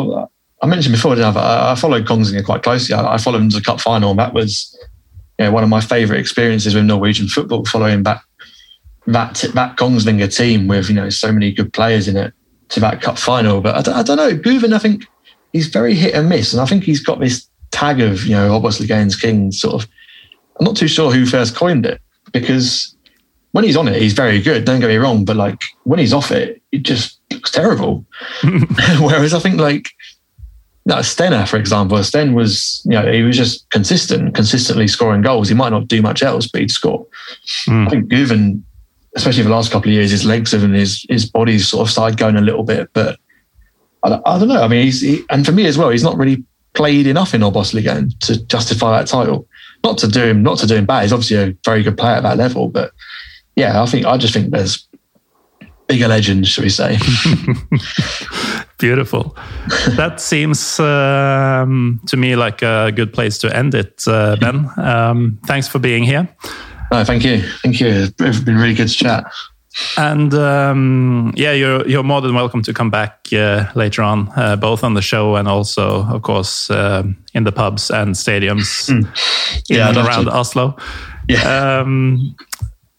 [0.61, 1.73] I mentioned before, I?
[1.73, 2.95] I, followed Kongsvinger quite closely.
[2.95, 4.77] I, I followed him to the cup final, and that was
[5.39, 7.65] you know, one of my favourite experiences with Norwegian football.
[7.65, 8.23] Following back
[9.07, 12.35] that that Kongsvinger team with you know so many good players in it
[12.71, 13.61] to that cup final.
[13.61, 14.37] But I don't, I don't know.
[14.37, 15.07] Guven, I think
[15.53, 18.55] he's very hit and miss, and I think he's got this tag of you know
[18.55, 19.91] obviously Gaines King sort of.
[20.59, 22.01] I'm not too sure who first coined it
[22.33, 22.97] because
[23.53, 24.65] when he's on it, he's very good.
[24.65, 28.05] Don't get me wrong, but like when he's off it, it just looks terrible.
[29.01, 29.91] Whereas I think like
[30.89, 35.49] no, Stene, for example, Sten was you know he was just consistent, consistently scoring goals.
[35.49, 37.07] He might not do much else, but he'd score.
[37.67, 37.87] Hmm.
[37.87, 38.63] I think Guven,
[39.15, 41.87] especially for the last couple of years, his legs have and his his body's sort
[41.87, 43.21] of started going a little bit, but
[44.03, 44.63] I, don't- I don't know.
[44.63, 46.45] I mean, he's he, and for me as well, he's not really
[46.75, 49.47] played enough in Obos-ligaen to justify that title.
[49.85, 51.03] Not to do him, not to do him bad.
[51.03, 52.93] He's obviously a very good player at that level, but
[53.57, 54.87] yeah, I think I just think there's
[55.89, 56.99] bigger legends, shall we say?
[58.79, 59.37] Beautiful.
[59.97, 64.71] that seems um, to me like a good place to end it, uh, Ben.
[64.77, 66.29] Um, thanks for being here.
[66.93, 67.89] no, thank you, thank you.
[68.21, 69.25] It's been really good to chat.
[69.97, 74.57] And um, yeah, you're you're more than welcome to come back uh, later on, uh,
[74.57, 79.07] both on the show and also, of course, um in the pubs and stadiums in
[79.69, 80.29] Yeah, and around.
[80.29, 80.77] Oslo.
[81.29, 81.81] Yeah.
[81.81, 82.35] Um,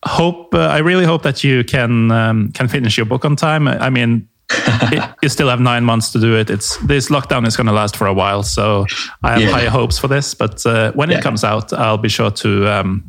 [0.06, 3.68] hope uh, I really hope that you can um, can finish your book on time.
[3.68, 4.28] I mean.
[4.92, 6.50] it, you still have nine months to do it.
[6.50, 8.88] It's this lockdown is going to last for a while, so
[9.22, 9.52] I have Yeah.
[9.52, 10.34] high hopes for this.
[10.34, 11.18] But uh, when Yeah.
[11.20, 13.09] it comes out, I'll be sure to um,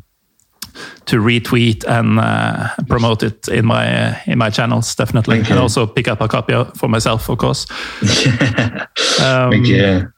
[1.05, 5.59] to retweet and uh, promote it in my uh, in my channels definitely, Thank and
[5.59, 7.65] also pick up a copy for myself, of course.
[9.21, 10.11] Um, Thank you.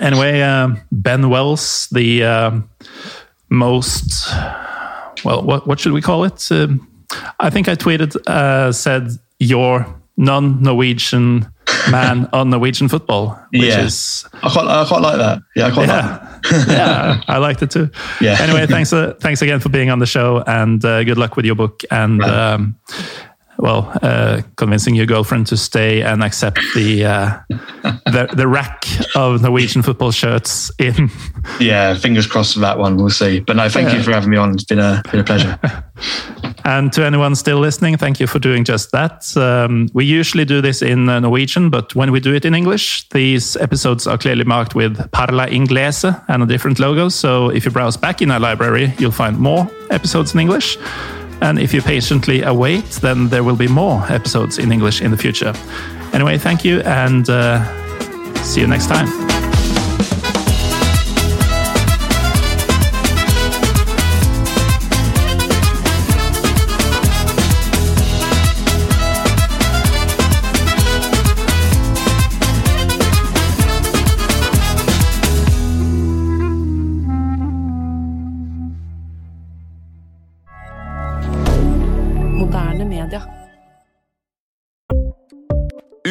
[0.00, 2.68] Anyway, um, Ben Wells, the um,
[3.48, 4.28] most
[5.24, 6.50] well, what what should we call it?
[6.50, 6.86] Um,
[7.40, 9.08] I think I tweeted uh, said
[9.38, 11.48] your non-Norwegian
[11.90, 13.84] man on Norwegian football, which Yeah.
[13.84, 15.42] is I quite, I quite like that.
[15.56, 16.20] Yeah, I quite like
[16.52, 17.90] yeah, yeah, I liked it too.
[18.20, 18.36] Yeah.
[18.40, 21.46] Anyway, thanks, uh, thanks again for being on the show, and uh, good luck with
[21.46, 21.82] your book.
[21.90, 22.76] And um,
[23.56, 27.38] well, uh, convincing your girlfriend to stay and accept the uh,
[28.06, 28.84] the the rack
[29.14, 31.08] of Norwegian football shirts in.
[31.60, 32.96] Yeah, fingers crossed for that one.
[32.96, 33.40] We'll see.
[33.40, 33.96] But no, thank Yeah.
[33.98, 34.52] you for having me on.
[34.54, 35.58] It's been a been a pleasure.
[36.64, 39.36] And to anyone still listening, thank you for doing just that.
[39.36, 43.06] Um, we usually do this in uh, Norwegian, but when we do it in English,
[43.10, 47.10] these episodes are clearly marked with Parla Inglese and a different logo.
[47.10, 50.78] So if you browse back in our library, you'll find more episodes in English.
[51.42, 55.18] And if you patiently await, then there will be more episodes in English in the
[55.18, 55.52] future.
[56.14, 57.62] Anyway, thank you and uh,
[58.42, 59.53] see you next time.